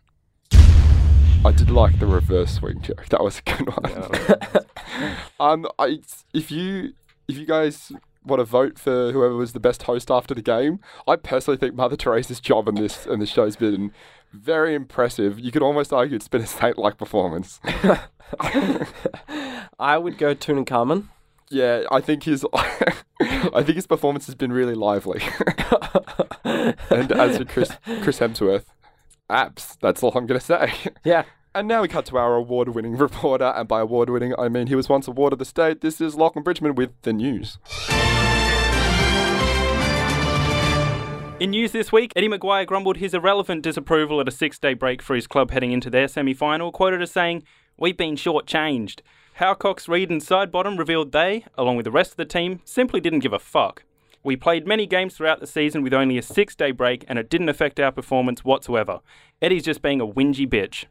I 1.44 1.52
did 1.52 1.72
like 1.72 1.98
the 1.98 2.06
reverse 2.06 2.56
swing 2.56 2.82
joke. 2.82 3.06
That 3.10 3.24
was 3.24 3.40
a 3.40 3.42
good 3.52 3.68
one. 3.76 4.66
um, 5.40 5.68
I, 5.80 6.00
if 6.34 6.52
you 6.52 6.94
if 7.28 7.36
you 7.38 7.46
guys 7.46 7.92
want 8.24 8.40
to 8.40 8.44
vote 8.46 8.78
for 8.78 9.12
whoever 9.12 9.36
was 9.36 9.54
the 9.54 9.60
best 9.60 9.84
host 9.84 10.12
after 10.12 10.36
the 10.36 10.44
game, 10.44 10.80
I 11.08 11.16
personally 11.16 11.58
think 11.58 11.74
Mother 11.74 11.96
Teresa's 11.96 12.40
job 12.40 12.68
in 12.68 12.76
this 12.76 13.08
and 13.08 13.20
the 13.22 13.26
show's 13.26 13.56
been 13.56 13.92
very 14.32 14.76
impressive. 14.76 15.40
You 15.40 15.52
could 15.52 15.64
almost 15.64 15.92
argue 15.92 16.16
it's 16.16 16.28
been 16.28 16.42
a 16.42 16.48
saint-like 16.48 16.98
performance. 16.98 17.60
I 18.40 19.98
would 19.98 20.20
go 20.20 20.36
Tutankhamun. 20.36 21.08
yeah, 21.50 21.84
I 21.92 22.02
think 22.02 22.24
his 22.24 22.46
I 22.54 23.64
think 23.64 23.76
his 23.76 23.88
performance 23.88 24.28
has 24.28 24.36
been 24.36 24.52
really 24.54 24.76
lively. 24.76 25.22
and 26.44 27.12
as 27.12 27.38
for 27.38 27.46
Chris 27.46 27.72
Chris 28.04 28.20
Hemsworth, 28.20 28.66
abs. 29.32 29.78
That's 29.82 30.04
all 30.04 30.12
I'm 30.16 30.28
gonna 30.28 30.40
say. 30.40 30.74
Yeah. 31.04 31.24
And 31.54 31.68
now 31.68 31.82
we 31.82 31.90
cut 31.90 32.06
to 32.06 32.18
our 32.18 32.36
award 32.36 32.70
winning 32.70 32.96
reporter, 32.96 33.54
and 33.58 33.68
by 33.68 33.82
award 33.82 34.10
winning, 34.10 34.34
I 34.38 34.48
mean 34.48 34.68
he 34.68 34.76
was 34.76 34.88
once 34.88 35.08
award 35.08 35.34
of 35.34 35.40
the 35.40 35.46
state. 35.46 35.82
This 35.82 36.00
is 36.00 36.16
Lachlan 36.16 36.44
Bridgman 36.44 36.76
with 36.76 36.92
the 37.02 37.12
news. 37.12 37.58
In 41.42 41.50
news 41.50 41.72
this 41.72 41.92
week, 41.92 42.14
Eddie 42.16 42.30
McGuire 42.30 42.68
grumbled 42.68 42.98
his 42.98 43.16
irrelevant 43.16 43.64
disapproval 43.64 44.22
at 44.22 44.28
a 44.28 44.32
six 44.32 44.60
day 44.60 44.76
break 44.76 45.02
for 45.02 45.16
his 45.16 45.26
club 45.26 45.52
heading 45.52 45.72
into 45.72 45.90
their 45.90 46.08
semi 46.08 46.36
final, 46.36 46.72
quoted 46.72 47.02
as 47.02 47.12
saying, 47.12 47.44
We've 47.78 47.98
been 47.98 48.16
shortchanged. 48.16 49.00
How 49.34 49.56
Cox, 49.56 49.90
Reid, 49.90 50.12
and 50.12 50.22
Sidebottom 50.22 50.78
revealed 50.78 51.12
they, 51.12 51.46
along 51.58 51.78
with 51.78 51.86
the 51.86 51.92
rest 51.92 52.12
of 52.12 52.18
the 52.18 52.26
team, 52.26 52.62
simply 52.64 53.02
didn't 53.02 53.20
give 53.20 53.34
a 53.34 53.40
fuck. 53.40 53.84
We 54.24 54.36
played 54.36 54.68
many 54.68 54.86
games 54.86 55.16
throughout 55.16 55.40
the 55.40 55.48
season 55.48 55.82
with 55.82 55.94
only 55.94 56.18
a 56.18 56.22
six 56.22 56.56
day 56.56 56.72
break, 56.72 57.04
and 57.08 57.18
it 57.18 57.30
didn't 57.30 57.50
affect 57.50 57.80
our 57.80 57.92
performance 57.92 58.46
whatsoever. 58.46 59.00
Eddie's 59.42 59.64
just 59.64 59.82
being 59.82 60.00
a 60.00 60.08
whingy 60.08 60.48
bitch. 60.48 60.86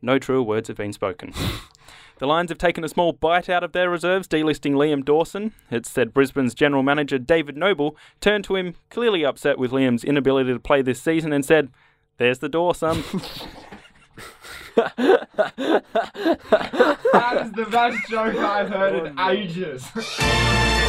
No 0.00 0.18
truer 0.18 0.42
words 0.42 0.68
have 0.68 0.76
been 0.76 0.92
spoken. 0.92 1.32
The 2.18 2.26
Lions 2.26 2.50
have 2.50 2.56
taken 2.56 2.82
a 2.82 2.88
small 2.88 3.12
bite 3.12 3.50
out 3.50 3.62
of 3.62 3.72
their 3.72 3.90
reserves, 3.90 4.26
delisting 4.26 4.72
Liam 4.72 5.04
Dawson. 5.04 5.52
It's 5.70 5.90
said 5.90 6.14
Brisbane's 6.14 6.54
general 6.54 6.82
manager 6.82 7.18
David 7.18 7.58
Noble 7.58 7.94
turned 8.22 8.44
to 8.44 8.56
him, 8.56 8.74
clearly 8.88 9.22
upset 9.22 9.58
with 9.58 9.70
Liam's 9.70 10.02
inability 10.02 10.50
to 10.54 10.58
play 10.58 10.80
this 10.80 10.98
season, 11.00 11.30
and 11.30 11.44
said, 11.44 11.68
There's 12.16 12.38
the 12.38 12.48
door, 12.48 12.74
son. 12.74 13.04
That 17.16 17.46
is 17.46 17.52
the 17.52 17.66
best 17.70 18.08
joke 18.10 18.36
I've 18.36 18.68
heard 18.68 19.06
in 19.06 19.18
ages. 19.18 19.86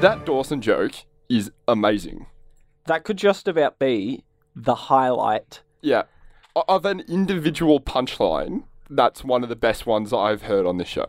that 0.00 0.24
Dawson 0.26 0.60
joke 0.60 0.92
is 1.28 1.50
amazing. 1.66 2.26
That 2.86 3.04
could 3.04 3.16
just 3.16 3.48
about 3.48 3.78
be 3.78 4.24
the 4.54 4.74
highlight. 4.74 5.62
Yeah. 5.82 6.02
Of 6.54 6.84
an 6.84 7.00
individual 7.08 7.80
punchline, 7.80 8.64
that's 8.90 9.24
one 9.24 9.42
of 9.42 9.48
the 9.48 9.56
best 9.56 9.86
ones 9.86 10.12
I've 10.12 10.42
heard 10.42 10.66
on 10.66 10.76
this 10.76 10.88
show. 10.88 11.06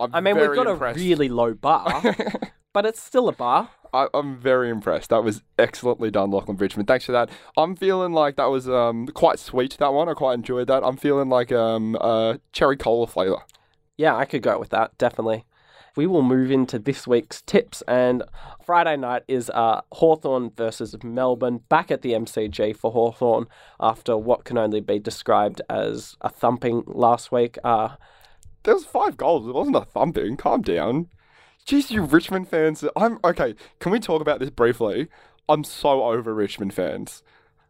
I'm 0.00 0.14
I 0.14 0.20
mean, 0.20 0.36
we've 0.36 0.54
got 0.54 0.66
impressed. 0.66 0.98
a 0.98 1.02
really 1.02 1.28
low 1.28 1.54
bar, 1.54 2.02
but 2.72 2.84
it's 2.84 3.00
still 3.00 3.28
a 3.28 3.32
bar. 3.32 3.70
I, 3.92 4.08
I'm 4.12 4.36
very 4.36 4.68
impressed. 4.68 5.10
That 5.10 5.22
was 5.22 5.42
excellently 5.56 6.10
done, 6.10 6.32
Lachlan 6.32 6.56
Bridgman. 6.56 6.86
Thanks 6.86 7.04
for 7.04 7.12
that. 7.12 7.30
I'm 7.56 7.76
feeling 7.76 8.12
like 8.12 8.34
that 8.36 8.46
was 8.46 8.68
um, 8.68 9.06
quite 9.06 9.38
sweet, 9.38 9.76
that 9.78 9.92
one. 9.92 10.08
I 10.08 10.14
quite 10.14 10.34
enjoyed 10.34 10.66
that. 10.66 10.82
I'm 10.82 10.96
feeling 10.96 11.28
like 11.28 11.52
um, 11.52 11.96
uh, 12.00 12.38
cherry 12.52 12.76
cola 12.76 13.06
flavour. 13.06 13.38
Yeah, 13.96 14.16
I 14.16 14.24
could 14.24 14.42
go 14.42 14.58
with 14.58 14.70
that, 14.70 14.98
definitely. 14.98 15.44
We 15.96 16.06
will 16.06 16.22
move 16.22 16.50
into 16.50 16.78
this 16.78 17.06
week's 17.06 17.40
tips, 17.42 17.82
and 17.86 18.22
Friday 18.64 18.96
night 18.96 19.22
is 19.28 19.48
uh, 19.50 19.82
Hawthorn 19.92 20.50
versus 20.56 20.96
Melbourne, 21.04 21.60
back 21.68 21.90
at 21.90 22.02
the 22.02 22.12
MCG 22.12 22.76
for 22.76 22.90
Hawthorn 22.90 23.46
after 23.78 24.16
what 24.16 24.44
can 24.44 24.58
only 24.58 24.80
be 24.80 24.98
described 24.98 25.62
as 25.70 26.16
a 26.20 26.28
thumping 26.28 26.82
last 26.86 27.30
week. 27.30 27.58
Uh, 27.62 27.90
There 28.64 28.74
was 28.74 28.84
five 28.84 29.16
goals. 29.16 29.46
It 29.46 29.54
wasn't 29.54 29.76
a 29.76 29.82
thumping. 29.84 30.36
Calm 30.36 30.62
down. 30.62 31.08
Jeez, 31.66 31.90
you 31.90 32.02
Richmond 32.02 32.48
fans. 32.48 32.84
I'm 32.96 33.18
okay. 33.24 33.54
Can 33.78 33.92
we 33.92 34.00
talk 34.00 34.20
about 34.20 34.40
this 34.40 34.50
briefly? 34.50 35.08
I'm 35.48 35.62
so 35.64 36.04
over 36.04 36.34
Richmond 36.34 36.74
fans. 36.74 37.22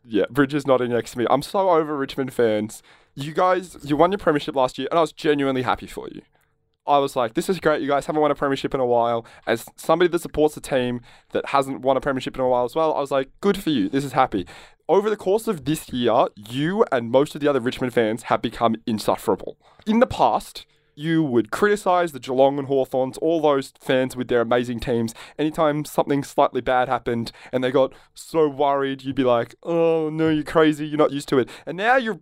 Yeah, 0.06 0.24
Bridges 0.30 0.66
nodding 0.66 0.90
next 0.90 1.12
to 1.12 1.18
me. 1.18 1.26
I'm 1.30 1.42
so 1.42 1.70
over 1.70 1.96
Richmond 1.96 2.32
fans. 2.32 2.82
You 3.14 3.32
guys, 3.32 3.76
you 3.82 3.96
won 3.96 4.12
your 4.12 4.18
premiership 4.18 4.56
last 4.56 4.78
year, 4.78 4.88
and 4.90 4.98
I 4.98 5.00
was 5.00 5.12
genuinely 5.12 5.62
happy 5.62 5.86
for 5.86 6.08
you. 6.08 6.22
I 6.86 6.98
was 6.98 7.16
like, 7.16 7.34
this 7.34 7.48
is 7.48 7.60
great. 7.60 7.82
You 7.82 7.88
guys 7.88 8.06
haven't 8.06 8.20
won 8.20 8.30
a 8.30 8.34
premiership 8.34 8.74
in 8.74 8.80
a 8.80 8.86
while. 8.86 9.24
As 9.46 9.66
somebody 9.76 10.08
that 10.08 10.18
supports 10.20 10.56
a 10.56 10.60
team 10.60 11.00
that 11.32 11.46
hasn't 11.46 11.80
won 11.80 11.96
a 11.96 12.00
premiership 12.00 12.36
in 12.36 12.42
a 12.42 12.48
while 12.48 12.64
as 12.64 12.74
well, 12.74 12.92
I 12.94 13.00
was 13.00 13.10
like, 13.10 13.30
good 13.40 13.56
for 13.56 13.70
you. 13.70 13.88
This 13.88 14.04
is 14.04 14.12
happy. 14.12 14.46
Over 14.86 15.08
the 15.08 15.16
course 15.16 15.48
of 15.48 15.64
this 15.64 15.90
year, 15.90 16.26
you 16.36 16.84
and 16.92 17.10
most 17.10 17.34
of 17.34 17.40
the 17.40 17.48
other 17.48 17.60
Richmond 17.60 17.94
fans 17.94 18.24
have 18.24 18.42
become 18.42 18.76
insufferable. 18.86 19.56
In 19.86 20.00
the 20.00 20.06
past, 20.06 20.66
you 20.94 21.22
would 21.22 21.50
criticize 21.50 22.12
the 22.12 22.20
Geelong 22.20 22.58
and 22.58 22.68
Hawthorns, 22.68 23.16
all 23.18 23.40
those 23.40 23.72
fans 23.80 24.14
with 24.14 24.28
their 24.28 24.42
amazing 24.42 24.80
teams. 24.80 25.14
Anytime 25.38 25.84
something 25.84 26.22
slightly 26.22 26.60
bad 26.60 26.88
happened 26.88 27.32
and 27.50 27.64
they 27.64 27.70
got 27.70 27.94
so 28.12 28.46
worried, 28.48 29.02
you'd 29.02 29.16
be 29.16 29.24
like, 29.24 29.54
oh 29.62 30.10
no, 30.10 30.28
you're 30.28 30.44
crazy, 30.44 30.86
you're 30.86 30.98
not 30.98 31.12
used 31.12 31.28
to 31.30 31.38
it. 31.38 31.48
And 31.66 31.76
now 31.76 31.96
you're 31.96 32.20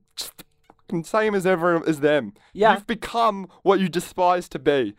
same 1.05 1.35
as 1.35 1.47
ever 1.47 1.87
as 1.89 2.01
them. 2.01 2.35
Yeah. 2.53 2.75
You've 2.75 2.87
become 2.87 3.49
what 3.63 3.81
you 3.81 3.89
despise 3.89 4.49
to 4.51 4.59
be. 4.59 4.95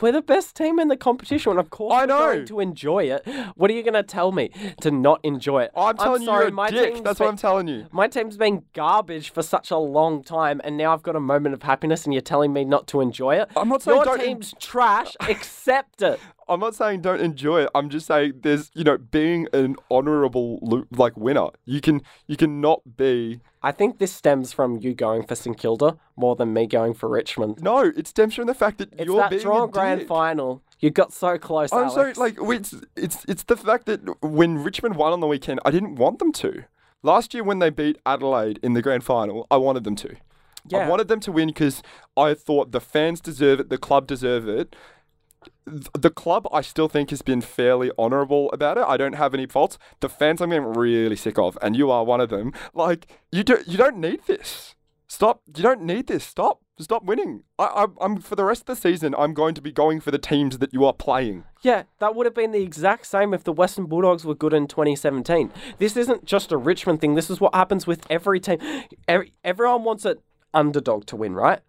we're 0.00 0.12
the 0.12 0.22
best 0.22 0.54
team 0.56 0.78
in 0.78 0.88
the 0.88 0.96
competition, 0.96 1.50
and 1.50 1.58
of 1.60 1.70
course 1.70 1.94
I 1.94 2.06
know. 2.06 2.18
going 2.34 2.46
to 2.46 2.60
enjoy 2.60 3.04
it. 3.04 3.26
What 3.56 3.70
are 3.70 3.74
you 3.74 3.82
going 3.82 3.94
to 3.94 4.02
tell 4.02 4.30
me 4.32 4.50
to 4.82 4.90
not 4.90 5.20
enjoy 5.24 5.62
it? 5.62 5.70
I'm 5.76 5.96
telling 5.96 6.24
sorry, 6.24 6.46
you, 6.46 6.52
my 6.52 6.68
you're 6.68 6.82
a 6.82 6.84
dick. 6.86 6.94
team's 6.94 7.04
That's 7.04 7.18
been- 7.18 7.24
what 7.26 7.30
I'm 7.32 7.36
telling 7.38 7.68
you. 7.68 7.86
My 7.90 8.06
team's 8.08 8.36
been 8.36 8.64
garbage 8.74 9.30
for 9.30 9.42
such 9.42 9.70
a 9.70 9.76
long 9.78 10.22
time, 10.22 10.60
and 10.64 10.76
now 10.76 10.92
I've 10.92 11.02
got 11.02 11.16
a 11.16 11.20
moment 11.20 11.54
of 11.54 11.62
happiness, 11.62 12.04
and 12.04 12.12
you're 12.14 12.20
telling 12.20 12.52
me 12.52 12.64
not 12.64 12.86
to 12.88 13.00
enjoy 13.00 13.36
it. 13.36 13.48
I'm 13.56 13.68
not 13.68 13.82
saying 13.82 13.96
your 13.96 14.04
don't 14.04 14.20
en- 14.20 14.26
team's 14.26 14.54
trash. 14.60 15.16
Accept 15.20 16.02
it. 16.02 16.20
I'm 16.48 16.60
not 16.60 16.74
saying 16.74 17.02
don't 17.02 17.20
enjoy 17.20 17.62
it. 17.62 17.70
I'm 17.74 17.88
just 17.90 18.06
saying 18.06 18.34
there's, 18.42 18.70
you 18.74 18.84
know, 18.84 18.98
being 18.98 19.46
an 19.52 19.76
honourable 19.90 20.86
like 20.90 21.16
winner. 21.16 21.48
You 21.64 21.80
can 21.80 22.02
you 22.26 22.36
can 22.36 22.60
not 22.60 22.96
be. 22.96 23.40
I 23.62 23.72
think 23.72 23.98
this 23.98 24.12
stems 24.12 24.52
from 24.52 24.78
you 24.78 24.94
going 24.94 25.26
for 25.26 25.34
St 25.34 25.58
Kilda 25.58 25.96
more 26.16 26.36
than 26.36 26.52
me 26.52 26.66
going 26.66 26.94
for 26.94 27.08
Richmond. 27.08 27.58
No, 27.60 27.80
it 27.80 28.06
stems 28.06 28.34
from 28.34 28.46
the 28.46 28.54
fact 28.54 28.78
that 28.78 28.92
It's 28.92 29.04
you're 29.06 29.16
that 29.20 29.30
being 29.30 29.42
draw 29.42 29.66
grand 29.66 30.00
dick. 30.00 30.08
final. 30.08 30.62
You 30.80 30.90
got 30.90 31.12
so 31.12 31.38
close. 31.38 31.72
I'm 31.72 31.90
sorry, 31.90 32.12
Alex. 32.16 32.18
like 32.18 32.36
it's 32.40 32.74
it's 32.96 33.24
it's 33.26 33.42
the 33.44 33.56
fact 33.56 33.86
that 33.86 34.00
when 34.22 34.62
Richmond 34.62 34.94
won 34.96 35.12
on 35.12 35.20
the 35.20 35.26
weekend, 35.26 35.60
I 35.64 35.70
didn't 35.70 35.96
want 35.96 36.18
them 36.20 36.32
to. 36.34 36.64
Last 37.02 37.34
year 37.34 37.44
when 37.44 37.58
they 37.58 37.70
beat 37.70 37.98
Adelaide 38.06 38.58
in 38.62 38.74
the 38.74 38.82
grand 38.82 39.04
final, 39.04 39.46
I 39.50 39.56
wanted 39.56 39.84
them 39.84 39.96
to. 39.96 40.16
I 40.72 40.86
wanted 40.86 41.08
them 41.08 41.20
to 41.20 41.32
win 41.32 41.48
because 41.48 41.82
I 42.16 42.34
thought 42.34 42.72
the 42.72 42.80
fans 42.80 43.20
deserve 43.22 43.58
it, 43.60 43.70
the 43.70 43.78
club 43.78 44.06
deserve 44.06 44.46
it. 44.48 44.76
Th- 45.68 45.86
The 45.92 46.10
club, 46.10 46.46
I 46.52 46.60
still 46.60 46.88
think, 46.88 47.10
has 47.10 47.22
been 47.22 47.40
fairly 47.40 47.90
honourable 47.98 48.50
about 48.52 48.78
it. 48.78 48.84
I 48.86 48.96
don't 48.96 49.14
have 49.14 49.34
any 49.34 49.46
faults. 49.46 49.78
The 50.00 50.08
fans, 50.08 50.40
I'm 50.40 50.50
getting 50.50 50.64
really 50.74 51.16
sick 51.16 51.38
of, 51.38 51.56
and 51.62 51.76
you 51.76 51.90
are 51.90 52.04
one 52.04 52.20
of 52.20 52.28
them. 52.30 52.52
Like 52.74 53.06
you 53.32 53.42
do, 53.44 53.58
you 53.66 53.76
don't 53.78 53.98
need 53.98 54.20
this. 54.26 54.74
Stop. 55.10 55.40
You 55.56 55.62
don't 55.62 55.82
need 55.82 56.06
this. 56.06 56.22
Stop. 56.22 56.60
Stop 56.78 57.02
winning. 57.04 57.42
I, 57.58 57.64
I, 57.64 57.86
I'm 58.00 58.20
for 58.20 58.36
the 58.36 58.44
rest 58.44 58.62
of 58.62 58.66
the 58.66 58.76
season. 58.76 59.14
I'm 59.16 59.32
going 59.32 59.54
to 59.54 59.62
be 59.62 59.72
going 59.72 60.00
for 60.00 60.10
the 60.10 60.18
teams 60.18 60.58
that 60.58 60.72
you 60.74 60.84
are 60.84 60.92
playing. 60.92 61.44
Yeah, 61.62 61.84
that 61.98 62.14
would 62.14 62.26
have 62.26 62.34
been 62.34 62.52
the 62.52 62.62
exact 62.62 63.06
same 63.06 63.32
if 63.32 63.42
the 63.42 63.52
Western 63.52 63.86
Bulldogs 63.86 64.24
were 64.26 64.34
good 64.34 64.52
in 64.52 64.68
2017. 64.68 65.50
This 65.78 65.96
isn't 65.96 66.24
just 66.26 66.52
a 66.52 66.56
Richmond 66.58 67.00
thing. 67.00 67.14
This 67.14 67.30
is 67.30 67.40
what 67.40 67.54
happens 67.54 67.86
with 67.86 68.04
every 68.10 68.38
team. 68.38 68.58
Every, 69.08 69.32
everyone 69.42 69.82
wants 69.82 70.04
an 70.04 70.18
underdog 70.52 71.06
to 71.06 71.16
win, 71.16 71.34
right? 71.34 71.60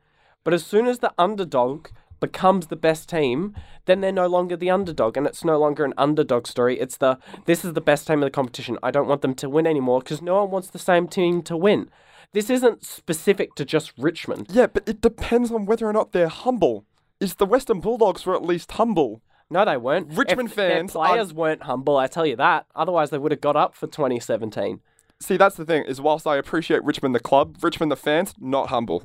But 0.44 0.54
as 0.54 0.66
soon 0.66 0.86
as 0.86 1.00
the 1.00 1.14
underdog 1.18 1.88
becomes 2.20 2.68
the 2.68 2.76
best 2.76 3.10
team, 3.10 3.56
then 3.86 4.02
they're 4.02 4.12
no 4.12 4.28
longer 4.28 4.56
the 4.58 4.70
underdog, 4.70 5.18
and 5.18 5.26
it's 5.26 5.44
no 5.44 5.58
longer 5.58 5.86
an 5.86 5.94
underdog 5.98 6.48
story. 6.48 6.80
It's 6.80 6.98
the 6.98 7.18
this 7.46 7.64
is 7.66 7.74
the 7.74 7.82
best 7.82 8.08
team 8.08 8.22
of 8.22 8.28
the 8.28 8.32
competition. 8.32 8.78
I 8.84 8.92
don't 8.92 9.08
want 9.08 9.22
them 9.22 9.36
to 9.36 9.50
win 9.50 9.66
anymore 9.68 10.00
because 10.00 10.22
no 10.22 10.42
one 10.42 10.52
wants 10.52 10.70
the 10.70 10.80
same 10.80 11.08
team 11.08 11.42
to 11.44 11.56
win. 11.58 11.90
This 12.34 12.50
isn't 12.50 12.86
specific 12.86 13.56
to 13.56 13.66
just 13.66 13.92
Richmond. 13.98 14.48
Yeah, 14.52 14.68
but 14.68 14.88
it 14.88 15.02
depends 15.02 15.52
on 15.52 15.66
whether 15.66 15.88
or 15.88 15.94
not 15.94 16.12
they're 16.12 16.28
humble. 16.28 16.86
Is 17.20 17.36
the 17.36 17.46
Western 17.46 17.80
Bulldogs 17.80 18.26
were 18.26 18.36
at 18.36 18.44
least 18.46 18.72
humble? 18.74 19.22
No, 19.50 19.66
they 19.66 19.78
weren't. 19.78 20.16
Richmond 20.16 20.50
If 20.50 20.56
their 20.56 20.70
fans 20.78 20.96
are- 20.96 21.08
players 21.08 21.34
weren't 21.34 21.64
humble. 21.64 21.98
I 21.98 22.06
tell 22.06 22.26
you 22.26 22.36
that. 22.36 22.68
Otherwise, 22.76 23.10
they 23.10 23.18
would 23.18 23.32
have 23.32 23.42
got 23.42 23.56
up 23.56 23.74
for 23.74 23.88
2017. 23.88 24.80
See, 25.22 25.36
that's 25.36 25.56
the 25.58 25.66
thing. 25.66 25.84
Is 25.86 26.00
whilst 26.00 26.28
I 26.28 26.38
appreciate 26.38 26.84
Richmond 26.84 27.14
the 27.16 27.20
club, 27.20 27.58
Richmond 27.62 27.92
the 27.92 27.96
fans 27.98 28.34
not 28.40 28.70
humble. 28.70 29.04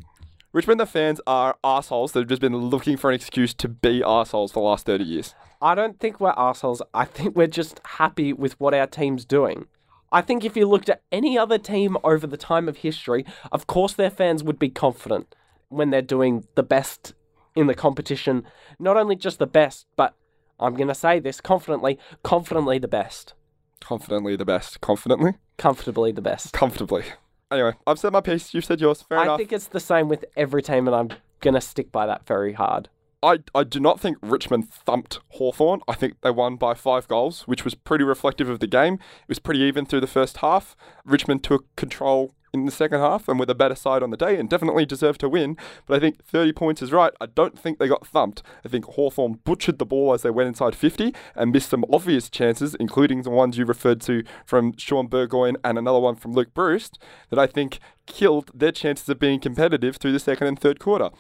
Richmond 0.54 0.78
the 0.78 0.86
fans 0.86 1.20
are 1.26 1.56
assholes 1.64 2.12
that 2.12 2.20
have 2.20 2.28
just 2.28 2.40
been 2.40 2.56
looking 2.56 2.96
for 2.96 3.10
an 3.10 3.16
excuse 3.16 3.52
to 3.54 3.66
be 3.66 4.04
assholes 4.04 4.52
for 4.52 4.60
the 4.60 4.64
last 4.68 4.86
thirty 4.86 5.02
years. 5.02 5.34
I 5.60 5.74
don't 5.74 5.98
think 5.98 6.20
we're 6.20 6.32
assholes. 6.36 6.80
I 6.94 7.06
think 7.06 7.34
we're 7.34 7.48
just 7.48 7.80
happy 7.84 8.32
with 8.32 8.52
what 8.60 8.72
our 8.72 8.86
team's 8.86 9.24
doing. 9.24 9.66
I 10.12 10.22
think 10.22 10.44
if 10.44 10.56
you 10.56 10.68
looked 10.68 10.88
at 10.88 11.02
any 11.10 11.36
other 11.36 11.58
team 11.58 11.96
over 12.04 12.28
the 12.28 12.36
time 12.36 12.68
of 12.68 12.76
history, 12.76 13.24
of 13.50 13.66
course 13.66 13.94
their 13.94 14.10
fans 14.10 14.44
would 14.44 14.60
be 14.60 14.68
confident 14.68 15.34
when 15.70 15.90
they're 15.90 16.00
doing 16.02 16.46
the 16.54 16.62
best 16.62 17.14
in 17.56 17.66
the 17.66 17.74
competition. 17.74 18.44
Not 18.78 18.96
only 18.96 19.16
just 19.16 19.40
the 19.40 19.48
best, 19.48 19.88
but 19.96 20.14
I'm 20.60 20.74
going 20.76 20.86
to 20.86 20.94
say 20.94 21.18
this 21.18 21.40
confidently, 21.40 21.98
confidently 22.22 22.78
the 22.78 22.86
best. 22.86 23.34
Confidently 23.80 24.36
the 24.36 24.44
best. 24.44 24.80
Confidently, 24.80 25.32
Comfortably 25.58 26.12
the 26.12 26.22
best. 26.22 26.52
comfortably. 26.52 27.06
Anyway, 27.54 27.72
I've 27.86 28.00
said 28.00 28.12
my 28.12 28.20
piece. 28.20 28.52
You've 28.52 28.64
said 28.64 28.80
yours. 28.80 29.02
Fair 29.02 29.18
I 29.18 29.22
enough. 29.22 29.38
think 29.38 29.52
it's 29.52 29.68
the 29.68 29.78
same 29.78 30.08
with 30.08 30.24
every 30.36 30.60
team, 30.60 30.88
and 30.88 30.96
I'm 30.96 31.08
going 31.40 31.54
to 31.54 31.60
stick 31.60 31.92
by 31.92 32.04
that 32.04 32.26
very 32.26 32.54
hard. 32.54 32.88
I, 33.22 33.38
I 33.54 33.62
do 33.62 33.78
not 33.78 34.00
think 34.00 34.18
Richmond 34.22 34.68
thumped 34.70 35.20
Hawthorn. 35.30 35.80
I 35.86 35.94
think 35.94 36.20
they 36.22 36.32
won 36.32 36.56
by 36.56 36.74
five 36.74 37.06
goals, 37.06 37.42
which 37.42 37.64
was 37.64 37.74
pretty 37.74 38.02
reflective 38.02 38.48
of 38.48 38.58
the 38.58 38.66
game. 38.66 38.94
It 38.94 39.28
was 39.28 39.38
pretty 39.38 39.60
even 39.60 39.86
through 39.86 40.00
the 40.00 40.06
first 40.08 40.38
half. 40.38 40.74
Richmond 41.04 41.44
took 41.44 41.74
control 41.76 42.34
in 42.54 42.66
the 42.66 42.72
second 42.72 43.00
half 43.00 43.28
and 43.28 43.38
with 43.38 43.50
a 43.50 43.54
better 43.54 43.74
side 43.74 44.02
on 44.02 44.10
the 44.10 44.16
day 44.16 44.38
and 44.38 44.48
definitely 44.48 44.86
deserved 44.86 45.20
to 45.20 45.28
win. 45.28 45.56
But 45.86 45.96
I 45.96 46.00
think 46.00 46.24
30 46.24 46.52
points 46.52 46.82
is 46.82 46.92
right. 46.92 47.12
I 47.20 47.26
don't 47.26 47.58
think 47.58 47.78
they 47.78 47.88
got 47.88 48.06
thumped. 48.06 48.42
I 48.64 48.68
think 48.68 48.84
Hawthorn 48.84 49.40
butchered 49.44 49.78
the 49.78 49.86
ball 49.86 50.14
as 50.14 50.22
they 50.22 50.30
went 50.30 50.48
inside 50.48 50.74
50 50.74 51.14
and 51.34 51.52
missed 51.52 51.70
some 51.70 51.84
obvious 51.92 52.30
chances, 52.30 52.74
including 52.76 53.22
the 53.22 53.30
ones 53.30 53.58
you 53.58 53.64
referred 53.64 54.00
to 54.02 54.24
from 54.46 54.76
Shaun 54.76 55.08
Burgoyne 55.08 55.56
and 55.64 55.76
another 55.76 56.00
one 56.00 56.16
from 56.16 56.32
Luke 56.32 56.54
Breust, 56.54 56.98
that 57.30 57.38
I 57.38 57.46
think 57.46 57.78
killed 58.06 58.50
their 58.54 58.72
chances 58.72 59.08
of 59.08 59.18
being 59.18 59.40
competitive 59.40 59.96
through 59.96 60.12
the 60.12 60.18
second 60.18 60.46
and 60.46 60.58
third 60.58 60.78
quarter. 60.78 61.10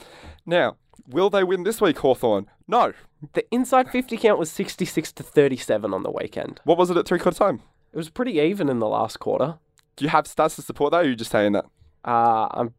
Now, 0.46 0.76
Will 1.06 1.28
they 1.28 1.44
win 1.44 1.64
this 1.64 1.80
week, 1.80 1.98
Hawthorn? 1.98 2.46
No. 2.66 2.92
The 3.34 3.44
inside 3.50 3.90
50 3.90 4.16
count 4.16 4.38
was 4.38 4.50
66 4.50 5.12
to 5.12 5.22
37 5.22 5.92
on 5.92 6.02
the 6.02 6.10
weekend. 6.10 6.60
What 6.64 6.78
was 6.78 6.90
it 6.90 6.96
at 6.96 7.06
three 7.06 7.18
quarter 7.18 7.38
time? 7.38 7.60
It 7.92 7.96
was 7.96 8.10
pretty 8.10 8.38
even 8.40 8.68
in 8.68 8.78
the 8.78 8.88
last 8.88 9.20
quarter. 9.20 9.58
Do 9.96 10.04
you 10.04 10.10
have 10.10 10.24
stats 10.24 10.56
to 10.56 10.62
support 10.62 10.92
that, 10.92 10.98
or 10.98 11.00
are 11.00 11.08
you 11.08 11.16
just 11.16 11.30
saying 11.30 11.52
that? 11.52 11.66
Uh, 12.04 12.48
I'm 12.50 12.74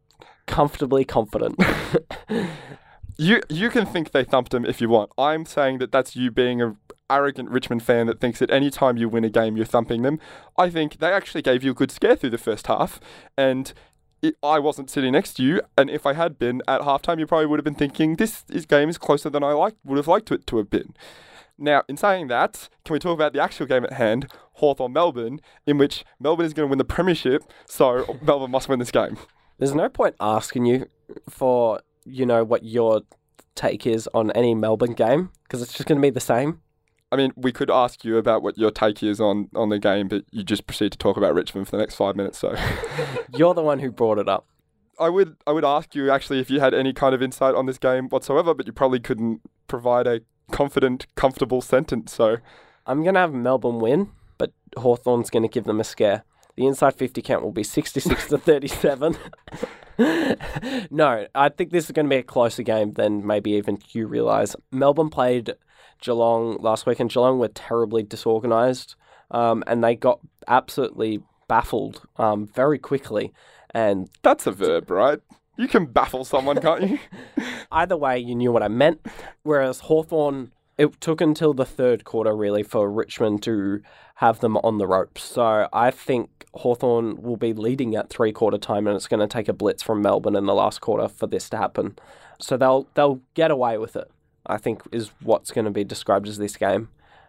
comfortably 0.46 1.04
confident. 1.04 1.58
You 3.18 3.40
you 3.48 3.70
can 3.70 3.86
think 3.86 4.10
they 4.10 4.24
thumped 4.24 4.52
them 4.52 4.64
if 4.66 4.80
you 4.80 4.88
want. 4.88 5.10
I'm 5.16 5.46
saying 5.46 5.78
that 5.78 5.90
that's 5.90 6.16
you 6.16 6.30
being 6.30 6.60
a 6.60 6.76
arrogant 7.08 7.48
Richmond 7.48 7.82
fan 7.82 8.06
that 8.08 8.20
thinks 8.20 8.40
that 8.40 8.50
any 8.50 8.68
time 8.68 8.96
you 8.96 9.08
win 9.08 9.24
a 9.24 9.30
game 9.30 9.56
you're 9.56 9.64
thumping 9.64 10.02
them. 10.02 10.18
I 10.58 10.68
think 10.70 10.98
they 10.98 11.12
actually 11.12 11.42
gave 11.42 11.62
you 11.64 11.70
a 11.70 11.74
good 11.74 11.90
scare 11.90 12.16
through 12.16 12.30
the 12.30 12.38
first 12.38 12.66
half, 12.66 13.00
and 13.36 13.72
i 14.22 14.32
I 14.42 14.58
wasn't 14.58 14.90
sitting 14.90 15.12
next 15.12 15.34
to 15.34 15.42
you, 15.42 15.62
and 15.78 15.88
if 15.88 16.04
I 16.04 16.12
had 16.12 16.38
been 16.38 16.60
at 16.68 16.82
halftime, 16.82 17.18
you 17.18 17.26
probably 17.26 17.46
would 17.46 17.58
have 17.58 17.64
been 17.64 17.74
thinking 17.74 18.16
this, 18.16 18.42
this 18.42 18.66
game 18.66 18.88
is 18.88 18.98
closer 18.98 19.30
than 19.30 19.42
I 19.42 19.52
like 19.52 19.76
would 19.84 19.98
have 19.98 20.08
liked 20.08 20.30
it 20.30 20.46
to 20.48 20.56
have 20.58 20.68
been. 20.68 20.94
Now, 21.58 21.84
in 21.88 21.96
saying 21.96 22.28
that, 22.28 22.68
can 22.84 22.92
we 22.92 22.98
talk 22.98 23.14
about 23.14 23.32
the 23.32 23.42
actual 23.42 23.66
game 23.66 23.84
at 23.84 23.94
hand, 23.94 24.30
Hawthorn 24.56 24.92
Melbourne, 24.92 25.40
in 25.66 25.78
which 25.78 26.04
Melbourne 26.18 26.46
is 26.46 26.54
going 26.54 26.66
to 26.66 26.70
win 26.70 26.78
the 26.78 26.84
premiership, 26.84 27.44
so 27.66 28.18
Melbourne 28.22 28.50
must 28.50 28.68
win 28.68 28.78
this 28.78 28.90
game. 28.90 29.18
There's 29.58 29.74
no 29.74 29.88
point 29.88 30.16
asking 30.20 30.66
you 30.66 30.86
for, 31.28 31.80
you 32.04 32.26
know, 32.26 32.44
what 32.44 32.62
your 32.62 33.02
take 33.54 33.86
is 33.86 34.08
on 34.12 34.30
any 34.32 34.54
Melbourne 34.54 34.92
game 34.92 35.30
because 35.44 35.62
it's 35.62 35.72
just 35.72 35.86
going 35.88 36.00
to 36.00 36.02
be 36.02 36.10
the 36.10 36.20
same. 36.20 36.60
I 37.12 37.16
mean, 37.16 37.32
we 37.36 37.52
could 37.52 37.70
ask 37.70 38.04
you 38.04 38.18
about 38.18 38.42
what 38.42 38.58
your 38.58 38.70
take 38.70 39.02
is 39.02 39.20
on, 39.20 39.48
on 39.54 39.68
the 39.68 39.78
game, 39.78 40.08
but 40.08 40.24
you 40.32 40.42
just 40.42 40.66
proceed 40.66 40.92
to 40.92 40.98
talk 40.98 41.16
about 41.16 41.34
Richmond 41.34 41.68
for 41.68 41.76
the 41.76 41.78
next 41.78 41.94
five 41.94 42.16
minutes. 42.16 42.38
So, 42.38 42.56
You're 43.36 43.54
the 43.54 43.62
one 43.62 43.78
who 43.78 43.90
brought 43.90 44.18
it 44.18 44.28
up. 44.28 44.46
I 44.98 45.10
would 45.10 45.36
I 45.46 45.52
would 45.52 45.64
ask 45.64 45.94
you 45.94 46.10
actually 46.10 46.40
if 46.40 46.50
you 46.50 46.58
had 46.58 46.72
any 46.72 46.94
kind 46.94 47.14
of 47.14 47.20
insight 47.22 47.54
on 47.54 47.66
this 47.66 47.78
game 47.78 48.08
whatsoever, 48.08 48.54
but 48.54 48.66
you 48.66 48.72
probably 48.72 48.98
couldn't 48.98 49.42
provide 49.68 50.06
a 50.06 50.22
confident, 50.50 51.06
comfortable 51.14 51.60
sentence. 51.60 52.12
So, 52.12 52.38
I'm 52.86 53.02
going 53.02 53.14
to 53.14 53.20
have 53.20 53.32
Melbourne 53.32 53.78
win, 53.78 54.10
but 54.38 54.52
Hawthorn's 54.76 55.30
going 55.30 55.42
to 55.42 55.48
give 55.48 55.64
them 55.64 55.80
a 55.80 55.84
scare. 55.84 56.24
The 56.56 56.66
inside 56.66 56.94
50 56.94 57.20
count 57.22 57.42
will 57.42 57.52
be 57.52 57.62
66 57.62 58.28
to 58.28 58.38
37. 58.38 59.16
no, 60.90 61.26
I 61.34 61.48
think 61.50 61.70
this 61.70 61.84
is 61.84 61.92
going 61.92 62.06
to 62.06 62.10
be 62.10 62.16
a 62.16 62.22
closer 62.22 62.62
game 62.62 62.94
than 62.94 63.26
maybe 63.26 63.52
even 63.52 63.78
you 63.90 64.06
realise. 64.06 64.56
Melbourne 64.70 65.10
played 65.10 65.54
Geelong 66.00 66.56
last 66.60 66.86
week, 66.86 67.00
and 67.00 67.10
Geelong 67.10 67.38
were 67.38 67.48
terribly 67.48 68.02
disorganised, 68.02 68.94
um, 69.30 69.64
and 69.66 69.84
they 69.84 69.96
got 69.96 70.20
absolutely 70.48 71.20
baffled 71.48 72.06
um, 72.16 72.48
very 72.54 72.78
quickly. 72.78 73.32
And 73.70 74.08
that's 74.22 74.46
a 74.46 74.52
verb, 74.52 74.90
right? 74.90 75.20
You 75.56 75.68
can 75.68 75.86
baffle 75.86 76.24
someone, 76.24 76.60
can't 76.60 76.90
you? 76.90 76.98
either 77.72 77.96
way, 77.96 78.18
you 78.18 78.34
knew 78.34 78.52
what 78.52 78.62
I 78.62 78.68
meant. 78.68 79.06
Whereas 79.42 79.80
Hawthorn, 79.80 80.52
it 80.78 81.00
took 81.00 81.20
until 81.20 81.54
the 81.54 81.64
third 81.64 82.04
quarter 82.04 82.36
really 82.36 82.62
for 82.62 82.90
Richmond 82.90 83.42
to 83.44 83.82
have 84.16 84.40
them 84.40 84.56
on 84.58 84.78
the 84.78 84.86
ropes. 84.86 85.22
So 85.22 85.68
I 85.72 85.90
think 85.90 86.46
Hawthorn 86.54 87.22
will 87.22 87.36
be 87.36 87.52
leading 87.52 87.94
at 87.94 88.10
three 88.10 88.32
quarter 88.32 88.58
time, 88.58 88.86
and 88.86 88.96
it's 88.96 89.08
going 89.08 89.20
to 89.20 89.26
take 89.26 89.48
a 89.48 89.52
blitz 89.52 89.82
from 89.82 90.02
Melbourne 90.02 90.36
in 90.36 90.46
the 90.46 90.54
last 90.54 90.80
quarter 90.80 91.08
for 91.08 91.26
this 91.26 91.48
to 91.50 91.56
happen. 91.56 91.96
So 92.38 92.56
they'll 92.56 92.86
they'll 92.94 93.20
get 93.34 93.50
away 93.50 93.78
with 93.78 93.96
it. 93.96 94.10
I 94.46 94.58
think 94.58 94.82
is 94.92 95.10
what's 95.22 95.50
going 95.50 95.64
to 95.64 95.70
be 95.70 95.84
described 95.84 96.28
as 96.28 96.38
this 96.38 96.56
game, 96.56 96.88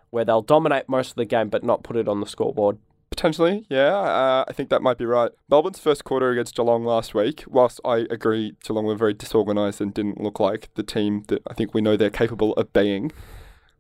where 0.10 0.26
they'll 0.26 0.42
dominate 0.42 0.88
most 0.88 1.12
of 1.12 1.16
the 1.16 1.26
game 1.26 1.50
but 1.50 1.64
not 1.64 1.84
put 1.84 1.96
it 1.96 2.08
on 2.08 2.20
the 2.20 2.28
scoreboard. 2.28 2.78
Potentially, 3.10 3.66
yeah. 3.70 3.96
Uh, 3.96 4.46
I 4.48 4.54
think 4.54 4.70
that 4.70 4.82
might 4.82 4.98
be 4.98 5.06
right. 5.06 5.32
Melbourne's 5.50 5.80
first 5.80 6.04
quarter 6.04 6.30
against 6.30 6.56
Geelong 6.56 6.84
last 6.84 7.16
week, 7.16 7.44
whilst 7.48 7.80
I 7.84 8.06
agree 8.12 8.56
Geelong 8.64 8.86
were 8.86 8.96
very 8.96 9.14
disorganised 9.14 9.82
and 9.82 9.94
didn't 9.94 10.22
look 10.22 10.40
like 10.40 10.70
the 10.76 10.84
team 10.84 11.24
that 11.30 11.42
I 11.50 11.54
think 11.54 11.74
we 11.74 11.82
know 11.82 11.98
they're 11.98 12.10
capable 12.12 12.54
of 12.54 12.72
being, 12.74 13.12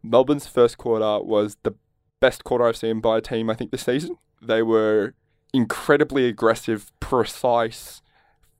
Melbourne's 0.03 0.47
first 0.47 0.77
quarter 0.77 1.23
was 1.23 1.57
the 1.63 1.73
best 2.19 2.43
quarter 2.43 2.65
I've 2.65 2.77
seen 2.77 2.99
by 2.99 3.17
a 3.17 3.21
team, 3.21 3.49
I 3.49 3.55
think, 3.55 3.71
this 3.71 3.83
season. 3.83 4.17
They 4.41 4.61
were 4.61 5.13
incredibly 5.53 6.25
aggressive, 6.27 6.91
precise, 6.99 8.01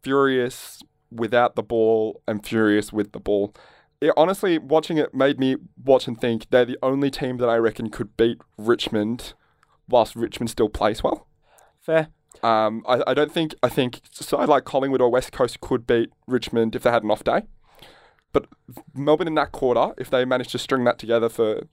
furious 0.01 0.81
without 1.11 1.55
the 1.55 1.63
ball, 1.63 2.21
and 2.27 2.45
furious 2.45 2.91
with 2.91 3.11
the 3.11 3.19
ball. 3.19 3.53
It, 3.99 4.13
honestly, 4.15 4.57
watching 4.57 4.97
it 4.97 5.13
made 5.13 5.39
me 5.39 5.55
watch 5.83 6.07
and 6.07 6.19
think 6.19 6.49
they're 6.49 6.65
the 6.65 6.77
only 6.83 7.09
team 7.09 7.37
that 7.37 7.49
I 7.49 7.57
reckon 7.57 7.89
could 7.89 8.15
beat 8.15 8.39
Richmond 8.57 9.33
whilst 9.87 10.15
Richmond 10.15 10.49
still 10.49 10.69
plays 10.69 11.03
well. 11.03 11.27
Fair. 11.79 12.09
Um, 12.43 12.83
I, 12.87 13.01
I 13.07 13.13
don't 13.13 13.31
think 13.31 13.55
I 13.63 13.69
think 13.69 14.01
side 14.11 14.49
like 14.49 14.65
Collingwood 14.65 15.01
or 15.01 15.09
West 15.09 15.31
Coast 15.31 15.59
could 15.61 15.87
beat 15.87 16.11
Richmond 16.27 16.75
if 16.75 16.83
they 16.83 16.91
had 16.91 17.03
an 17.03 17.09
off 17.09 17.23
day. 17.23 17.43
But 18.33 18.45
Melbourne 18.93 19.27
in 19.27 19.35
that 19.35 19.51
quarter, 19.51 19.93
if 19.97 20.09
they 20.09 20.25
managed 20.25 20.51
to 20.51 20.59
string 20.59 20.83
that 20.83 20.99
together 20.99 21.29
for, 21.29 21.67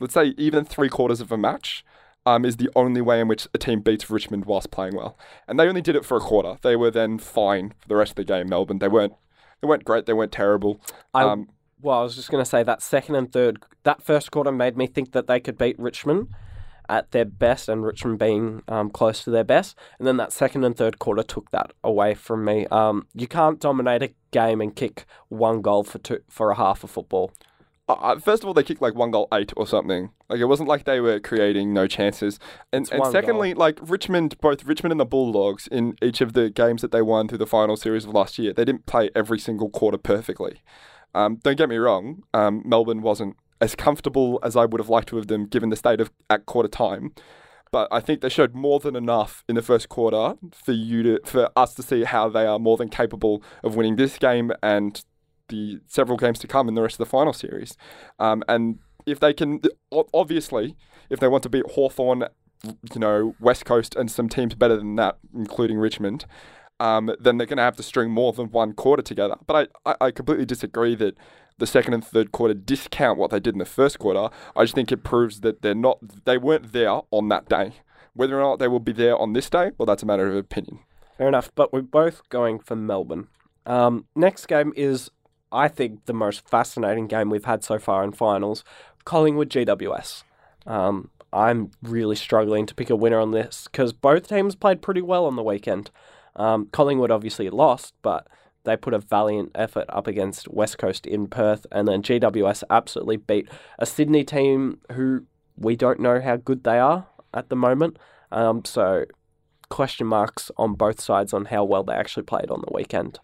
let's 0.00 0.14
say, 0.14 0.34
even 0.36 0.64
three 0.64 0.88
quarters 0.88 1.20
of 1.20 1.32
a 1.32 1.36
match, 1.36 1.84
um, 2.26 2.44
is 2.44 2.56
the 2.56 2.70
only 2.74 3.00
way 3.00 3.20
in 3.20 3.28
which 3.28 3.48
a 3.52 3.58
team 3.58 3.80
beats 3.80 4.08
Richmond 4.08 4.46
whilst 4.46 4.70
playing 4.70 4.96
well. 4.96 5.18
And 5.46 5.58
they 5.58 5.68
only 5.68 5.82
did 5.82 5.96
it 5.96 6.04
for 6.04 6.16
a 6.16 6.20
quarter. 6.20 6.56
They 6.62 6.76
were 6.76 6.90
then 6.90 7.18
fine 7.18 7.74
for 7.80 7.88
the 7.88 7.96
rest 7.96 8.12
of 8.12 8.16
the 8.16 8.24
game. 8.24 8.48
Melbourne, 8.48 8.78
they 8.78 8.88
weren't, 8.88 9.14
they 9.60 9.68
weren't 9.68 9.84
great. 9.84 10.06
They 10.06 10.12
weren't 10.14 10.32
terrible. 10.32 10.80
I, 11.12 11.24
Um, 11.24 11.48
well, 11.82 12.00
I 12.00 12.02
was 12.02 12.16
just 12.16 12.30
going 12.30 12.42
to 12.42 12.48
say 12.48 12.62
that 12.62 12.80
second 12.80 13.16
and 13.16 13.30
third, 13.30 13.62
that 13.82 14.02
first 14.02 14.30
quarter 14.30 14.50
made 14.50 14.76
me 14.76 14.86
think 14.86 15.12
that 15.12 15.26
they 15.26 15.38
could 15.38 15.58
beat 15.58 15.78
Richmond 15.78 16.28
at 16.94 17.10
their 17.10 17.24
best, 17.24 17.68
and 17.68 17.84
Richmond 17.84 18.18
being 18.18 18.62
um, 18.68 18.88
close 18.90 19.24
to 19.24 19.30
their 19.30 19.44
best. 19.44 19.76
And 19.98 20.06
then 20.06 20.16
that 20.18 20.32
second 20.32 20.64
and 20.64 20.76
third 20.76 20.98
quarter 20.98 21.22
took 21.22 21.50
that 21.50 21.72
away 21.82 22.14
from 22.14 22.44
me. 22.44 22.66
Um, 22.68 23.06
you 23.14 23.26
can't 23.26 23.60
dominate 23.60 24.02
a 24.02 24.14
game 24.30 24.60
and 24.60 24.74
kick 24.74 25.04
one 25.28 25.60
goal 25.60 25.82
for 25.84 25.98
two, 25.98 26.20
for 26.28 26.50
a 26.50 26.54
half 26.54 26.84
of 26.84 26.90
football. 26.90 27.32
Uh, 27.86 28.18
first 28.18 28.42
of 28.42 28.46
all, 28.46 28.54
they 28.54 28.62
kicked 28.62 28.80
like 28.80 28.94
one 28.94 29.10
goal 29.10 29.28
eight 29.34 29.52
or 29.56 29.66
something. 29.66 30.10
Like 30.30 30.40
it 30.40 30.46
wasn't 30.46 30.68
like 30.68 30.84
they 30.84 31.00
were 31.00 31.20
creating 31.20 31.74
no 31.74 31.86
chances. 31.86 32.38
And 32.72 32.90
and 32.90 33.04
secondly, 33.12 33.52
like 33.52 33.78
Richmond, 33.82 34.38
both 34.40 34.64
Richmond 34.64 34.92
and 34.92 35.00
the 35.00 35.04
Bulldogs 35.04 35.66
in 35.66 35.96
each 36.00 36.22
of 36.22 36.32
the 36.32 36.48
games 36.48 36.80
that 36.80 36.92
they 36.92 37.02
won 37.02 37.28
through 37.28 37.38
the 37.38 37.46
final 37.46 37.76
series 37.76 38.06
of 38.06 38.14
last 38.14 38.38
year, 38.38 38.54
they 38.54 38.64
didn't 38.64 38.86
play 38.86 39.10
every 39.14 39.38
single 39.38 39.68
quarter 39.68 39.98
perfectly. 39.98 40.62
Um, 41.14 41.36
don't 41.42 41.56
get 41.56 41.68
me 41.68 41.76
wrong, 41.76 42.22
um, 42.32 42.62
Melbourne 42.64 43.02
wasn't 43.02 43.36
as 43.60 43.74
comfortable 43.74 44.38
as 44.42 44.56
I 44.56 44.64
would 44.64 44.80
have 44.80 44.88
liked 44.88 45.08
to 45.08 45.16
have 45.16 45.28
them 45.28 45.46
given 45.46 45.70
the 45.70 45.76
state 45.76 46.00
of 46.00 46.10
at 46.28 46.46
quarter 46.46 46.68
time. 46.68 47.12
But 47.70 47.88
I 47.90 48.00
think 48.00 48.20
they 48.20 48.28
showed 48.28 48.54
more 48.54 48.78
than 48.78 48.94
enough 48.94 49.42
in 49.48 49.56
the 49.56 49.62
first 49.62 49.88
quarter 49.88 50.34
for 50.52 50.72
you 50.72 51.02
to 51.02 51.20
for 51.24 51.50
us 51.56 51.74
to 51.74 51.82
see 51.82 52.04
how 52.04 52.28
they 52.28 52.46
are 52.46 52.58
more 52.58 52.76
than 52.76 52.88
capable 52.88 53.42
of 53.64 53.74
winning 53.74 53.96
this 53.96 54.16
game 54.18 54.52
and 54.62 55.04
the 55.48 55.80
several 55.86 56.16
games 56.16 56.38
to 56.38 56.46
come 56.46 56.68
in 56.68 56.74
the 56.74 56.82
rest 56.82 56.94
of 56.94 56.98
the 56.98 57.10
final 57.10 57.32
series. 57.32 57.76
Um, 58.18 58.44
and 58.48 58.78
if 59.06 59.20
they 59.20 59.32
can, 59.32 59.60
obviously, 60.12 60.76
if 61.10 61.20
they 61.20 61.28
want 61.28 61.42
to 61.42 61.48
beat 61.48 61.66
Hawthorn, 61.72 62.26
you 62.64 63.00
know, 63.00 63.34
West 63.40 63.64
Coast 63.64 63.94
and 63.96 64.10
some 64.10 64.28
teams 64.28 64.54
better 64.54 64.76
than 64.76 64.96
that, 64.96 65.18
including 65.34 65.78
Richmond, 65.78 66.26
um, 66.80 67.14
then 67.20 67.36
they're 67.36 67.46
going 67.46 67.58
to 67.58 67.62
have 67.62 67.76
to 67.76 67.82
string 67.82 68.10
more 68.10 68.32
than 68.32 68.50
one 68.50 68.72
quarter 68.72 69.02
together. 69.02 69.36
But 69.46 69.68
I, 69.84 69.90
I, 69.90 70.06
I 70.06 70.10
completely 70.10 70.46
disagree 70.46 70.94
that 70.96 71.16
the 71.58 71.66
second 71.66 71.94
and 71.94 72.04
third 72.04 72.32
quarter 72.32 72.54
discount 72.54 73.18
what 73.18 73.30
they 73.30 73.40
did 73.40 73.54
in 73.54 73.58
the 73.58 73.64
first 73.64 73.98
quarter. 73.98 74.28
I 74.56 74.64
just 74.64 74.74
think 74.74 74.90
it 74.90 75.04
proves 75.04 75.40
that 75.40 75.62
they're 75.62 75.74
not, 75.74 76.24
they 76.24 76.38
weren't 76.38 76.72
there 76.72 77.00
on 77.10 77.28
that 77.28 77.48
day. 77.48 77.74
Whether 78.14 78.38
or 78.38 78.42
not 78.42 78.58
they 78.58 78.68
will 78.68 78.80
be 78.80 78.92
there 78.92 79.16
on 79.16 79.32
this 79.32 79.50
day, 79.50 79.72
well, 79.76 79.86
that's 79.86 80.02
a 80.02 80.06
matter 80.06 80.28
of 80.28 80.36
opinion. 80.36 80.80
Fair 81.18 81.28
enough, 81.28 81.50
but 81.54 81.72
we're 81.72 81.82
both 81.82 82.28
going 82.28 82.58
for 82.58 82.76
Melbourne. 82.76 83.28
Um, 83.66 84.06
next 84.14 84.46
game 84.46 84.72
is, 84.76 85.10
I 85.50 85.68
think, 85.68 86.04
the 86.06 86.12
most 86.12 86.48
fascinating 86.48 87.06
game 87.06 87.30
we've 87.30 87.44
had 87.44 87.64
so 87.64 87.78
far 87.78 88.04
in 88.04 88.12
finals 88.12 88.64
Collingwood 89.04 89.50
GWS. 89.50 90.24
Um, 90.66 91.10
I'm 91.32 91.72
really 91.82 92.16
struggling 92.16 92.66
to 92.66 92.74
pick 92.74 92.90
a 92.90 92.96
winner 92.96 93.18
on 93.18 93.32
this 93.32 93.68
because 93.70 93.92
both 93.92 94.28
teams 94.28 94.54
played 94.54 94.82
pretty 94.82 95.02
well 95.02 95.26
on 95.26 95.36
the 95.36 95.42
weekend. 95.42 95.90
Um, 96.36 96.68
Collingwood 96.72 97.10
obviously 97.10 97.50
lost, 97.50 97.94
but 98.02 98.26
they 98.64 98.76
put 98.76 98.94
a 98.94 98.98
valiant 98.98 99.52
effort 99.54 99.86
up 99.88 100.06
against 100.06 100.48
West 100.48 100.78
Coast 100.78 101.06
in 101.06 101.26
Perth, 101.26 101.66
and 101.70 101.86
then 101.86 102.02
GWS 102.02 102.64
absolutely 102.70 103.16
beat 103.16 103.48
a 103.78 103.86
Sydney 103.86 104.24
team 104.24 104.80
who 104.92 105.24
we 105.56 105.76
don't 105.76 106.00
know 106.00 106.20
how 106.20 106.36
good 106.36 106.64
they 106.64 106.78
are 106.78 107.06
at 107.32 107.48
the 107.48 107.56
moment. 107.56 107.98
Um, 108.32 108.64
so 108.64 109.04
question 109.68 110.06
marks 110.06 110.50
on 110.56 110.74
both 110.74 111.00
sides 111.00 111.32
on 111.32 111.46
how 111.46 111.64
well 111.64 111.84
they 111.84 111.94
actually 111.94 112.24
played 112.24 112.50
on 112.50 112.62
the 112.66 112.72
weekend. 112.74 113.18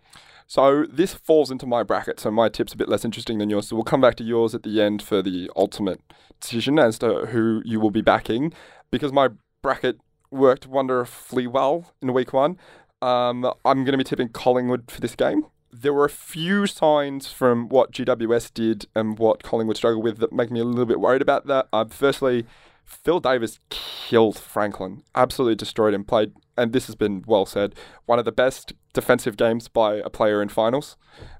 So 0.46 0.84
this 0.90 1.14
falls 1.14 1.50
into 1.50 1.66
my 1.66 1.84
bracket, 1.84 2.18
so 2.18 2.30
my 2.30 2.48
tip's 2.48 2.72
a 2.72 2.76
bit 2.76 2.88
less 2.88 3.04
interesting 3.04 3.38
than 3.38 3.50
yours. 3.50 3.68
So 3.68 3.76
we'll 3.76 3.84
come 3.84 4.00
back 4.00 4.16
to 4.16 4.24
yours 4.24 4.54
at 4.54 4.64
the 4.64 4.80
end 4.82 5.00
for 5.00 5.22
the 5.22 5.48
ultimate 5.54 6.00
decision 6.40 6.78
as 6.78 6.98
to 6.98 7.26
who 7.26 7.62
you 7.64 7.78
will 7.78 7.92
be 7.92 8.00
backing, 8.00 8.52
because 8.90 9.12
my 9.12 9.28
bracket 9.62 9.98
worked 10.30 10.66
wonderfully 10.66 11.46
well 11.46 11.92
in 12.02 12.12
week 12.12 12.32
one. 12.32 12.56
Um, 13.02 13.44
I'm 13.64 13.84
going 13.84 13.92
to 13.92 13.98
be 13.98 14.04
tipping 14.04 14.28
Collingwood 14.28 14.90
for 14.90 15.00
this 15.00 15.14
game. 15.14 15.46
There 15.72 15.94
were 15.94 16.04
a 16.04 16.10
few 16.10 16.66
signs 16.66 17.28
from 17.28 17.68
what 17.68 17.92
GWS 17.92 18.52
did 18.52 18.86
and 18.94 19.18
what 19.18 19.42
Collingwood 19.42 19.76
struggled 19.76 20.04
with 20.04 20.18
that 20.18 20.32
make 20.32 20.50
me 20.50 20.60
a 20.60 20.64
little 20.64 20.86
bit 20.86 21.00
worried 21.00 21.22
about 21.22 21.46
that. 21.46 21.68
Uh, 21.72 21.84
firstly, 21.88 22.44
Phil 22.84 23.20
Davis 23.20 23.60
killed 23.70 24.36
Franklin, 24.36 25.02
absolutely 25.14 25.54
destroyed 25.54 25.94
him. 25.94 26.04
Played, 26.04 26.32
and 26.56 26.72
this 26.72 26.86
has 26.86 26.96
been 26.96 27.22
well 27.26 27.46
said, 27.46 27.74
one 28.06 28.18
of 28.18 28.24
the 28.24 28.32
best 28.32 28.72
defensive 28.92 29.36
games 29.36 29.68
by 29.68 29.96
a 29.96 30.10
player 30.10 30.42
in 30.42 30.48
finals. 30.48 30.96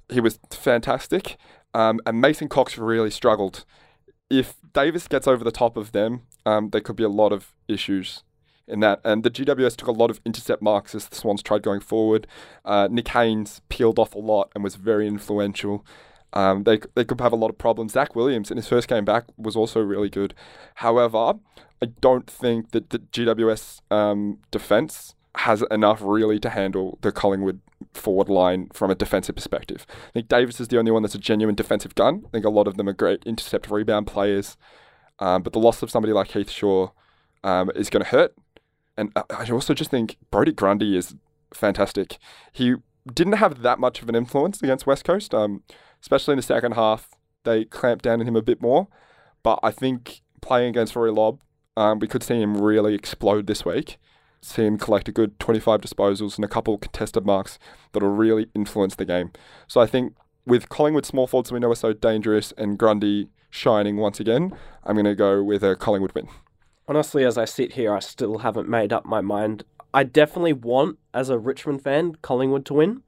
He 0.08 0.20
was 0.20 0.38
fantastic, 0.50 1.36
um, 1.74 2.00
and 2.06 2.20
Mason 2.20 2.48
Cox 2.48 2.78
really 2.78 3.10
struggled. 3.10 3.64
If 4.30 4.54
Davis 4.72 5.08
gets 5.08 5.26
over 5.26 5.42
the 5.42 5.50
top 5.50 5.76
of 5.76 5.90
them, 5.90 6.22
um, 6.46 6.70
there 6.70 6.80
could 6.80 6.94
be 6.94 7.02
a 7.02 7.08
lot 7.08 7.32
of 7.32 7.52
issues 7.66 8.22
in 8.70 8.80
that. 8.80 9.00
And 9.04 9.22
the 9.22 9.30
GWS 9.30 9.76
took 9.76 9.88
a 9.88 9.92
lot 9.92 10.10
of 10.10 10.20
intercept 10.24 10.62
marks 10.62 10.94
as 10.94 11.08
the 11.08 11.16
Swans 11.16 11.42
tried 11.42 11.62
going 11.62 11.80
forward. 11.80 12.26
Uh, 12.64 12.88
Nick 12.90 13.08
Haynes 13.08 13.60
peeled 13.68 13.98
off 13.98 14.14
a 14.14 14.18
lot 14.18 14.50
and 14.54 14.64
was 14.64 14.76
very 14.76 15.06
influential. 15.06 15.84
Um, 16.32 16.62
they 16.64 16.78
they 16.94 17.04
could 17.04 17.20
have 17.20 17.32
a 17.32 17.36
lot 17.36 17.50
of 17.50 17.58
problems. 17.58 17.92
Zac 17.92 18.14
Williams 18.14 18.50
in 18.50 18.56
his 18.56 18.68
first 18.68 18.88
game 18.88 19.04
back 19.04 19.24
was 19.36 19.56
also 19.56 19.80
really 19.80 20.08
good. 20.08 20.34
However, 20.76 21.34
I 21.82 21.86
don't 22.00 22.28
think 22.30 22.70
that 22.70 22.90
the 22.90 23.00
GWS 23.00 23.80
um, 23.90 24.38
defense 24.50 25.14
has 25.36 25.62
enough 25.70 26.00
really 26.02 26.38
to 26.40 26.50
handle 26.50 26.98
the 27.02 27.12
Collingwood 27.12 27.60
forward 27.94 28.28
line 28.28 28.68
from 28.72 28.90
a 28.90 28.94
defensive 28.94 29.34
perspective. 29.34 29.86
I 29.90 30.12
think 30.12 30.28
Davis 30.28 30.60
is 30.60 30.68
the 30.68 30.78
only 30.78 30.90
one 30.90 31.02
that's 31.02 31.14
a 31.14 31.18
genuine 31.18 31.54
defensive 31.54 31.94
gun. 31.94 32.22
I 32.26 32.28
think 32.30 32.44
a 32.44 32.50
lot 32.50 32.66
of 32.66 32.76
them 32.76 32.88
are 32.88 32.92
great 32.92 33.22
intercept 33.24 33.70
rebound 33.70 34.06
players. 34.06 34.56
Um, 35.18 35.42
but 35.42 35.52
the 35.52 35.58
loss 35.58 35.82
of 35.82 35.90
somebody 35.90 36.12
like 36.12 36.30
Heath 36.32 36.50
Shaw 36.50 36.90
um, 37.44 37.70
is 37.74 37.90
going 37.90 38.02
to 38.02 38.10
hurt. 38.10 38.34
And 39.00 39.12
I- 39.16 39.50
also 39.50 39.72
just 39.72 39.90
think 39.90 40.18
Brodie 40.30 40.52
Grundy 40.52 40.94
is 40.94 41.16
fantastic. 41.54 42.18
He 42.52 42.74
didn't 43.12 43.34
have 43.34 43.62
that 43.62 43.78
much 43.78 44.02
of 44.02 44.10
an 44.10 44.14
influence 44.14 44.62
against 44.62 44.86
West 44.86 45.04
Coast, 45.04 45.34
um, 45.34 45.62
especially 46.02 46.32
in 46.32 46.36
the 46.36 46.42
second 46.42 46.72
half. 46.72 47.08
They 47.44 47.64
clamped 47.64 48.04
down 48.04 48.20
on 48.20 48.26
him 48.26 48.36
a 48.36 48.42
bit 48.42 48.60
more. 48.60 48.88
But 49.42 49.58
I 49.62 49.70
think 49.70 50.20
playing 50.42 50.68
against 50.68 50.94
Rory 50.94 51.10
Lobb, 51.10 51.40
um, 51.78 51.98
we 51.98 52.06
could 52.06 52.22
see 52.22 52.42
him 52.42 52.60
really 52.60 52.94
explode 52.94 53.46
this 53.46 53.64
week. 53.64 53.96
See 54.42 54.66
him 54.66 54.76
collect 54.76 55.08
a 55.08 55.12
good 55.12 55.40
25 55.40 55.80
disposals 55.80 56.36
and 56.36 56.44
a 56.44 56.48
couple 56.48 56.76
contested 56.76 57.24
marks 57.24 57.58
that'll 57.92 58.10
really 58.10 58.48
influence 58.54 58.96
the 58.96 59.06
game. 59.06 59.32
So 59.66 59.80
I 59.80 59.86
think 59.86 60.14
with 60.44 60.68
Collingwood 60.68 61.06
small 61.06 61.26
forwards 61.26 61.50
we 61.50 61.58
know 61.58 61.70
are 61.70 61.74
so 61.74 61.94
dangerous 61.94 62.52
and 62.58 62.78
Grundy 62.78 63.28
shining 63.48 63.96
once 63.96 64.20
again, 64.20 64.54
I'm 64.84 64.94
going 64.94 65.04
to 65.06 65.14
go 65.14 65.42
with 65.42 65.62
a 65.64 65.74
Collingwood 65.74 66.12
win. 66.14 66.28
Honestly, 66.90 67.24
as 67.24 67.38
I 67.38 67.44
sit 67.44 67.74
here, 67.74 67.94
I 67.94 68.00
still 68.00 68.38
haven't 68.38 68.68
made 68.68 68.92
up 68.92 69.06
my 69.06 69.20
mind. 69.20 69.62
I 69.94 70.02
definitely 70.02 70.54
want, 70.54 70.98
as 71.14 71.28
a 71.30 71.38
Richmond 71.38 71.84
fan, 71.84 72.16
Collingwood 72.20 72.66
to 72.66 72.74
win. 72.74 73.04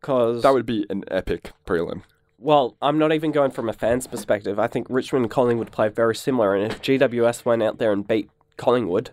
Because, 0.00 0.42
That 0.42 0.54
would 0.54 0.64
be 0.64 0.86
an 0.88 1.04
epic 1.10 1.52
prelim. 1.66 2.00
well, 2.38 2.78
I'm 2.80 2.98
not 2.98 3.12
even 3.12 3.30
going 3.30 3.50
from 3.50 3.68
a 3.68 3.74
fan's 3.74 4.06
perspective. 4.06 4.58
I 4.58 4.68
think 4.68 4.86
Richmond 4.88 5.26
and 5.26 5.30
Collingwood 5.30 5.70
play 5.70 5.90
very 5.90 6.16
similar, 6.16 6.54
and 6.54 6.72
if 6.72 6.80
GWS 6.80 7.44
went 7.44 7.62
out 7.62 7.76
there 7.76 7.92
and 7.92 8.08
beat 8.08 8.30
Collingwood, 8.56 9.10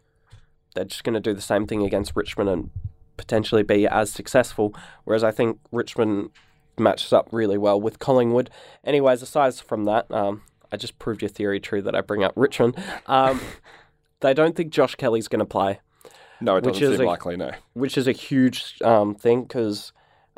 they're 0.74 0.86
just 0.86 1.04
going 1.04 1.16
to 1.16 1.20
do 1.20 1.34
the 1.34 1.42
same 1.42 1.68
thing 1.68 1.84
against 1.84 2.16
Richmond 2.16 2.50
and 2.50 2.70
potentially 3.18 3.64
be 3.64 3.86
as 3.88 4.10
successful. 4.10 4.74
Whereas 5.04 5.24
I 5.24 5.32
think 5.32 5.60
Richmond 5.74 6.30
matches 6.78 7.12
up 7.12 7.28
really 7.30 7.58
well 7.58 7.82
with 7.82 8.00
Collingwood. 8.00 8.50
Anyways, 8.86 9.22
aside 9.22 9.54
from 9.56 9.84
that, 9.84 10.10
um, 10.12 10.44
I 10.72 10.78
just 10.78 10.98
proved 11.00 11.22
your 11.22 11.30
theory 11.30 11.60
true 11.60 11.82
that 11.84 11.96
I 11.96 12.02
bring 12.02 12.24
up 12.24 12.34
Richmond. 12.36 12.76
Um, 13.08 13.40
they 14.22 14.34
don't 14.34 14.56
think 14.56 14.72
Josh 14.72 14.96
Kelly's 14.96 15.28
going 15.28 15.40
to 15.40 15.46
play, 15.46 15.80
No, 16.42 16.56
it 16.58 16.64
Which 16.64 16.76
doesn't 16.80 16.94
is 16.94 16.98
seem 17.00 17.08
a- 17.08 17.10
likely, 17.10 17.38
no. 17.38 17.52
which 17.74 17.98
is 17.98 18.08
a 18.08 18.12
huge 18.12 18.76
um, 18.84 19.16
thing 19.16 19.44
because 19.44 19.92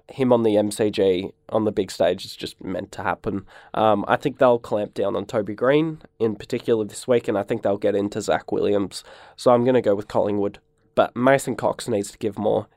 him 0.09 0.31
on 0.31 0.43
the 0.43 0.55
MCG 0.55 1.31
on 1.49 1.65
the 1.65 1.71
big 1.71 1.91
stage 1.91 2.23
is 2.23 2.35
just 2.35 2.63
meant 2.63 2.91
to 2.93 3.03
happen. 3.03 3.45
Um, 3.73 4.05
I 4.07 4.15
think 4.15 4.37
they'll 4.37 4.59
clamp 4.59 4.93
down 4.93 5.15
on 5.17 5.25
Toby 5.25 5.53
Greene 5.53 6.01
in 6.19 6.35
particular 6.37 6.85
this 6.85 7.07
week, 7.07 7.27
and 7.27 7.37
I 7.37 7.43
think 7.43 7.61
they'll 7.61 7.77
get 7.77 7.95
into 7.95 8.21
Zac 8.21 8.51
Williams. 8.51 9.03
So 9.35 9.51
I'm 9.51 9.63
going 9.65 9.75
to 9.75 9.81
go 9.81 9.95
with 9.95 10.07
Collingwood. 10.07 10.59
But 10.95 11.15
Mason 11.15 11.55
Cox 11.55 11.87
needs 11.87 12.09
to 12.11 12.17
give 12.17 12.39
more. 12.39 12.67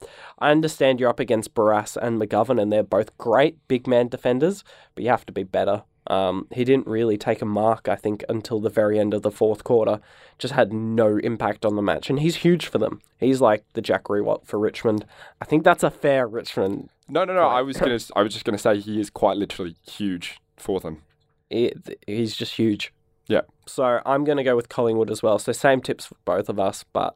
I 0.40 0.50
understand 0.50 1.00
you're 1.00 1.08
up 1.08 1.20
against 1.20 1.54
Barrass 1.54 1.96
and 1.96 2.20
McGovern, 2.20 2.60
and 2.60 2.70
they're 2.70 2.82
both 2.82 3.16
great 3.16 3.56
big 3.66 3.86
man 3.86 4.08
defenders, 4.08 4.62
but 4.94 5.04
you 5.04 5.08
have 5.08 5.24
to 5.24 5.32
be 5.32 5.42
better. 5.42 5.84
Um, 6.10 6.48
he 6.52 6.64
didn't 6.64 6.88
really 6.88 7.16
take 7.16 7.40
a 7.40 7.46
mark, 7.46 7.88
I 7.88 7.94
think, 7.94 8.24
until 8.28 8.58
the 8.58 8.68
very 8.68 8.98
end 8.98 9.14
of 9.14 9.22
the 9.22 9.30
fourth 9.30 9.62
quarter. 9.62 10.00
Just 10.38 10.54
had 10.54 10.72
no 10.72 11.18
impact 11.18 11.64
on 11.64 11.76
the 11.76 11.82
match, 11.82 12.10
and 12.10 12.18
he's 12.18 12.36
huge 12.36 12.66
for 12.66 12.78
them. 12.78 13.00
He's 13.18 13.40
like 13.40 13.64
the 13.74 13.80
Jack 13.80 14.04
Riewoldt 14.04 14.44
for 14.44 14.58
Richmond. 14.58 15.06
I 15.40 15.44
think 15.44 15.62
that's 15.62 15.84
a 15.84 15.90
fair 15.90 16.26
Richmond. 16.26 16.90
No, 17.08 17.24
no, 17.24 17.34
no. 17.34 17.46
I 17.46 17.62
was 17.62 17.76
gonna. 17.76 17.98
I 18.16 18.22
was 18.22 18.32
just 18.32 18.44
gonna 18.44 18.58
say 18.58 18.80
he 18.80 19.00
is 19.00 19.08
quite 19.08 19.36
literally 19.36 19.76
huge 19.86 20.40
for 20.56 20.80
them. 20.80 21.02
It, 21.48 21.98
he's 22.06 22.36
just 22.36 22.54
huge. 22.54 22.92
Yeah. 23.30 23.42
So 23.66 24.00
I'm 24.04 24.24
going 24.24 24.38
to 24.38 24.44
go 24.44 24.56
with 24.56 24.68
Collingwood 24.68 25.10
as 25.10 25.22
well. 25.22 25.38
So 25.38 25.52
same 25.52 25.80
tips 25.80 26.06
for 26.06 26.16
both 26.24 26.48
of 26.48 26.58
us, 26.58 26.84
but 26.92 27.14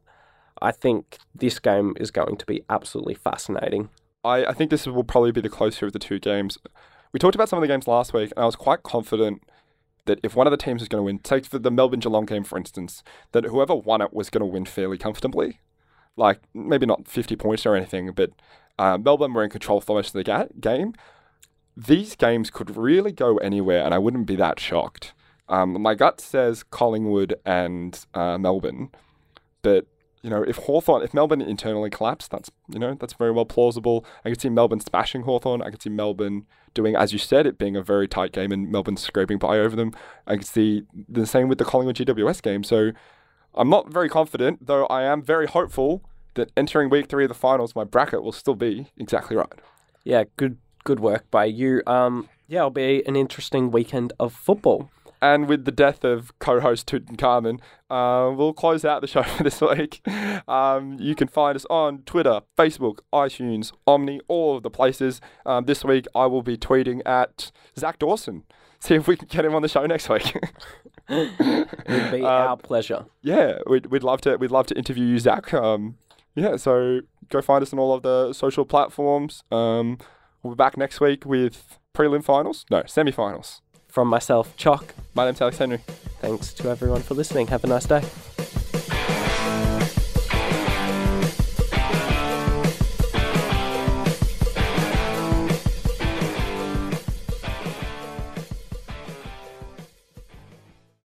I 0.63 0.71
think 0.71 1.19
this 1.35 1.59
game 1.59 1.95
is 1.99 2.13
going 2.13 2.37
to 2.37 2.47
be 2.47 2.63
absolutely 2.71 3.15
fascinating. 3.15 3.91
I, 4.23 4.47
I 4.47 4.53
think 4.53 4.71
this 4.71 4.87
will 4.87 5.03
probably 5.03 5.33
be 5.33 5.41
the 5.41 5.49
closer 5.49 5.87
of 5.87 5.93
the 5.93 5.99
two 5.99 6.21
games. 6.21 6.57
We 7.15 7.21
talked 7.21 7.37
about 7.37 7.49
some 7.49 7.59
of 7.59 7.61
the 7.61 7.69
games 7.69 7.87
last 7.87 8.13
week, 8.13 8.33
and 8.37 8.43
I 8.43 8.45
was 8.45 8.57
quite 8.57 8.83
confident 8.83 9.45
that 10.07 10.19
if 10.25 10.35
one 10.35 10.49
of 10.49 10.51
the 10.51 10.57
teams 10.57 10.83
was 10.83 10.89
going 10.89 10.99
to 10.99 11.05
win, 11.05 11.21
take 11.21 11.47
for 11.47 11.61
the 11.61 11.71
Melbourne 11.71 12.01
Geelong 12.01 12.27
game, 12.27 12.43
for 12.43 12.59
instance, 12.59 13.05
that 13.31 13.45
whoever 13.45 13.73
won 13.73 14.03
it 14.03 14.13
was 14.13 14.31
going 14.31 14.41
to 14.41 14.47
win 14.47 14.65
fairly 14.65 14.99
comfortably. 14.99 15.61
Like, 16.17 16.41
maybe 16.53 16.87
not 16.87 17.07
50 17.07 17.37
points 17.37 17.65
or 17.65 17.77
anything, 17.77 18.11
but 18.11 18.31
uh, 18.81 18.99
Melbourne 18.99 19.33
were 19.33 19.45
in 19.45 19.51
control 19.51 19.81
for 19.81 19.95
most 19.95 20.09
of 20.09 20.15
the 20.15 20.25
ga- 20.25 20.49
game. 20.59 20.93
These 21.77 22.17
games 22.17 22.51
could 22.51 22.77
really 22.77 23.13
go 23.13 23.37
anywhere, 23.37 23.85
and 23.85 23.95
I 23.95 23.99
wouldn't 23.99 24.27
be 24.27 24.35
that 24.35 24.59
shocked. 24.59 25.13
Um, 25.49 25.81
my 25.81 25.95
gut 25.95 26.21
says 26.21 26.65
Collingwood 26.65 27.35
and 27.47 27.97
uh, 28.15 28.39
Melbourne, 28.39 28.91
but 29.63 29.87
you 30.25 30.31
know, 30.31 30.43
if 30.43 30.57
Hawthorn, 30.57 31.03
if 31.03 31.13
Melbourne 31.13 31.43
internally 31.43 31.91
collapse, 31.91 32.29
that's 32.29 32.51
you 32.71 32.79
know, 32.79 32.95
that's 32.95 33.13
very 33.13 33.31
well 33.31 33.45
plausible. 33.45 34.07
I 34.25 34.31
could 34.31 34.41
see 34.41 34.49
Melbourne 34.49 34.81
smashing 34.81 35.25
Hawthorn. 35.25 35.61
I 35.61 35.69
could 35.69 35.83
see 35.83 35.91
Melbourne 35.91 36.47
doing, 36.73 36.97
as 36.97 37.13
you 37.13 37.19
said, 37.19 37.47
it 37.47 37.59
being 37.59 37.77
a 37.77 37.83
very 37.83 38.09
tight 38.09 38.33
game 38.33 38.51
and 38.51 38.73
Melbourne 38.73 38.97
scraping 38.97 39.37
by 39.37 39.59
over 39.59 39.77
them. 39.77 39.93
I 40.27 40.37
could 40.37 40.47
see 40.47 40.85
the 41.07 41.27
same 41.27 41.49
with 41.49 41.59
the 41.59 41.67
Collingwood 41.67 41.97
GWS 41.97 42.41
game. 42.41 42.65
So 42.65 42.93
I'm 43.55 43.69
not 43.69 43.93
very 43.93 44.09
confident, 44.09 44.67
though 44.67 44.87
I 44.87 45.03
am 45.03 45.23
very 45.23 45.47
hopeful 45.47 46.03
that 46.37 46.51
entering 46.57 46.89
week 46.89 47.11
three 47.11 47.25
of 47.25 47.29
the 47.29 47.35
finals, 47.35 47.77
my 47.77 47.85
bracket 47.85 48.23
will 48.23 48.33
still 48.33 48.55
be 48.55 48.87
exactly 48.97 49.37
right. 49.37 49.53
Yeah, 50.05 50.25
good 50.39 50.57
good 50.85 51.01
work 51.01 51.31
by 51.31 51.45
you. 51.45 51.83
Um, 51.87 52.31
yeah, 52.49 52.61
it'll 52.61 52.71
be 52.71 53.07
an 53.07 53.15
interesting 53.15 53.71
weekend 53.71 54.15
of 54.19 54.33
football. 54.33 54.89
And 55.25 55.49
with 55.49 55.65
the 55.65 55.73
death 55.73 56.05
of 56.05 56.39
co-host 56.39 56.87
Tutankhamun, 56.87 57.61
uh, 57.89 58.31
we'll 58.37 58.53
close 58.53 58.85
out 58.85 59.01
the 59.01 59.07
show 59.07 59.23
for 59.35 59.43
this 59.43 59.61
week. 59.61 60.07
Um, 60.47 60.97
you 61.01 61.15
can 61.15 61.29
find 61.29 61.57
us 61.57 61.65
on 61.71 62.03
Twitter, 62.03 62.41
Facebook, 62.59 62.99
iTunes, 63.13 63.73
Omni, 63.87 64.21
all 64.29 64.57
of 64.59 64.63
the 64.63 64.71
places. 64.71 65.21
Um, 65.47 65.65
this 65.65 65.83
week 65.85 66.07
I 66.15 66.27
will 66.27 66.43
be 66.43 66.57
tweeting 66.59 67.01
at 67.07 67.51
Zach 67.79 67.99
Dawson. 67.99 68.43
See 68.81 68.95
if 68.97 69.09
we 69.09 69.17
can 69.17 69.29
get 69.29 69.47
him 69.47 69.55
on 69.55 69.63
the 69.63 69.69
show 69.69 69.87
next 69.87 70.11
week. 70.11 70.37
It'd 71.09 71.39
be 72.13 72.21
Um, 72.21 72.25
our 72.25 72.57
pleasure. 72.59 73.07
yeah, 73.23 73.59
we'd, 73.67 73.87
we'd 73.87 74.03
love 74.03 74.21
to 74.23 74.37
we'd 74.37 74.51
love 74.51 74.67
to 74.67 74.77
interview 74.77 75.07
you, 75.07 75.19
Zach. 75.19 75.55
Um, 75.55 75.97
yeah, 76.35 76.57
so 76.57 77.01
go 77.31 77.41
find 77.41 77.63
us 77.63 77.73
on 77.73 77.79
all 77.79 77.95
of 77.95 78.03
the 78.03 78.33
social 78.35 78.65
platforms. 78.67 79.43
Um, 79.51 79.99
we'll 80.43 80.55
be 80.55 80.57
back 80.59 80.77
next 80.77 81.01
week 81.01 81.25
with 81.25 81.79
prelim 81.95 82.23
finals, 82.23 82.67
no 82.71 82.83
semi-finals. 82.87 83.63
From 83.95 84.09
myself, 84.09 84.57
Chock. 84.57 84.93
My 85.15 85.25
name's 85.25 85.41
Alex 85.41 85.59
Henry. 85.59 85.79
Thanks 86.21 86.53
to 86.55 86.69
everyone 86.69 87.01
for 87.01 87.15
listening. 87.15 87.47
Have 87.47 87.63
a 87.63 87.69
nice 87.69 87.87
day. 87.87 88.03